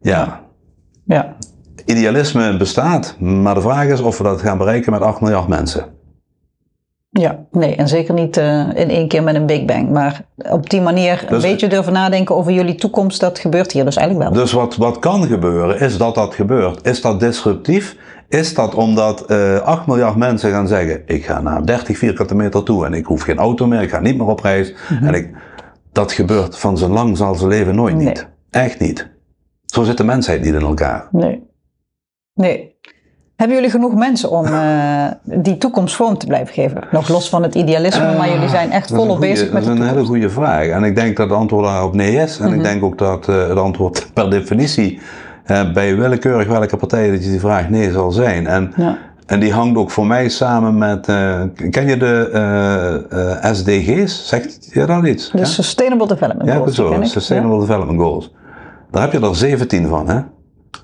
Ja, 0.00 0.43
Ja, 1.04 1.36
idealisme 1.84 2.56
bestaat. 2.56 3.16
Maar 3.18 3.54
de 3.54 3.60
vraag 3.60 3.86
is 3.86 4.00
of 4.00 4.18
we 4.18 4.24
dat 4.24 4.40
gaan 4.40 4.58
bereiken 4.58 4.92
met 4.92 5.00
8 5.00 5.20
miljard 5.20 5.48
mensen. 5.48 5.84
ja, 7.10 7.44
nee, 7.50 7.76
en 7.76 7.88
zeker 7.88 8.14
niet 8.14 8.36
eh, 8.36 8.60
in 8.74 8.88
één 8.90 9.08
keer 9.08 9.22
met 9.22 9.34
een 9.34 9.46
Big 9.46 9.64
Bang. 9.64 9.90
Maar 9.90 10.24
op 10.50 10.70
die 10.70 10.80
manier 10.80 11.22
een 11.22 11.28
Dus- 11.28 11.42
beetje 11.42 11.66
durven 11.68 11.92
nadenken 11.92 12.36
over 12.36 12.52
jullie 12.52 12.74
toekomst, 12.74 13.20
dat 13.20 13.38
gebeurt 13.38 13.72
hier 13.72 13.84
dus 13.84 13.96
eigenlijk 13.96 14.28
wel. 14.28 14.42
Dus 14.42 14.52
wat, 14.52 14.76
wat 14.76 14.98
kan 14.98 15.26
gebeuren, 15.26 15.80
is 15.80 15.96
dat 15.98 16.14
dat 16.14 16.34
gebeurt. 16.34 16.86
Is 16.86 17.00
dat 17.00 17.20
disruptief? 17.20 17.96
Is 18.28 18.54
dat 18.54 18.74
omdat 18.74 19.20
eh 19.26 19.58
8 19.60 19.86
miljard 19.86 20.16
mensen 20.16 20.50
gaan 20.50 20.68
zeggen: 20.68 21.02
ik 21.06 21.24
ga 21.24 21.40
naar 21.40 21.66
30 21.66 21.98
vierkante 21.98 22.34
meter 22.34 22.62
toe 22.62 22.86
en 22.86 22.92
ik 22.94 23.04
hoef 23.06 23.22
geen 23.22 23.38
auto 23.38 23.66
meer, 23.66 23.82
ik 23.82 23.90
ga 23.90 24.00
niet 24.00 24.16
meer 24.16 24.26
op 24.26 24.40
reis. 24.40 24.74
En 25.02 25.14
ik, 25.14 25.30
dat 25.92 26.12
gebeurt 26.12 26.58
van 26.58 26.78
zijn 26.78 26.90
lang 26.90 27.16
zal 27.16 27.34
zijn 27.34 27.48
leven 27.50 27.74
nooit 27.74 27.96
Nee. 27.96 28.06
niet. 28.06 28.28
Echt 28.50 28.78
niet. 28.80 29.12
Zo 29.74 29.82
zit 29.82 29.96
de 29.96 30.04
mensheid 30.04 30.42
niet 30.42 30.54
in 30.54 30.60
elkaar. 30.60 31.08
Nee. 31.10 31.42
Nee. 32.34 32.76
Hebben 33.36 33.56
jullie 33.56 33.70
genoeg 33.70 33.94
mensen 33.94 34.30
om 34.30 34.46
eh, 34.54 35.06
die 35.22 35.58
toekomst 35.58 35.96
vorm 35.96 36.18
te 36.18 36.26
blijven 36.26 36.54
geven? 36.54 36.82
Nog 36.90 37.08
los 37.08 37.28
van 37.28 37.42
het 37.42 37.54
idealisme, 37.54 38.16
maar 38.16 38.30
jullie 38.30 38.48
zijn 38.48 38.70
echt 38.70 38.90
volop 38.90 39.20
bezig 39.20 39.52
met 39.52 39.64
Dat 39.64 39.74
is 39.74 39.80
een 39.80 39.88
hele 39.88 40.04
goede 40.04 40.30
vraag. 40.30 40.66
En 40.66 40.84
ik 40.84 40.96
denk 40.96 41.16
dat 41.16 41.28
het 41.28 41.38
antwoord 41.38 41.64
daarop 41.64 41.94
nee 41.94 42.16
is. 42.16 42.38
En 42.38 42.52
ik 42.52 42.62
denk 42.62 42.84
ook 42.84 42.98
dat 42.98 43.28
eh, 43.28 43.48
het 43.48 43.58
antwoord 43.58 44.06
per 44.14 44.30
definitie 44.30 45.00
eh, 45.44 45.72
bij 45.72 45.96
willekeurig 45.96 46.48
welke 46.48 46.76
partij 46.76 47.10
dat 47.10 47.24
je 47.24 47.30
die 47.30 47.40
vraag 47.40 47.68
nee 47.68 47.92
zal 47.92 48.10
zijn. 48.10 48.46
En 48.46 48.72
Ja. 48.76 48.98
En 49.26 49.40
die 49.40 49.52
hangt 49.52 49.78
ook 49.78 49.90
voor 49.90 50.06
mij 50.06 50.28
samen 50.28 50.78
met. 50.78 51.04
ken 51.70 51.86
je 51.86 51.96
de 51.96 53.40
SDG's? 53.52 54.28
Zegt 54.28 54.68
je 54.72 54.86
dat 54.86 55.06
iets? 55.06 55.30
De 55.30 55.44
Sustainable 55.44 56.06
Development 56.06 56.48
ja, 56.48 56.56
Goals, 56.56 56.78
ik. 56.78 57.04
Sustainable 57.04 57.60
Development 57.60 58.00
Goals. 58.00 58.30
Daar 58.94 59.02
heb 59.02 59.12
je 59.20 59.26
er 59.28 59.36
17 59.36 59.88
van, 59.88 60.08
hè? 60.08 60.20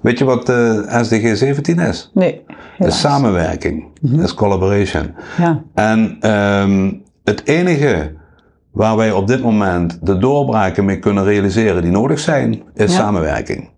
Weet 0.03 0.19
je 0.19 0.25
wat 0.25 0.49
eh 0.49 1.03
SDG 1.03 1.37
17 1.37 1.79
is? 1.79 2.11
Nee, 2.15 2.45
Dat 2.79 2.89
is 2.89 3.01
samenwerking. 3.01 3.85
Dat 4.01 4.25
is 4.25 4.35
collaboration. 4.35 5.15
Ja. 5.39 5.63
En 5.75 6.17
ehm, 6.21 6.93
het 7.25 7.47
enige 7.47 8.13
waar 8.73 8.97
wij 8.97 9.13
op 9.13 9.27
dit 9.27 9.43
moment 9.43 9.99
de 10.07 10.19
doorbraken 10.19 10.85
mee 10.85 10.99
kunnen 10.99 11.25
realiseren 11.25 11.83
die 11.83 11.91
nodig 11.91 12.19
zijn, 12.19 12.63
is 12.75 12.93
Ja. 12.93 12.99
samenwerking. 12.99 13.71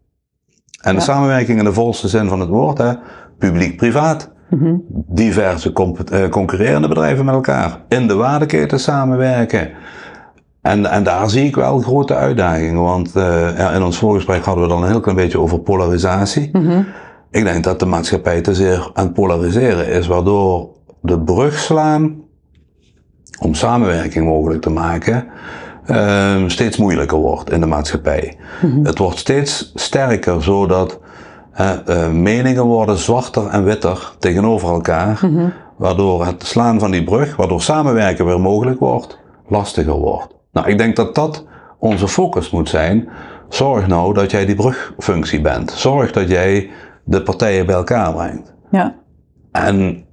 En 0.81 0.95
de 0.95 1.01
samenwerking 1.01 1.59
in 1.59 1.65
de 1.65 1.73
volste 1.73 2.09
zin 2.09 2.29
van 2.29 2.41
het 2.41 2.49
woord, 2.49 2.79
hè, 2.79 2.93
publiek-privaat, 3.39 4.31
Mhm. 4.51 4.75
diverse 5.09 5.73
eh, 5.73 6.29
concurrerende 6.29 6.89
bedrijven 6.89 7.25
met 7.25 7.35
elkaar, 7.35 7.79
in 7.89 8.07
de 8.09 8.15
waardeketen 8.15 8.81
samenwerken. 8.81 9.71
En, 10.63 10.87
en 10.87 11.03
daar 11.03 11.31
zie 11.31 11.47
ik 11.47 11.55
wel 11.55 11.79
grote 11.79 12.15
uitdagingen, 12.15 12.83
want 12.83 13.11
ja, 13.15 13.73
in 13.73 13.83
ons 13.83 13.99
voorgesprek 13.99 14.45
hadden 14.45 14.65
we 14.65 14.71
dan 14.71 14.83
een 14.83 14.91
heel 14.91 15.01
klein 15.01 15.17
beetje 15.17 15.41
over 15.41 15.61
polarisatie. 15.61 16.49
Mhm. 16.53 16.83
Ik 17.31 17.45
denk 17.45 17.65
dat 17.65 17.79
de 17.79 17.87
maatschappij 17.87 18.41
te 18.41 18.55
zeer 18.55 18.91
aan 18.95 19.05
het 19.05 19.15
polariseren 19.15 19.89
is, 19.89 20.07
waardoor 20.07 20.69
de 21.01 21.21
brug 21.21 21.59
slaan 21.59 22.23
om 23.41 23.55
samenwerking 23.55 24.25
mogelijk 24.25 24.63
te 24.63 24.71
maken 24.71 25.27
ehm, 25.87 26.49
steeds 26.49 26.77
moeilijker 26.77 27.19
wordt 27.19 27.51
in 27.53 27.61
de 27.61 27.67
maatschappij. 27.67 28.37
Het 28.83 28.99
wordt 28.99 29.19
steeds 29.19 29.73
sterker, 29.75 30.43
zodat 30.43 31.01
eh, 31.53 32.11
meningen 32.11 32.65
worden 32.65 32.99
zwarter 32.99 33.47
en 33.47 33.65
witter 33.65 34.13
tegenover 34.19 34.69
elkaar, 34.69 35.21
waardoor 35.77 36.27
het 36.27 36.47
slaan 36.47 36.79
van 36.79 36.91
die 36.91 37.05
brug, 37.05 37.37
waardoor 37.37 37.63
samenwerken 37.63 38.27
weer 38.27 38.41
mogelijk 38.41 38.81
wordt, 38.81 39.19
lastiger 39.49 39.95
wordt. 39.95 40.35
Nou, 40.53 40.69
ik 40.69 40.79
denk 40.79 40.97
dat 40.97 41.15
dat 41.15 41.45
onze 41.79 42.09
focus 42.09 42.51
moet 42.51 42.69
zijn. 42.69 43.09
Zorg 43.49 43.87
nou 43.87 44.15
dat 44.15 44.31
jij 44.31 44.47
die 44.47 44.55
brugfunctie 44.55 45.41
bent. 45.41 45.71
Zorg 45.71 46.13
dat 46.13 46.29
jij 46.29 46.71
de 47.05 47.23
partijen 47.23 47.67
bij 47.67 47.75
elkaar 47.75 48.13
brengt. 48.13 48.55
Ja. 48.71 48.95
En 49.53 50.05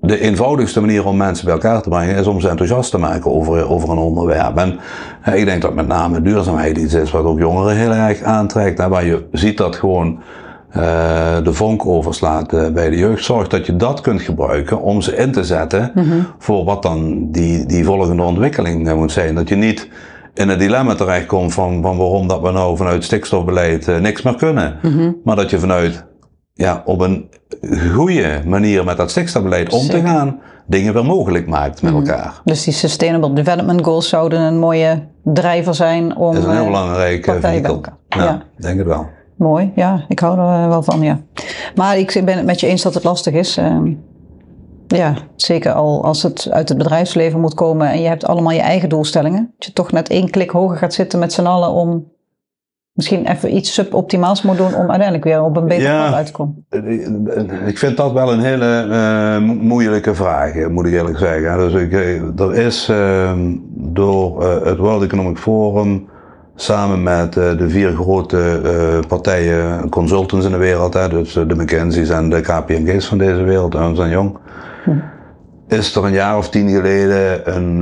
de 0.00 0.20
eenvoudigste 0.20 0.80
manier 0.80 1.06
om 1.06 1.16
mensen 1.16 1.44
bij 1.44 1.54
elkaar 1.54 1.82
te 1.82 1.88
brengen 1.88 2.16
is 2.16 2.26
om 2.26 2.40
ze 2.40 2.48
enthousiast 2.48 2.90
te 2.90 2.98
maken 2.98 3.30
over, 3.30 3.68
over 3.68 3.90
een 3.90 3.98
onderwerp. 3.98 4.56
En 4.56 4.78
eh, 5.22 5.34
ik 5.34 5.44
denk 5.44 5.62
dat 5.62 5.74
met 5.74 5.86
name 5.86 6.22
duurzaamheid 6.22 6.76
iets 6.76 6.94
is 6.94 7.10
wat 7.10 7.24
ook 7.24 7.38
jongeren 7.38 7.76
heel 7.76 7.92
erg 7.92 8.22
aantrekt. 8.22 8.78
Hè, 8.78 8.88
waar 8.88 9.04
je 9.04 9.28
ziet 9.32 9.56
dat 9.56 9.76
gewoon 9.76 10.22
eh, 10.70 11.42
de 11.42 11.52
vonk 11.52 11.86
overslaat 11.86 12.52
eh, 12.52 12.68
bij 12.68 12.90
de 12.90 12.96
jeugd. 12.96 13.24
Zorg 13.24 13.48
dat 13.48 13.66
je 13.66 13.76
dat 13.76 14.00
kunt 14.00 14.22
gebruiken 14.22 14.82
om 14.82 15.00
ze 15.02 15.16
in 15.16 15.32
te 15.32 15.44
zetten 15.44 15.92
voor 16.38 16.64
wat 16.64 16.82
dan 16.82 17.30
die, 17.30 17.66
die 17.66 17.84
volgende 17.84 18.22
ontwikkeling 18.22 18.88
eh, 18.88 18.94
moet 18.94 19.12
zijn. 19.12 19.34
Dat 19.34 19.48
je 19.48 19.54
niet 19.56 19.88
in 20.34 20.48
het 20.48 20.58
dilemma 20.58 20.94
terechtkomt 20.94 21.54
van, 21.54 21.82
van 21.82 21.96
waarom 21.96 22.28
dat 22.28 22.40
we 22.40 22.50
nou 22.50 22.76
vanuit 22.76 23.04
stikstofbeleid 23.04 24.00
niks 24.00 24.22
meer 24.22 24.34
kunnen. 24.36 24.76
Maar 25.24 25.36
dat 25.36 25.50
je 25.50 25.58
vanuit 25.58 26.04
ja, 26.54 26.82
op 26.84 27.00
een 27.00 27.28
goede 27.94 28.42
manier 28.46 28.84
met 28.84 28.96
dat 28.96 29.10
stikstofbeleid 29.10 29.72
om 29.72 29.86
te 29.88 30.00
gaan, 30.00 30.40
dingen 30.66 30.92
weer 30.94 31.04
mogelijk 31.04 31.46
maakt 31.46 31.82
met 31.82 31.92
elkaar. 31.92 32.40
Dus 32.44 32.64
die 32.64 32.74
Sustainable 32.74 33.32
Development 33.32 33.84
Goals 33.84 34.08
zouden 34.08 34.40
een 34.40 34.58
mooie 34.58 35.02
drijver 35.24 35.74
zijn 35.74 36.16
om... 36.16 36.32
Dat 36.34 36.42
is 36.42 36.48
een 36.48 36.54
heel 36.54 36.64
belangrijk 36.64 37.26
eh, 37.26 37.34
vehikel. 37.40 37.80
Ja, 38.08 38.22
Ja. 38.22 38.42
denk 38.56 38.78
het 38.78 38.86
wel. 38.86 39.06
Mooi, 39.38 39.72
ja, 39.74 40.04
ik 40.08 40.18
hou 40.18 40.38
er 40.38 40.44
eh, 40.62 40.68
wel 40.68 40.82
van, 40.82 41.00
ja. 41.02 41.20
Maar 41.74 41.98
ik 41.98 42.22
ben 42.24 42.36
het 42.36 42.46
met 42.46 42.60
je 42.60 42.66
eens 42.66 42.82
dat 42.82 42.94
het 42.94 43.04
lastig 43.04 43.34
is. 43.34 43.56
Ehm, 43.56 43.92
ja, 44.86 45.14
zeker 45.36 45.72
al 45.72 46.04
als 46.04 46.22
het 46.22 46.48
uit 46.50 46.68
het 46.68 46.78
bedrijfsleven 46.78 47.40
moet 47.40 47.54
komen 47.54 47.90
en 47.90 48.00
je 48.00 48.08
hebt 48.08 48.26
allemaal 48.26 48.52
je 48.52 48.60
eigen 48.60 48.88
doelstellingen. 48.88 49.54
Dat 49.58 49.66
je 49.66 49.72
toch 49.72 49.92
net 49.92 50.08
één 50.08 50.30
klik 50.30 50.50
hoger 50.50 50.76
gaat 50.76 50.94
zitten 50.94 51.18
met 51.18 51.32
z'n 51.32 51.46
allen 51.46 51.70
om 51.70 52.12
misschien 52.92 53.26
even 53.26 53.56
iets 53.56 53.74
suboptimaals 53.74 54.42
moet 54.42 54.56
doen 54.56 54.74
om 54.74 54.88
uiteindelijk 54.88 55.24
weer 55.24 55.42
op 55.42 55.56
een 55.56 55.66
beter 55.66 55.82
Ja. 55.82 56.04
pad 56.04 56.14
uit 56.14 56.26
te 56.26 56.32
komen. 56.32 56.66
Ik 57.66 57.78
vind 57.78 57.96
dat 57.96 58.12
wel 58.12 58.32
een 58.32 58.40
hele 58.40 58.86
eh, 58.90 59.46
mo- 59.46 59.54
moeilijke 59.54 60.14
vraag, 60.14 60.54
eh, 60.54 60.66
moet 60.66 60.86
ik 60.86 60.92
eerlijk 60.92 61.18
zeggen. 61.18 61.58
Dus 61.58 61.72
ik, 61.82 61.92
eh, 61.92 62.40
er 62.40 62.54
is 62.54 62.88
ehm, 62.88 63.56
door 63.70 64.42
eh, 64.42 64.64
het 64.66 64.78
World 64.78 65.02
Economic 65.02 65.38
Forum 65.38 66.08
samen 66.60 67.02
met 67.02 67.36
eh, 67.36 67.58
de 67.58 67.68
vier 67.68 67.94
grote 67.94 68.60
eh, 68.64 69.08
partijen, 69.08 69.88
consultants 69.88 70.46
in 70.46 70.52
de 70.52 70.58
wereld, 70.58 70.94
hè, 70.94 71.08
dus 71.08 71.36
eh, 71.36 71.42
de 71.46 71.54
McKinsey's 71.54 72.08
en 72.08 72.30
de 72.30 72.40
KPMG's 72.40 73.06
van 73.06 73.18
deze 73.18 73.42
wereld, 73.42 73.74
Ernst 73.74 74.02
Young, 74.02 74.36
is 75.68 75.94
er 75.94 76.04
een 76.04 76.12
jaar 76.12 76.36
of 76.36 76.50
tien 76.50 76.68
geleden 76.68 77.56
een, 77.56 77.80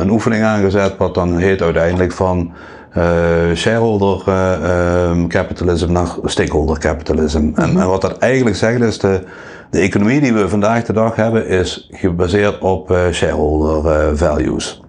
een 0.00 0.10
oefening 0.10 0.44
aangezet, 0.44 0.96
wat 0.96 1.14
dan 1.14 1.36
heet 1.36 1.62
uiteindelijk 1.62 2.12
van 2.12 2.52
eh, 2.92 3.54
shareholder 3.54 4.22
eh, 4.26 4.52
ehm, 4.52 5.26
capitalism 5.26 5.92
naar 5.92 6.08
stakeholder 6.24 6.78
capitalism. 6.78 7.50
En, 7.54 7.76
en 7.76 7.88
wat 7.88 8.00
dat 8.00 8.18
eigenlijk 8.18 8.56
zegt 8.56 8.80
is 8.80 8.98
de, 8.98 9.20
de 9.70 9.78
economie 9.78 10.20
die 10.20 10.32
we 10.32 10.48
vandaag 10.48 10.84
de 10.84 10.92
dag 10.92 11.16
hebben 11.16 11.46
is 11.46 11.88
gebaseerd 11.92 12.58
op 12.58 12.90
eh, 12.90 13.10
shareholder 13.12 13.92
eh, 13.92 14.08
values. 14.14 14.82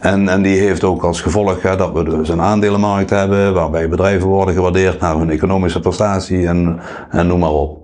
En, 0.00 0.28
en 0.28 0.42
die 0.42 0.60
heeft 0.60 0.84
ook 0.84 1.02
als 1.02 1.20
gevolg 1.20 1.62
hè, 1.62 1.76
dat 1.76 1.92
we 1.92 2.04
dus 2.04 2.28
een 2.28 2.40
aandelenmarkt 2.40 3.10
hebben 3.10 3.54
waarbij 3.54 3.88
bedrijven 3.88 4.28
worden 4.28 4.54
gewaardeerd 4.54 5.00
naar 5.00 5.16
hun 5.16 5.30
economische 5.30 5.80
prestatie 5.80 6.46
en, 6.46 6.80
en 7.10 7.26
noem 7.26 7.38
maar 7.38 7.50
op. 7.50 7.78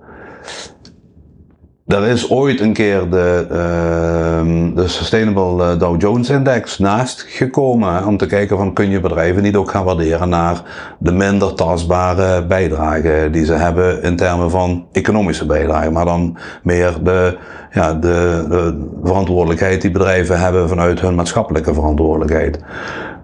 Er 1.86 2.06
is 2.06 2.30
ooit 2.30 2.60
een 2.60 2.72
keer 2.72 3.10
de, 3.10 3.46
uh, 3.50 4.74
de 4.74 4.88
Sustainable 4.88 5.64
eh, 5.64 5.78
Dow 5.78 6.00
Jones 6.00 6.30
Index 6.30 6.78
naast 6.78 7.24
gekomen 7.28 8.06
om 8.06 8.16
te 8.16 8.26
kijken 8.26 8.56
van 8.56 8.72
kun 8.72 8.90
je 8.90 9.00
bedrijven 9.00 9.42
niet 9.42 9.56
ook 9.56 9.70
gaan 9.70 9.84
waarderen 9.84 10.28
naar 10.28 10.62
de 10.98 11.12
minder 11.12 11.54
tastbare 11.54 12.46
bijdrage 12.46 13.28
die 13.32 13.44
ze 13.44 13.52
hebben 13.52 14.02
in 14.02 14.16
termen 14.16 14.50
van 14.50 14.86
economische 14.92 15.46
bijdrage, 15.46 15.90
maar 15.90 16.04
dan 16.04 16.36
meer 16.62 16.98
de, 17.02 17.38
ja, 17.70 17.94
de, 17.94 18.46
de 18.48 18.88
verantwoordelijkheid 19.02 19.82
die 19.82 19.90
bedrijven 19.90 20.40
hebben 20.40 20.68
vanuit 20.68 21.00
hun 21.00 21.14
maatschappelijke 21.14 21.74
verantwoordelijkheid. 21.74 22.58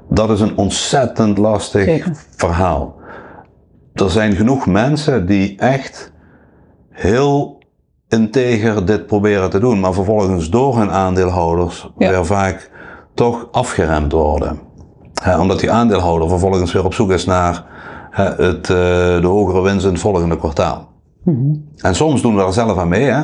Dat 0.09 0.31
is 0.31 0.41
een 0.41 0.57
ontzettend 0.57 1.39
lastig 1.39 1.85
Zeker. 1.85 2.13
verhaal. 2.37 2.97
Er 3.95 4.11
zijn 4.11 4.33
genoeg 4.33 4.67
mensen 4.67 5.27
die 5.27 5.59
echt 5.59 6.13
heel 6.91 7.61
integer 8.13 8.87
dit 8.87 9.07
proberen 9.07 9.51
te 9.51 9.59
doen, 9.59 9.81
maar 9.81 9.93
vervolgens 9.93 10.51
door 10.51 10.79
hun 10.79 10.91
aandeelhouders 10.91 11.91
weer 11.97 12.27
vaak 12.27 12.71
toch 13.15 13.49
afgeremd 13.53 14.13
worden. 14.13 14.59
omdat 15.39 15.61
die 15.61 15.71
aandeelhouder 15.71 16.29
vervolgens 16.29 16.73
weer 16.73 16.85
op 16.85 16.95
zoek 16.95 17.11
is 17.11 17.25
naar 17.25 17.65
het, 18.11 18.69
uh, 18.69 18.77
de 19.21 19.27
hogere 19.27 19.63
winst 19.63 19.85
in 19.85 19.93
het 19.93 20.01
volgende 20.01 20.39
kwartaal. 20.39 20.89
Mhm. 21.25 21.55
En 21.77 21.95
soms 21.95 22.23
doen 22.23 22.37
we 22.37 22.43
er 22.43 22.53
zelf 22.53 22.79
aan 22.79 22.89
mee. 22.89 23.05
Hè? 23.05 23.23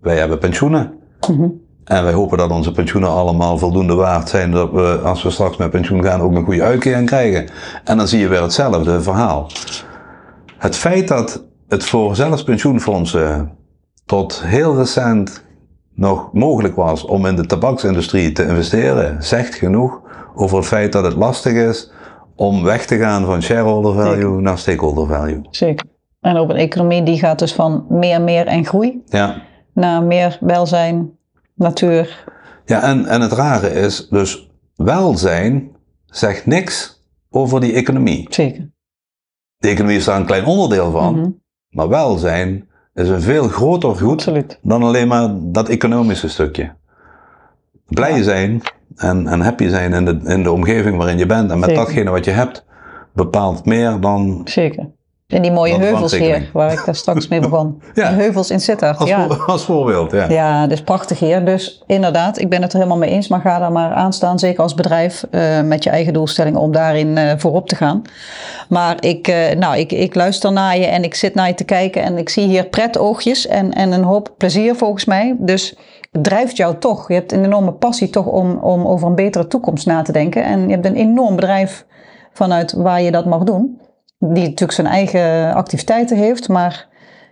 Wij 0.00 0.18
hebben 0.18 0.38
pensioenen. 0.38 0.92
Mhm. 1.28 1.48
En 1.84 2.04
wij 2.04 2.12
hopen 2.12 2.38
dat 2.38 2.50
onze 2.50 2.72
pensioenen 2.72 3.10
allemaal 3.10 3.58
voldoende 3.58 3.94
waard 3.94 4.28
zijn. 4.28 4.50
Dat 4.50 4.70
we, 4.70 5.00
als 5.04 5.22
we 5.22 5.30
straks 5.30 5.56
met 5.56 5.70
pensioen 5.70 6.02
gaan, 6.02 6.20
ook 6.20 6.34
een 6.34 6.44
goede 6.44 6.62
uitkering 6.62 7.06
krijgen. 7.06 7.50
En 7.84 7.96
dan 7.96 8.08
zie 8.08 8.20
je 8.20 8.28
weer 8.28 8.42
hetzelfde 8.42 9.02
verhaal. 9.02 9.46
Het 10.58 10.76
feit 10.76 11.08
dat 11.08 11.44
het 11.68 11.84
voor 11.84 12.16
zelfs 12.16 12.42
pensioenfondsen 12.42 13.50
tot 14.04 14.42
heel 14.44 14.76
recent 14.76 15.44
nog 15.94 16.32
mogelijk 16.32 16.76
was 16.76 17.04
om 17.04 17.26
in 17.26 17.36
de 17.36 17.46
tabaksindustrie 17.46 18.32
te 18.32 18.46
investeren, 18.46 19.22
zegt 19.22 19.54
genoeg 19.54 20.00
over 20.34 20.56
het 20.56 20.66
feit 20.66 20.92
dat 20.92 21.04
het 21.04 21.14
lastig 21.14 21.52
is 21.52 21.90
om 22.36 22.62
weg 22.62 22.86
te 22.86 22.98
gaan 22.98 23.24
van 23.24 23.42
shareholder 23.42 23.94
value 23.94 24.40
naar 24.40 24.58
stakeholder 24.58 25.06
value. 25.06 25.40
Zeker. 25.50 25.86
En 26.20 26.38
op 26.38 26.50
een 26.50 26.56
economie 26.56 27.02
die 27.02 27.18
gaat 27.18 27.38
dus 27.38 27.52
van 27.52 27.86
meer, 27.88 28.20
meer 28.20 28.46
en 28.46 28.64
groei 28.64 29.02
ja. 29.06 29.42
naar 29.74 30.02
meer 30.02 30.38
welzijn, 30.40 31.10
natuur. 31.54 32.24
Ja, 32.64 32.82
en, 32.82 33.06
en 33.06 33.20
het 33.20 33.32
rare 33.32 33.70
is 33.72 34.08
dus 34.08 34.50
welzijn 34.76 35.76
zegt 36.06 36.46
niks 36.46 37.04
over 37.30 37.60
die 37.60 37.72
economie. 37.72 38.26
Zeker. 38.30 38.70
De 39.56 39.68
economie 39.68 39.96
is 39.96 40.04
daar 40.04 40.20
een 40.20 40.26
klein 40.26 40.44
onderdeel 40.44 40.90
van, 40.90 41.14
mm 41.14 41.22
-hmm. 41.22 41.42
maar 41.68 41.88
welzijn 41.88 42.68
is 42.94 43.08
een 43.08 43.20
veel 43.20 43.48
groter 43.48 43.96
goed 43.96 44.30
dan 44.62 44.82
alleen 44.82 45.08
maar 45.08 45.28
dat 45.40 45.68
economische 45.68 46.28
stukje. 46.28 46.72
Blij 47.88 48.22
zijn 48.22 48.62
en, 48.96 49.26
en 49.26 49.40
happy 49.40 49.68
zijn 49.68 49.92
in 49.92 50.04
de, 50.04 50.20
in 50.24 50.42
de 50.42 50.50
omgeving 50.50 50.96
waarin 50.96 51.18
je 51.18 51.26
bent 51.26 51.50
en 51.50 51.58
met 51.58 51.74
datgene 51.74 52.10
wat 52.10 52.24
je 52.24 52.30
hebt, 52.30 52.64
bepaalt 53.12 53.64
meer 53.64 54.00
dan. 54.00 54.40
Zeker. 54.44 54.90
En 55.32 55.42
die 55.42 55.52
mooie 55.52 55.78
heuvels 55.78 56.18
hier, 56.18 56.50
waar 56.52 56.72
ik 56.72 56.82
daar 56.84 56.94
straks 56.94 57.28
mee 57.28 57.40
begon. 57.40 57.82
ja. 57.94 58.08
Die 58.08 58.18
heuvels 58.18 58.50
in 58.50 58.60
Sittard. 58.60 58.98
Als, 58.98 59.08
ja. 59.08 59.26
als 59.46 59.64
voorbeeld, 59.64 60.12
ja. 60.12 60.28
Ja, 60.28 60.62
dat 60.62 60.70
is 60.70 60.82
prachtig 60.82 61.18
hier. 61.18 61.44
Dus 61.44 61.82
inderdaad, 61.86 62.38
ik 62.38 62.48
ben 62.48 62.62
het 62.62 62.72
er 62.72 62.78
helemaal 62.78 62.98
mee 62.98 63.10
eens. 63.10 63.28
Maar 63.28 63.40
ga 63.40 63.58
daar 63.58 63.72
maar 63.72 63.92
aan 63.92 64.12
staan, 64.12 64.38
zeker 64.38 64.62
als 64.62 64.74
bedrijf, 64.74 65.24
uh, 65.30 65.60
met 65.60 65.84
je 65.84 65.90
eigen 65.90 66.12
doelstellingen 66.12 66.60
om 66.60 66.72
daarin 66.72 67.16
uh, 67.16 67.32
voorop 67.36 67.68
te 67.68 67.76
gaan. 67.76 68.02
Maar 68.68 68.96
ik, 69.00 69.28
uh, 69.28 69.50
nou, 69.58 69.76
ik, 69.76 69.92
ik 69.92 70.14
luister 70.14 70.52
naar 70.52 70.78
je 70.78 70.86
en 70.86 71.04
ik 71.04 71.14
zit 71.14 71.34
naar 71.34 71.48
je 71.48 71.54
te 71.54 71.64
kijken. 71.64 72.02
En 72.02 72.18
ik 72.18 72.28
zie 72.28 72.46
hier 72.46 72.64
pretoogjes 72.64 73.46
en, 73.46 73.72
en 73.72 73.92
een 73.92 74.04
hoop 74.04 74.34
plezier 74.36 74.76
volgens 74.76 75.04
mij. 75.04 75.36
Dus 75.38 75.76
het 76.10 76.24
drijft 76.24 76.56
jou 76.56 76.78
toch. 76.78 77.08
Je 77.08 77.14
hebt 77.14 77.32
een 77.32 77.44
enorme 77.44 77.72
passie 77.72 78.10
toch 78.10 78.26
om, 78.26 78.56
om 78.56 78.86
over 78.86 79.08
een 79.08 79.14
betere 79.14 79.46
toekomst 79.46 79.86
na 79.86 80.02
te 80.02 80.12
denken. 80.12 80.44
En 80.44 80.68
je 80.68 80.74
hebt 80.74 80.86
een 80.86 80.96
enorm 80.96 81.36
bedrijf 81.36 81.84
vanuit 82.32 82.72
waar 82.72 83.02
je 83.02 83.10
dat 83.10 83.24
mag 83.24 83.42
doen 83.42 83.80
die 84.22 84.42
natuurlijk 84.42 84.72
zijn 84.72 84.86
eigen 84.86 85.54
activiteiten 85.54 86.16
heeft. 86.16 86.48
Maar 86.48 86.88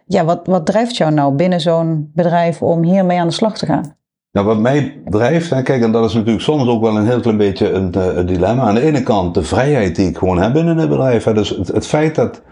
ja, 0.07 0.25
wat, 0.25 0.41
wat 0.45 0.67
drijft 0.67 0.97
jou 0.97 1.13
nou 1.13 1.35
binnen 1.35 1.61
zo'n 1.61 2.11
bedrijf 2.15 2.63
om 2.63 2.83
hiermee 2.83 3.19
aan 3.19 3.29
de 3.29 3.35
slag 3.35 3.59
te 3.59 3.67
gaan? 3.67 3.99
Nou, 4.33 4.47
wat 4.47 4.59
mij 4.59 5.01
drijft, 5.05 5.51
hè, 5.51 5.63
kijk, 5.63 5.83
en 5.83 5.93
dat 5.93 6.05
is 6.05 6.15
natuurlijk 6.15 6.45
soms 6.45 6.69
ook 6.69 6.83
wel 6.83 6.97
een 6.97 7.07
heel 7.07 7.21
klein 7.21 7.37
beetje 7.37 7.73
een, 7.73 7.93
eh, 7.93 8.27
dilemma. 8.27 8.63
Aan 8.63 8.75
de 8.75 8.81
ene 8.81 9.03
kant 9.03 9.35
de 9.35 9.43
vrijheid 9.43 9.97
die 9.97 10.09
ik 10.09 10.19
gewoon 10.19 10.39
heb 10.39 10.53
binnen 10.53 10.77
het 10.77 10.89
bedrijf. 10.89 11.25
Hè, 11.25 11.35
dus 11.35 11.49
het, 11.49 11.87
feit 11.87 12.15
dat 12.15 12.43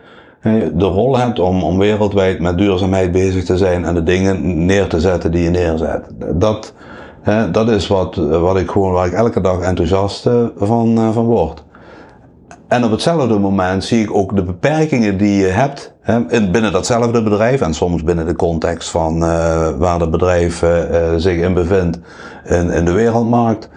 je 0.43 0.72
de 0.74 0.84
rol 0.84 1.18
hebt 1.18 1.39
om, 1.39 1.62
om 1.62 1.78
wereldwijd 1.78 2.41
met 2.41 2.59
duurzaamheid 2.59 3.12
bezig 3.12 3.45
te 3.45 3.57
zijn 3.57 3.84
en 3.84 3.95
de 3.95 4.03
dingen 4.03 4.66
neer 4.66 4.86
te 4.86 5.01
zetten 5.01 5.30
die 5.30 5.43
je 5.43 5.51
neerzet. 5.51 6.07
Dat, 6.34 6.74
hè, 7.22 7.51
dat 7.51 7.68
is 7.68 7.86
wat, 7.86 8.14
wat 8.16 8.57
ik 8.57 8.70
gewoon, 8.70 8.93
waar 8.93 9.07
ik 9.07 9.12
elke 9.12 9.41
dag 9.41 9.61
enthousiast 9.61 10.26
eh, 10.26 10.45
van, 10.57 11.12
van 11.12 11.24
word. 11.24 11.64
En 12.69 12.85
op 12.85 12.91
hetzelfde 12.91 13.39
moment 13.39 13.85
zie 13.85 14.03
ik 14.03 14.14
ook 14.14 14.37
de 14.37 14.43
beperkingen 14.43 15.16
die 15.16 15.41
je 15.41 15.47
hebt 15.47 15.93
hè, 16.01 16.21
binnen 16.51 16.73
datzelfde 16.73 17.23
bedrijf 17.23 17.61
en 17.61 17.75
soms 17.75 18.03
binnen 18.03 18.27
de 18.27 18.37
context 18.37 18.91
van 18.91 19.16
uh, 19.16 19.69
waar 19.79 20.01
het 20.01 20.11
bedrijf 20.11 20.62
uh, 20.62 20.71
zich 21.16 21.41
in 21.41 21.55
bevindt 21.55 21.99
in, 22.45 22.71
in 22.71 22.85
de 22.85 22.93
wereldmarkt. 22.93 23.69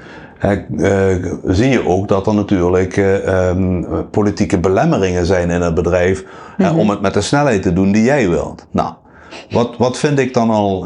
Uh, 0.78 1.00
zie 1.46 1.70
je 1.70 1.88
ook 1.88 2.08
dat 2.08 2.28
er 2.28 2.34
natuurlijk 2.34 2.98
um, 3.28 3.86
politieke 4.12 4.60
belemmeringen 4.60 5.26
zijn 5.26 5.50
in 5.50 5.62
het 5.62 5.74
bedrijf 5.74 6.24
mm 6.58 6.66
-hmm. 6.66 6.80
om 6.80 6.90
het 6.90 7.02
met 7.02 7.14
de 7.14 7.22
snelheid 7.22 7.62
te 7.62 7.74
doen 7.74 7.92
die 7.92 8.04
jij 8.04 8.30
wilt. 8.30 8.66
Nou, 8.72 8.94
wat, 9.50 9.78
wat 9.78 9.98
vind 9.98 10.20
ik 10.20 10.34
dan 10.34 10.50
al, 10.50 10.86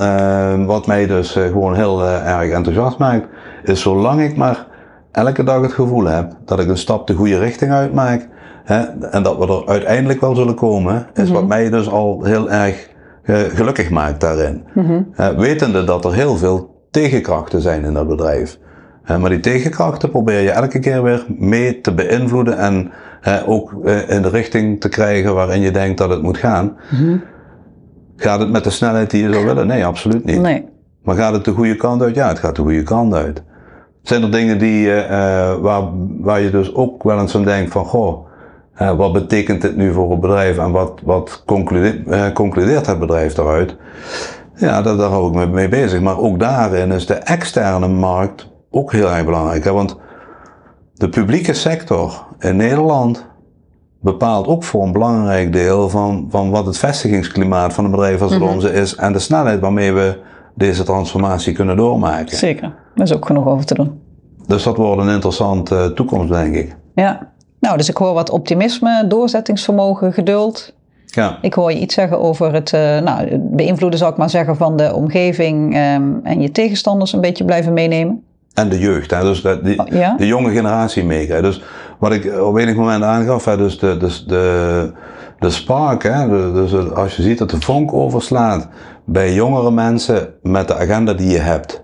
wat 0.65 0.87
mij 0.87 1.07
dus 1.07 1.31
gewoon 1.31 1.75
heel 1.75 2.03
erg 2.05 2.51
enthousiast 2.51 2.97
maakt, 2.97 3.27
is 3.63 3.81
zolang 3.81 4.21
ik 4.21 4.35
maar 4.35 4.65
elke 5.15 5.43
dag 5.43 5.61
het 5.61 5.73
gevoel 5.73 6.05
heb 6.05 6.37
dat 6.45 6.59
ik 6.59 6.67
een 6.67 6.77
stap 6.77 7.07
de 7.07 7.13
goede 7.13 7.39
richting 7.39 7.71
uitmaak 7.71 8.27
hè, 8.63 8.81
en 9.11 9.23
dat 9.23 9.37
we 9.37 9.47
er 9.47 9.67
uiteindelijk 9.67 10.21
wel 10.21 10.35
zullen 10.35 10.55
komen, 10.55 11.07
is 11.13 11.29
wat 11.29 11.39
mhm. 11.39 11.49
mij 11.49 11.69
dus 11.69 11.89
al 11.89 12.23
heel 12.23 12.51
erg 12.51 12.89
uh, 13.23 13.37
gelukkig 13.37 13.89
maakt 13.89 14.21
daarin. 14.21 14.63
Mm 14.73 15.13
wetende 15.37 15.83
dat 15.83 16.05
er 16.05 16.13
heel 16.13 16.37
veel 16.37 16.87
tegenkrachten 16.91 17.61
zijn 17.61 17.83
in 17.83 17.93
dat 17.93 18.07
bedrijf. 18.07 18.59
maar 19.05 19.29
die 19.29 19.39
tegenkrachten 19.39 20.09
probeer 20.09 20.39
je 20.39 20.51
elke 20.51 20.79
keer 20.79 21.03
weer 21.03 21.25
mee 21.27 21.81
te 21.81 21.93
beïnvloeden 21.93 22.57
en 22.57 22.91
ook 23.45 23.73
in 24.07 24.21
de 24.21 24.29
richting 24.29 24.81
te 24.81 24.89
krijgen 24.89 25.33
waarin 25.33 25.61
je 25.61 25.71
denkt 25.71 25.97
dat 25.97 26.09
het 26.09 26.21
moet 26.21 26.37
gaan. 26.37 26.77
Mm 26.89 27.21
Gaat 28.17 28.39
het 28.39 28.49
met 28.49 28.63
de 28.63 28.69
snelheid 28.69 29.09
die 29.09 29.23
je 29.23 29.33
zou 29.33 29.45
willen? 29.45 29.67
Nee, 29.67 29.85
absoluut 29.85 30.25
niet. 30.25 30.41
Nee. 30.41 30.65
Maar 31.03 31.15
gaat 31.15 31.33
het 31.33 31.45
de 31.45 31.51
goede 31.51 31.75
kant 31.75 32.01
uit? 32.01 32.15
Ja, 32.15 32.27
het 32.27 32.39
gaat 32.39 32.55
de 32.55 32.61
goede 32.61 32.83
kant 32.83 33.13
uit. 33.13 33.43
Zijn 34.07 34.23
er 34.23 34.31
dingen 34.31 34.57
die, 34.57 34.87
uh, 34.87 34.99
waar, 35.55 35.83
waar 36.19 36.41
je 36.41 36.49
dus 36.49 36.75
ook 36.75 37.03
wel 37.03 37.19
eens 37.19 37.35
aan 37.35 37.43
denkt 37.43 37.71
van, 37.71 37.85
goh, 37.85 38.27
uh, 38.81 38.91
wat 38.91 39.13
betekent 39.13 39.61
dit 39.61 39.75
nu 39.75 39.93
voor 39.93 40.11
het 40.11 40.19
bedrijf 40.19 40.57
en 40.57 40.71
wat, 40.71 41.01
wat 41.03 41.43
concludeert, 41.45 42.07
uh, 42.07 42.31
concludeert 42.31 42.85
het 42.85 42.99
bedrijf 42.99 43.33
daaruit? 43.33 43.75
Ja, 44.55 44.81
daar, 44.81 44.97
daar 44.97 45.09
hou 45.09 45.27
ik 45.27 45.33
me 45.33 45.45
mee 45.45 45.69
bezig. 45.69 46.01
Maar 46.01 46.19
ook 46.19 46.39
daarin 46.39 46.91
is 46.91 47.05
de 47.05 47.13
externe 47.13 47.87
markt 47.87 48.47
ook 48.71 48.91
heel 48.91 49.11
erg 49.11 49.25
belangrijk. 49.25 49.63
Hè? 49.63 49.71
Want 49.71 49.97
de 50.93 51.09
publieke 51.09 51.53
sector 51.53 52.25
in 52.39 52.55
Nederland 52.55 53.25
bepaalt 54.01 54.47
ook 54.47 54.63
voor 54.63 54.83
een 54.83 54.91
belangrijk 54.91 55.53
deel 55.53 55.89
van, 55.89 56.27
van 56.29 56.49
wat 56.49 56.65
het 56.65 56.77
vestigingsklimaat 56.77 57.73
van 57.73 57.85
een 57.85 57.91
bedrijf 57.91 58.21
als 58.21 58.31
het 58.31 58.41
mm 58.41 58.47
onze 58.47 58.73
is 58.73 58.95
en 58.95 59.13
de 59.13 59.19
snelheid 59.19 59.59
waarmee 59.59 59.93
we 59.93 60.19
deze 60.55 60.83
transformatie 60.83 61.53
kunnen 61.53 61.77
doormaken. 61.77 62.37
Zeker, 62.37 62.73
daar 62.95 63.05
is 63.05 63.13
ook 63.13 63.25
genoeg 63.25 63.47
over 63.47 63.65
te 63.65 63.73
doen. 63.73 63.99
Dus 64.47 64.63
dat 64.63 64.77
wordt 64.77 65.01
een 65.01 65.09
interessante 65.09 65.91
toekomst, 65.95 66.33
denk 66.33 66.55
ik. 66.55 66.75
Ja, 66.95 67.33
nou, 67.59 67.77
dus 67.77 67.89
ik 67.89 67.97
hoor 67.97 68.13
wat 68.13 68.29
optimisme, 68.29 69.05
doorzettingsvermogen, 69.07 70.13
geduld. 70.13 70.73
Ja. 71.05 71.37
Ik 71.41 71.53
hoor 71.53 71.71
je 71.71 71.79
iets 71.79 71.95
zeggen 71.95 72.19
over 72.19 72.53
het 72.53 72.71
uh, 72.71 72.99
nou, 72.99 73.37
beïnvloeden, 73.37 73.99
zou 73.99 74.11
ik 74.11 74.17
maar 74.17 74.29
zeggen, 74.29 74.55
van 74.55 74.77
de 74.77 74.93
omgeving 74.93 75.75
um, 75.75 76.19
en 76.23 76.41
je 76.41 76.51
tegenstanders 76.51 77.13
een 77.13 77.21
beetje 77.21 77.45
blijven 77.45 77.73
meenemen. 77.73 78.23
En 78.53 78.69
de 78.69 78.79
jeugd, 78.79 79.11
hè? 79.11 79.21
dus 79.21 79.41
de, 79.41 79.59
die, 79.63 79.81
ja? 79.97 80.15
de 80.17 80.27
jonge 80.27 80.51
generatie 80.51 81.03
meekrijgen. 81.03 81.43
Dus 81.43 81.63
wat 81.99 82.11
ik 82.11 82.41
op 82.41 82.57
enig 82.57 82.75
moment 82.75 83.03
aangaf, 83.03 83.45
hè, 83.45 83.57
dus 83.57 83.79
de, 83.79 83.97
dus 83.97 84.25
de, 84.25 84.91
de 85.39 85.49
spark, 85.49 86.03
hè, 86.03 86.27
dus 86.53 86.93
als 86.93 87.15
je 87.15 87.21
ziet 87.21 87.37
dat 87.37 87.49
de 87.49 87.61
vonk 87.61 87.93
overslaat 87.93 88.67
bij 89.05 89.33
jongere 89.33 89.71
mensen 89.71 90.29
met 90.41 90.67
de 90.67 90.75
agenda 90.75 91.13
die 91.13 91.29
je 91.29 91.37
hebt. 91.37 91.83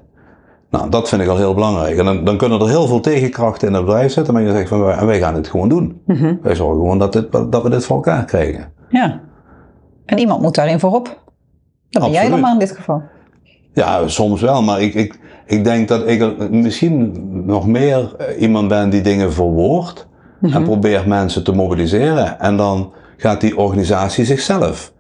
Nou, 0.71 0.89
dat 0.89 1.09
vind 1.09 1.21
ik 1.21 1.27
al 1.27 1.37
heel 1.37 1.53
belangrijk. 1.53 1.97
En 1.97 2.05
dan, 2.05 2.23
dan 2.23 2.37
kunnen 2.37 2.59
er 2.59 2.69
heel 2.69 2.87
veel 2.87 2.99
tegenkrachten 2.99 3.67
in 3.67 3.73
het 3.73 3.85
bedrijf 3.85 4.11
zitten, 4.11 4.33
maar 4.33 4.43
je 4.43 4.51
zegt 4.51 4.69
van 4.69 4.81
wij, 4.83 5.05
wij 5.05 5.19
gaan 5.19 5.35
het 5.35 5.47
gewoon 5.47 5.69
doen. 5.69 6.01
Mm 6.05 6.39
Wij 6.41 6.55
zorgen 6.55 6.79
gewoon 6.79 6.99
dat, 6.99 7.13
dit, 7.13 7.31
dat 7.31 7.63
we 7.63 7.69
dit 7.69 7.85
voor 7.85 7.95
elkaar 7.95 8.25
krijgen. 8.25 8.71
Ja. 8.89 9.21
En 10.05 10.17
iemand 10.17 10.41
moet 10.41 10.55
daarin 10.55 10.79
voorop. 10.79 11.19
Dat 11.89 12.01
ben 12.01 12.11
jij 12.11 12.29
dan 12.29 12.39
maar 12.39 12.53
in 12.53 12.59
dit 12.59 12.71
geval. 12.71 13.01
Ja, 13.73 14.07
soms 14.07 14.41
wel, 14.41 14.61
maar 14.61 14.81
ik, 14.81 14.93
ik, 14.93 15.19
ik 15.45 15.63
denk 15.63 15.87
dat 15.87 16.07
ik 16.07 16.49
misschien 16.49 17.11
nog 17.45 17.67
meer 17.67 18.15
eh, 18.17 18.41
iemand 18.41 18.67
ben 18.67 18.89
die 18.89 19.01
dingen 19.01 19.33
verwoordt 19.33 20.07
en 20.41 20.49
mhm. 20.49 20.63
probeert 20.63 21.05
mensen 21.05 21.43
te 21.43 21.51
mobiliseren. 21.51 22.39
En 22.39 22.57
dan 22.57 22.93
gaat 23.17 23.41
die 23.41 23.57
organisatie 23.57 24.25
zichzelf 24.25 24.93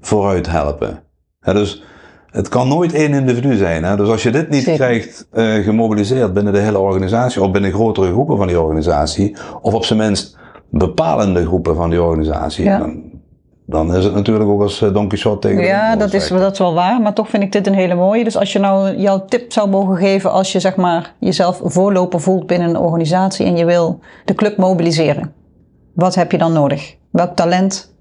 vooruit 0.00 0.50
helpen. 0.50 1.02
dus 1.40 1.82
het 2.30 2.48
kan 2.48 2.68
nooit 2.68 2.92
één 2.92 3.12
individu 3.12 3.56
zijn. 3.56 3.84
Hè? 3.84 3.96
Dus 3.96 4.08
als 4.08 4.22
je 4.22 4.30
dit 4.30 4.48
niet 4.50 4.62
Zeker. 4.62 4.86
krijgt 4.86 5.26
eh, 5.32 5.54
gemobiliseerd 5.54 6.32
binnen 6.32 6.52
de 6.52 6.58
hele 6.58 6.78
organisatie, 6.78 7.42
of 7.42 7.50
binnen 7.50 7.72
grotere 7.72 8.12
groepen 8.12 8.36
van 8.36 8.46
die 8.46 8.60
organisatie, 8.60 9.36
of 9.62 9.74
op 9.74 9.84
zijn 9.84 9.98
minst 9.98 10.38
bepalende 10.70 11.46
groepen 11.46 11.74
van 11.76 11.90
die 11.90 12.02
organisatie, 12.02 12.64
Ja. 12.64 12.78
dan, 12.78 13.02
dan 13.66 13.94
is 13.94 14.04
het 14.04 14.14
natuurlijk 14.14 14.50
ook 14.50 14.62
als 14.62 14.82
eh, 14.82 14.92
Don 14.92 15.08
Quixote 15.08 15.48
tegen 15.48 15.64
Ja, 15.64 15.96
dat 15.96 16.12
is, 16.12 16.28
dat 16.28 16.52
is 16.52 16.58
wel 16.58 16.74
waar, 16.74 17.00
maar 17.00 17.12
toch 17.14 17.28
vind 17.28 17.42
ik 17.42 17.52
dit 17.52 17.66
een 17.66 17.74
hele 17.74 17.94
mooie. 17.94 18.24
Dus 18.24 18.36
als 18.36 18.52
je 18.52 18.58
nou 18.58 18.96
jouw 18.96 19.24
tip 19.24 19.52
zou 19.52 19.68
mogen 19.68 19.96
geven 19.96 20.32
als 20.32 20.52
je 20.52 20.60
zeg 20.60 20.76
maar 20.76 21.14
jezelf 21.18 21.60
voorloper 21.64 22.20
voelt 22.20 22.46
binnen 22.46 22.68
een 22.68 22.78
organisatie 22.78 23.46
en 23.46 23.56
je 23.56 23.64
wil 23.64 24.00
de 24.24 24.34
club 24.34 24.56
mobiliseren. 24.56 25.32
Wat 25.94 26.14
heb 26.14 26.32
je 26.32 26.38
dan 26.38 26.52
nodig? 26.52 26.96
Welk 27.10 27.36
talent 27.36 27.94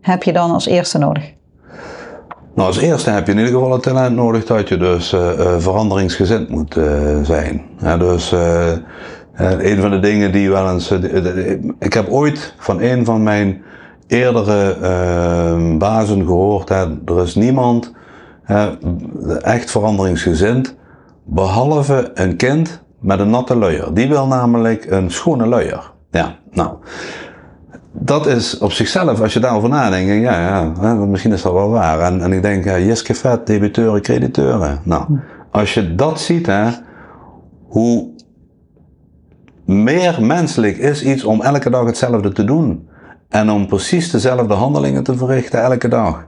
heb 0.00 0.22
je 0.22 0.32
dan 0.32 0.50
als 0.50 0.66
eerste 0.66 0.98
nodig? 0.98 1.34
Nou, 2.56 2.68
als 2.68 2.78
eerste 2.78 3.10
heb 3.10 3.26
je 3.26 3.32
in 3.32 3.38
ieder 3.38 3.52
geval 3.52 3.72
het 3.72 3.82
talent 3.82 4.16
nodig 4.16 4.44
dat 4.44 4.68
je 4.68 4.76
dus 4.76 5.12
eh, 5.12 5.30
eh, 5.30 5.54
veranderingsgezind 5.58 6.48
moet 6.48 6.76
eh, 6.76 6.84
zijn. 7.22 7.62
Ja, 7.78 7.96
dus 7.96 8.34
een 9.36 9.80
van 9.80 9.90
de 9.90 9.98
dingen 9.98 10.32
die 10.32 10.50
wel 10.50 10.70
eens. 10.70 10.90
ik 11.78 11.92
heb 11.92 12.08
ooit 12.08 12.54
van 12.58 12.80
een 12.80 13.04
van 13.04 13.22
mijn 13.22 13.62
eerdere 14.06 14.76
eh, 14.80 15.76
bazen 15.78 16.26
gehoord: 16.26 16.68
hè, 16.68 16.84
er 17.04 17.22
is 17.22 17.34
niemand 17.34 17.92
echt 19.40 19.70
veranderingsgezind, 19.70 20.74
behalve 21.24 22.10
een 22.14 22.36
kind 22.36 22.82
met 23.00 23.20
een 23.20 23.30
natte 23.30 23.56
luier. 23.56 23.94
Die 23.94 24.08
wil 24.08 24.26
namelijk 24.26 24.90
een 24.90 25.10
schone 25.10 25.46
luier. 25.46 25.92
Ja, 26.10 26.36
nou 26.50 26.70
dat 27.98 28.26
is 28.26 28.58
op 28.58 28.72
zichzelf, 28.72 29.20
als 29.20 29.32
je 29.32 29.40
daarover 29.40 29.68
nadenkt, 29.68 30.06
denk 30.08 30.22
ja, 30.22 30.72
ja, 30.82 30.94
misschien 30.94 31.32
is 31.32 31.42
dat 31.42 31.52
wel 31.52 31.70
waar. 31.70 32.00
En, 32.00 32.22
en 32.22 32.32
ik 32.32 32.42
denk, 32.42 32.64
ja, 32.64 32.78
Jiske 32.78 33.14
vet, 33.14 33.46
debiteuren, 33.46 34.02
crediteuren. 34.02 34.78
Nou, 34.82 35.04
als 35.50 35.74
je 35.74 35.94
dat 35.94 36.20
ziet, 36.20 36.46
hè, 36.46 36.70
hoe 37.66 38.08
meer 39.64 40.16
menselijk 40.24 40.76
is 40.76 41.04
iets 41.04 41.24
om 41.24 41.42
elke 41.42 41.70
dag 41.70 41.84
hetzelfde 41.86 42.32
te 42.32 42.44
doen. 42.44 42.88
En 43.28 43.50
om 43.50 43.66
precies 43.66 44.10
dezelfde 44.10 44.54
handelingen 44.54 45.02
te 45.02 45.16
verrichten 45.16 45.62
elke 45.62 45.88
dag. 45.88 46.26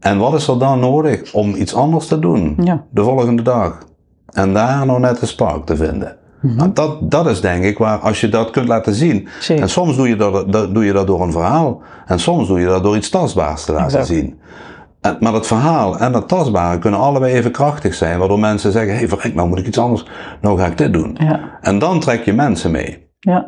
En 0.00 0.18
wat 0.18 0.34
is 0.34 0.48
er 0.48 0.58
dan 0.58 0.80
nodig 0.80 1.34
om 1.34 1.54
iets 1.54 1.74
anders 1.74 2.06
te 2.06 2.18
doen 2.18 2.56
Ja. 2.62 2.84
de 2.90 3.02
volgende 3.02 3.42
dag? 3.42 3.78
En 4.32 4.52
daar 4.52 4.86
nou 4.86 5.00
net 5.00 5.20
de 5.20 5.26
spark 5.26 5.64
te 5.66 5.76
vinden. 5.76 6.16
Nou, 6.46 6.70
dat, 6.72 7.10
dat 7.10 7.26
is 7.26 7.40
denk 7.40 7.64
ik 7.64 7.78
waar, 7.78 7.98
als 7.98 8.20
je 8.20 8.28
dat 8.28 8.50
kunt 8.50 8.68
laten 8.68 8.94
zien. 8.94 9.28
Zeker. 9.40 9.62
En 9.62 9.68
soms 9.70 9.96
doe 9.96 10.08
je, 10.08 10.16
dat, 10.16 10.52
dat, 10.52 10.74
doe 10.74 10.84
je 10.84 10.92
dat 10.92 11.06
door 11.06 11.22
een 11.22 11.32
verhaal. 11.32 11.82
En 12.06 12.18
soms 12.20 12.48
doe 12.48 12.60
je 12.60 12.66
dat 12.66 12.82
door 12.82 12.96
iets 12.96 13.08
tastbaars 13.08 13.64
te 13.64 13.72
laten 13.72 13.86
Exact. 13.86 14.06
zien. 14.06 14.38
En, 15.00 15.16
maar 15.20 15.32
dat 15.32 15.46
verhaal 15.46 15.98
en 15.98 16.12
dat 16.12 16.28
tastbare 16.28 16.78
kunnen 16.78 17.00
allebei 17.00 17.32
even 17.34 17.50
krachtig 17.50 17.94
zijn. 17.94 18.18
Waardoor 18.18 18.38
mensen 18.38 18.72
zeggen, 18.72 18.92
hé 18.92 18.98
hey, 18.98 19.08
verrek, 19.08 19.34
nou 19.34 19.48
moet 19.48 19.58
ik 19.58 19.66
iets 19.66 19.78
anders. 19.78 20.06
Nou 20.40 20.58
ga 20.58 20.66
ik 20.66 20.78
dit 20.78 20.92
doen. 20.92 21.16
Ja, 21.20 21.58
En 21.60 21.78
dan 21.78 22.00
trek 22.00 22.24
je 22.24 22.32
mensen 22.32 22.70
mee. 22.70 23.06
ja, 23.18 23.46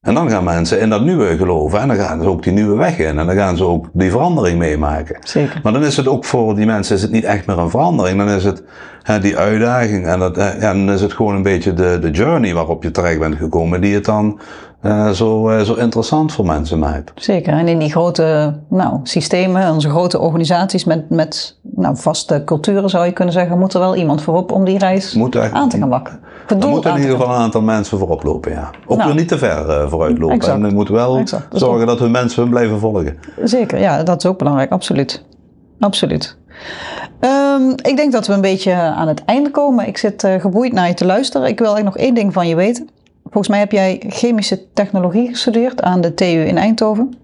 En 0.00 0.14
dan 0.14 0.30
gaan 0.30 0.44
mensen 0.44 0.80
in 0.80 0.90
dat 0.90 1.04
nieuwe 1.04 1.36
geloven. 1.36 1.80
En 1.80 1.88
dan 1.88 1.96
gaan 1.96 2.22
ze 2.22 2.28
ook 2.28 2.42
die 2.42 2.52
nieuwe 2.52 2.76
weg 2.76 2.98
in. 2.98 3.18
En 3.18 3.26
dan 3.26 3.36
gaan 3.36 3.56
ze 3.56 3.64
ook 3.64 3.86
die 3.92 4.10
verandering 4.10 4.58
meemaken. 4.58 5.16
zeker. 5.22 5.60
Maar 5.62 5.72
dan 5.72 5.84
is 5.84 5.96
het 5.96 6.08
ook 6.08 6.24
voor 6.24 6.54
die 6.54 6.66
mensen 6.66 6.96
is 6.96 7.02
het 7.02 7.10
niet 7.10 7.24
echt 7.24 7.46
meer 7.46 7.58
een 7.58 7.70
verandering. 7.70 8.18
Dan 8.18 8.28
is 8.28 8.44
het 8.44 8.62
hè, 9.02 9.18
die 9.18 9.36
uitdaging. 9.36 10.06
En 10.06 10.18
dat, 10.18 10.34
dan 10.60 10.90
is 10.90 11.00
het 11.00 11.12
gewoon 11.12 11.34
een 11.34 11.42
beetje 11.42 11.72
de, 11.72 11.98
de 12.00 12.10
journey 12.10 12.54
waarop 12.54 12.82
je 12.82 12.90
terecht 12.90 13.18
bent 13.18 13.36
gekomen. 13.36 13.80
Die 13.80 13.94
het 13.94 14.04
dan 14.04 14.40
eh, 14.80 15.10
zo, 15.10 15.48
eh, 15.48 15.60
zo 15.60 15.74
interessant 15.74 16.32
voor 16.32 16.46
mensen 16.46 16.78
maakt. 16.78 17.12
Zeker. 17.14 17.52
En 17.52 17.68
in 17.68 17.78
die 17.78 17.90
grote 17.90 18.58
nou, 18.68 19.00
systemen, 19.02 19.72
onze 19.72 19.90
grote 19.90 20.18
organisaties 20.18 20.84
met, 20.84 21.10
met 21.10 21.58
nou, 21.62 21.96
vaste 21.96 22.42
culturen 22.44 22.90
zou 22.90 23.04
je 23.04 23.12
kunnen 23.12 23.34
zeggen, 23.34 23.58
moet 23.58 23.74
er 23.74 23.80
wel 23.80 23.96
iemand 23.96 24.22
voorop 24.22 24.52
om 24.52 24.64
die 24.64 24.78
reis 24.78 25.14
Moet 25.14 25.34
er, 25.34 25.52
aan 25.52 25.68
te 25.68 25.78
gaan 25.78 25.88
bakken. 25.88 26.20
Er 26.48 26.68
moeten 26.68 26.90
in 26.90 27.00
ieder 27.00 27.16
geval 27.16 27.34
een 27.34 27.40
aantal 27.40 27.60
mensen 27.60 27.98
voorop 27.98 28.22
lopen. 28.22 28.52
Ja. 28.52 28.70
Ook 28.86 28.96
Nou. 28.96 29.08
weer 29.08 29.18
niet 29.18 29.28
te 29.28 29.38
ver 29.38 29.68
eh, 29.70 29.88
vooruit 29.88 30.18
lopen. 30.18 30.36
Exact. 30.36 30.60
En 30.62 30.68
je 30.68 30.74
moet 30.74 30.88
wel 30.88 31.16
Exact. 31.18 31.46
Zorgen 31.58 31.86
dat 31.86 31.98
we 31.98 32.08
mensen 32.08 32.42
hun 32.42 32.50
blijven 32.50 32.78
volgen. 32.78 33.18
Zeker, 33.44 33.78
ja, 33.78 34.02
dat 34.02 34.24
is 34.24 34.30
ook 34.30 34.38
belangrijk, 34.38 34.70
absoluut. 34.70 35.24
Absoluut. 35.80 36.36
Ehm, 37.20 37.70
ik 37.70 37.96
denk 37.96 38.12
dat 38.12 38.26
we 38.26 38.32
een 38.32 38.40
beetje 38.40 38.72
aan 38.72 39.08
het 39.08 39.24
einde 39.24 39.50
komen. 39.50 39.86
Ik 39.86 39.98
zit 39.98 40.28
geboeid 40.38 40.72
naar 40.72 40.88
je 40.88 40.94
te 40.94 41.04
luisteren. 41.04 41.48
Ik 41.48 41.58
wil 41.58 41.66
eigenlijk 41.66 41.96
nog 41.96 42.06
één 42.06 42.14
ding 42.14 42.32
van 42.32 42.48
je 42.48 42.54
weten. 42.54 42.88
Volgens 43.30 43.48
mij 43.48 43.58
heb 43.58 43.72
jij 43.72 44.02
chemische 44.08 44.72
technologie 44.72 45.28
gestudeerd 45.28 45.82
aan 45.82 46.00
de 46.00 46.14
TU 46.14 46.24
in 46.24 46.56
Eindhoven. 46.56 47.16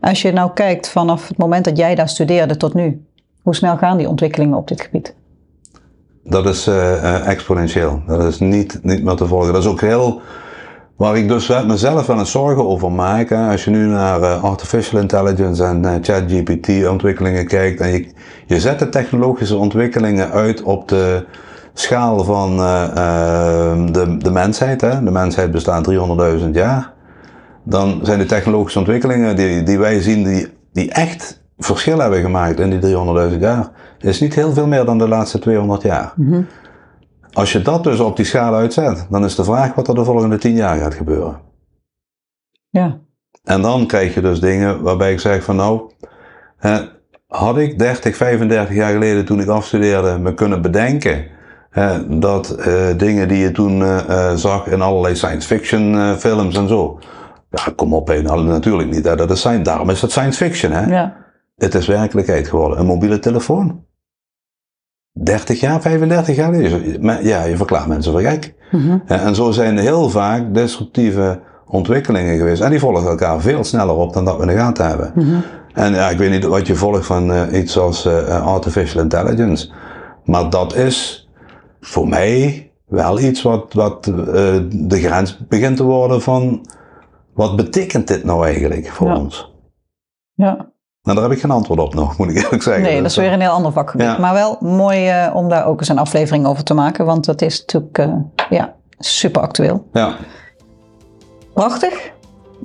Als 0.00 0.22
je 0.22 0.32
nou 0.32 0.50
kijkt 0.54 0.88
vanaf 0.88 1.28
het 1.28 1.36
moment 1.36 1.64
dat 1.64 1.76
jij 1.76 1.94
daar 1.94 2.08
studeerde 2.08 2.56
tot 2.56 2.74
nu, 2.74 3.04
hoe 3.42 3.54
snel 3.54 3.76
gaan 3.76 3.96
die 3.96 4.08
ontwikkelingen 4.08 4.56
op 4.56 4.68
dit 4.68 4.80
gebied? 4.80 5.14
Dat 6.24 6.46
is 6.46 6.66
eh, 6.66 7.14
eh, 7.14 7.28
exponentieel. 7.28 8.02
Dat 8.06 8.24
is 8.24 8.38
niet, 8.38 8.78
niet 8.82 9.04
meer 9.04 9.14
te 9.14 9.26
volgen. 9.26 9.52
Dat 9.52 9.62
is 9.62 9.68
ook 9.68 9.80
heel. 9.80 10.22
Waar 10.96 11.16
ik 11.16 11.28
dus 11.28 11.48
mezelf 11.66 12.06
wel 12.06 12.18
eens 12.18 12.30
zorgen 12.30 12.66
over 12.66 12.92
maak. 12.92 13.32
Als 13.32 13.64
je 13.64 13.70
nu 13.70 13.86
naar 13.86 14.22
eh, 14.22 14.44
artificial 14.44 15.00
intelligence 15.00 15.64
en 15.64 15.84
eh, 15.84 15.94
ChatGPT 16.02 16.88
ontwikkelingen 16.88 17.46
kijkt. 17.46 17.80
En 17.80 17.92
je, 17.92 18.06
je 18.46 18.60
zet 18.60 18.78
de 18.78 18.88
technologische 18.88 19.56
ontwikkelingen 19.56 20.30
uit 20.30 20.62
op 20.62 20.88
de 20.88 21.24
schaal 21.80 22.24
van 22.24 22.58
eh, 22.58 22.84
eh, 22.84 23.92
de, 23.92 24.16
de 24.16 24.30
mensheid. 24.30 24.80
Hè. 24.80 25.02
De 25.02 25.10
mensheid 25.10 25.50
bestaat 25.50 25.90
300.000 26.40 26.50
jaar. 26.52 26.92
Dan 27.64 28.00
zijn 28.02 28.18
de 28.18 28.26
technologische 28.26 28.78
ontwikkelingen 28.78 29.36
die, 29.36 29.62
die 29.62 29.78
wij 29.78 30.00
zien, 30.00 30.24
die, 30.24 30.46
die 30.72 30.90
echt 30.90 31.44
verschil 31.58 31.98
hebben 31.98 32.20
gemaakt 32.20 32.60
in 32.60 32.80
die 32.80 32.96
300.000 33.32 33.38
jaar, 33.38 33.70
is 33.98 34.20
niet 34.20 34.34
heel 34.34 34.52
veel 34.52 34.66
meer 34.66 34.84
dan 34.84 34.98
de 34.98 35.08
laatste 35.08 35.38
200 35.38 35.82
jaar. 35.82 36.14
Als 37.32 37.52
je 37.52 37.62
dat 37.62 37.84
dus 37.84 38.00
op 38.00 38.16
die 38.16 38.24
schaal 38.24 38.54
uitzet, 38.54 39.06
dan 39.10 39.24
is 39.24 39.34
de 39.34 39.44
vraag 39.44 39.74
wat 39.74 39.88
er 39.88 39.94
de 39.94 40.04
volgende 40.04 40.38
10 40.38 40.54
jaar 40.54 40.76
gaat 40.78 40.94
gebeuren. 40.94 41.40
Ja, 42.70 42.98
En 43.44 43.62
dan 43.62 43.86
krijg 43.86 44.14
je 44.14 44.20
dus 44.20 44.40
dingen 44.40 44.82
waarbij 44.82 45.12
ik 45.12 45.20
zeg 45.20 45.44
van 45.44 45.56
nou, 45.56 45.90
hè, 46.56 46.78
had 47.26 47.58
ik 47.58 47.78
30, 47.78 48.16
35 48.16 48.74
jaar 48.74 48.92
geleden 48.92 49.24
toen 49.24 49.40
ik 49.40 49.48
afstudeerde 49.48 50.18
me 50.18 50.34
kunnen 50.34 50.62
bedenken 50.62 51.34
dat 52.08 52.50
eh, 52.50 52.86
dingen 52.96 53.28
die 53.28 53.38
je 53.38 53.52
toen 53.52 53.82
eh, 53.82 54.30
eh, 54.30 54.36
zag 54.36 54.66
in 54.66 54.82
allerlei 54.82 55.16
science 55.16 55.46
fiction 55.46 56.16
films 56.18 56.56
en 56.56 56.68
zo. 56.68 56.98
Ja, 57.50 57.72
kom 57.76 57.94
op, 57.94 58.08
nou, 58.22 58.44
natuurlijk 58.44 58.90
niet. 58.90 59.04
Hè, 59.04 59.16
dat 59.16 59.30
is 59.30 59.38
science, 59.38 59.62
daarom 59.62 59.90
is 59.90 60.00
het 60.00 60.10
science 60.10 60.44
fiction. 60.44 60.72
Hè. 60.72 60.86
ja, 60.86 61.16
Het 61.56 61.74
is 61.74 61.86
werkelijkheid 61.86 62.48
geworden. 62.48 62.78
Een 62.78 62.86
mobiele 62.86 63.18
telefoon. 63.18 63.84
30 65.12 65.60
jaar, 65.60 65.80
35 65.80 66.36
jaar 66.36 66.54
geleden. 66.54 67.24
Ja, 67.24 67.44
je 67.44 67.56
verklaart 67.56 67.86
mensen 67.86 68.12
voor 68.12 68.20
gek. 68.20 68.54
Mhm. 68.70 68.98
En 69.06 69.20
en 69.20 69.34
zo 69.34 69.50
zijn 69.50 69.78
heel 69.78 70.10
vaak 70.10 70.54
disruptieve 70.54 71.40
ontwikkelingen 71.66 72.36
geweest. 72.36 72.62
En 72.62 72.70
die 72.70 72.78
volgen 72.78 73.08
elkaar 73.08 73.40
veel 73.40 73.64
sneller 73.64 73.94
op 73.94 74.12
dan 74.12 74.24
dat 74.24 74.36
we 74.36 74.42
in 74.42 74.48
de 74.48 74.54
gaten 74.54 74.88
hebben. 74.88 75.12
Mhm. 75.14 75.36
En 75.74 75.94
ja, 75.94 76.08
ik 76.08 76.18
weet 76.18 76.30
niet 76.30 76.44
wat 76.44 76.66
je 76.66 76.74
volgt 76.74 77.06
van 77.06 77.54
iets 77.54 77.78
als 77.78 78.06
artificial 78.28 79.02
intelligence. 79.02 79.70
Maar 80.24 80.50
dat 80.50 80.74
is 80.74 81.25
voor 81.86 82.08
mij 82.08 82.70
wel 82.86 83.20
iets 83.20 83.42
wat, 83.42 83.72
wat 83.72 84.06
eh, 84.06 84.14
de 84.70 85.00
grens 85.00 85.38
begint 85.48 85.76
te 85.76 85.82
worden 85.84 86.22
van... 86.22 86.66
Wat 87.34 87.56
betekent 87.56 88.08
dit 88.08 88.24
nou 88.24 88.46
eigenlijk 88.46 88.88
voor 88.88 89.06
Ja. 89.08 89.16
ons? 89.16 89.52
ja. 90.34 90.74
Nou, 91.02 91.18
daar 91.18 91.26
heb 91.28 91.36
ik 91.36 91.40
geen 91.40 91.50
antwoord 91.50 91.80
op 91.80 91.94
nog, 91.94 92.16
moet 92.18 92.30
ik 92.30 92.36
eerlijk 92.36 92.62
zeggen. 92.62 92.82
Nee, 92.82 92.96
dat 93.02 93.10
is 93.10 93.16
weer 93.16 93.32
een 93.32 93.40
heel 93.40 93.50
ander 93.50 93.72
vakgebied. 93.72 94.06
Ja. 94.06 94.18
Maar 94.18 94.34
wel 94.34 94.56
mooi 94.60 95.08
eh, 95.08 95.34
om 95.34 95.48
daar 95.48 95.66
ook 95.66 95.78
eens 95.80 95.88
een 95.88 95.98
aflevering 95.98 96.46
over 96.46 96.64
te 96.64 96.74
maken, 96.74 97.04
want 97.06 97.24
dat 97.24 97.42
is 97.42 97.60
natuurlijk 97.60 97.98
eh, 97.98 98.14
ja, 98.50 98.74
super 98.98 99.42
actueel. 99.42 99.86
Ja, 99.92 100.16
Prachtig. 101.54 102.12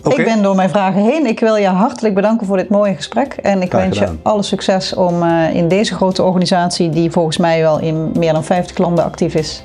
Ik 0.10 0.26
ben 0.26 0.42
door 0.42 0.56
mijn 0.56 0.70
vragen 0.70 1.02
heen. 1.02 1.26
Ik 1.26 1.40
wil 1.40 1.56
je 1.56 1.68
hartelijk 1.68 2.16
bedanken 2.16 2.48
voor 2.48 2.58
dit 2.58 2.70
mooie 2.70 2.96
gesprek. 2.96 3.34
En 3.34 3.62
ik 3.62 3.72
wens 3.72 3.98
je 3.98 4.08
alle 4.22 4.44
succes 4.44 4.94
om 4.94 5.24
eh, 5.24 5.56
in 5.56 5.68
deze 5.68 5.96
grote 5.96 6.24
organisatie, 6.24 6.90
die 6.90 7.12
volgens 7.12 7.38
mij 7.38 7.62
wel 7.62 7.80
in 7.80 8.12
meer 8.18 8.34
dan 8.34 8.44
50 8.44 8.78
landen 8.78 9.04
actief 9.04 9.34
is, 9.34 9.64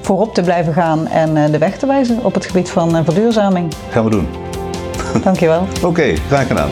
voorop 0.00 0.34
te 0.34 0.42
blijven 0.42 0.72
gaan 0.72 1.06
en 1.06 1.36
eh, 1.36 1.50
de 1.50 1.58
weg 1.58 1.78
te 1.78 1.86
wijzen 1.86 2.18
op 2.22 2.34
het 2.34 2.46
gebied 2.46 2.70
van 2.70 2.96
eh, 2.96 3.04
verduurzaming. 3.04 3.72
Gaan 3.90 4.04
we 4.04 4.10
doen. 4.10 4.28
Dankjewel. 5.22 5.66
Oké, 5.82 6.14
graag 6.28 6.46
gedaan. 6.46 6.68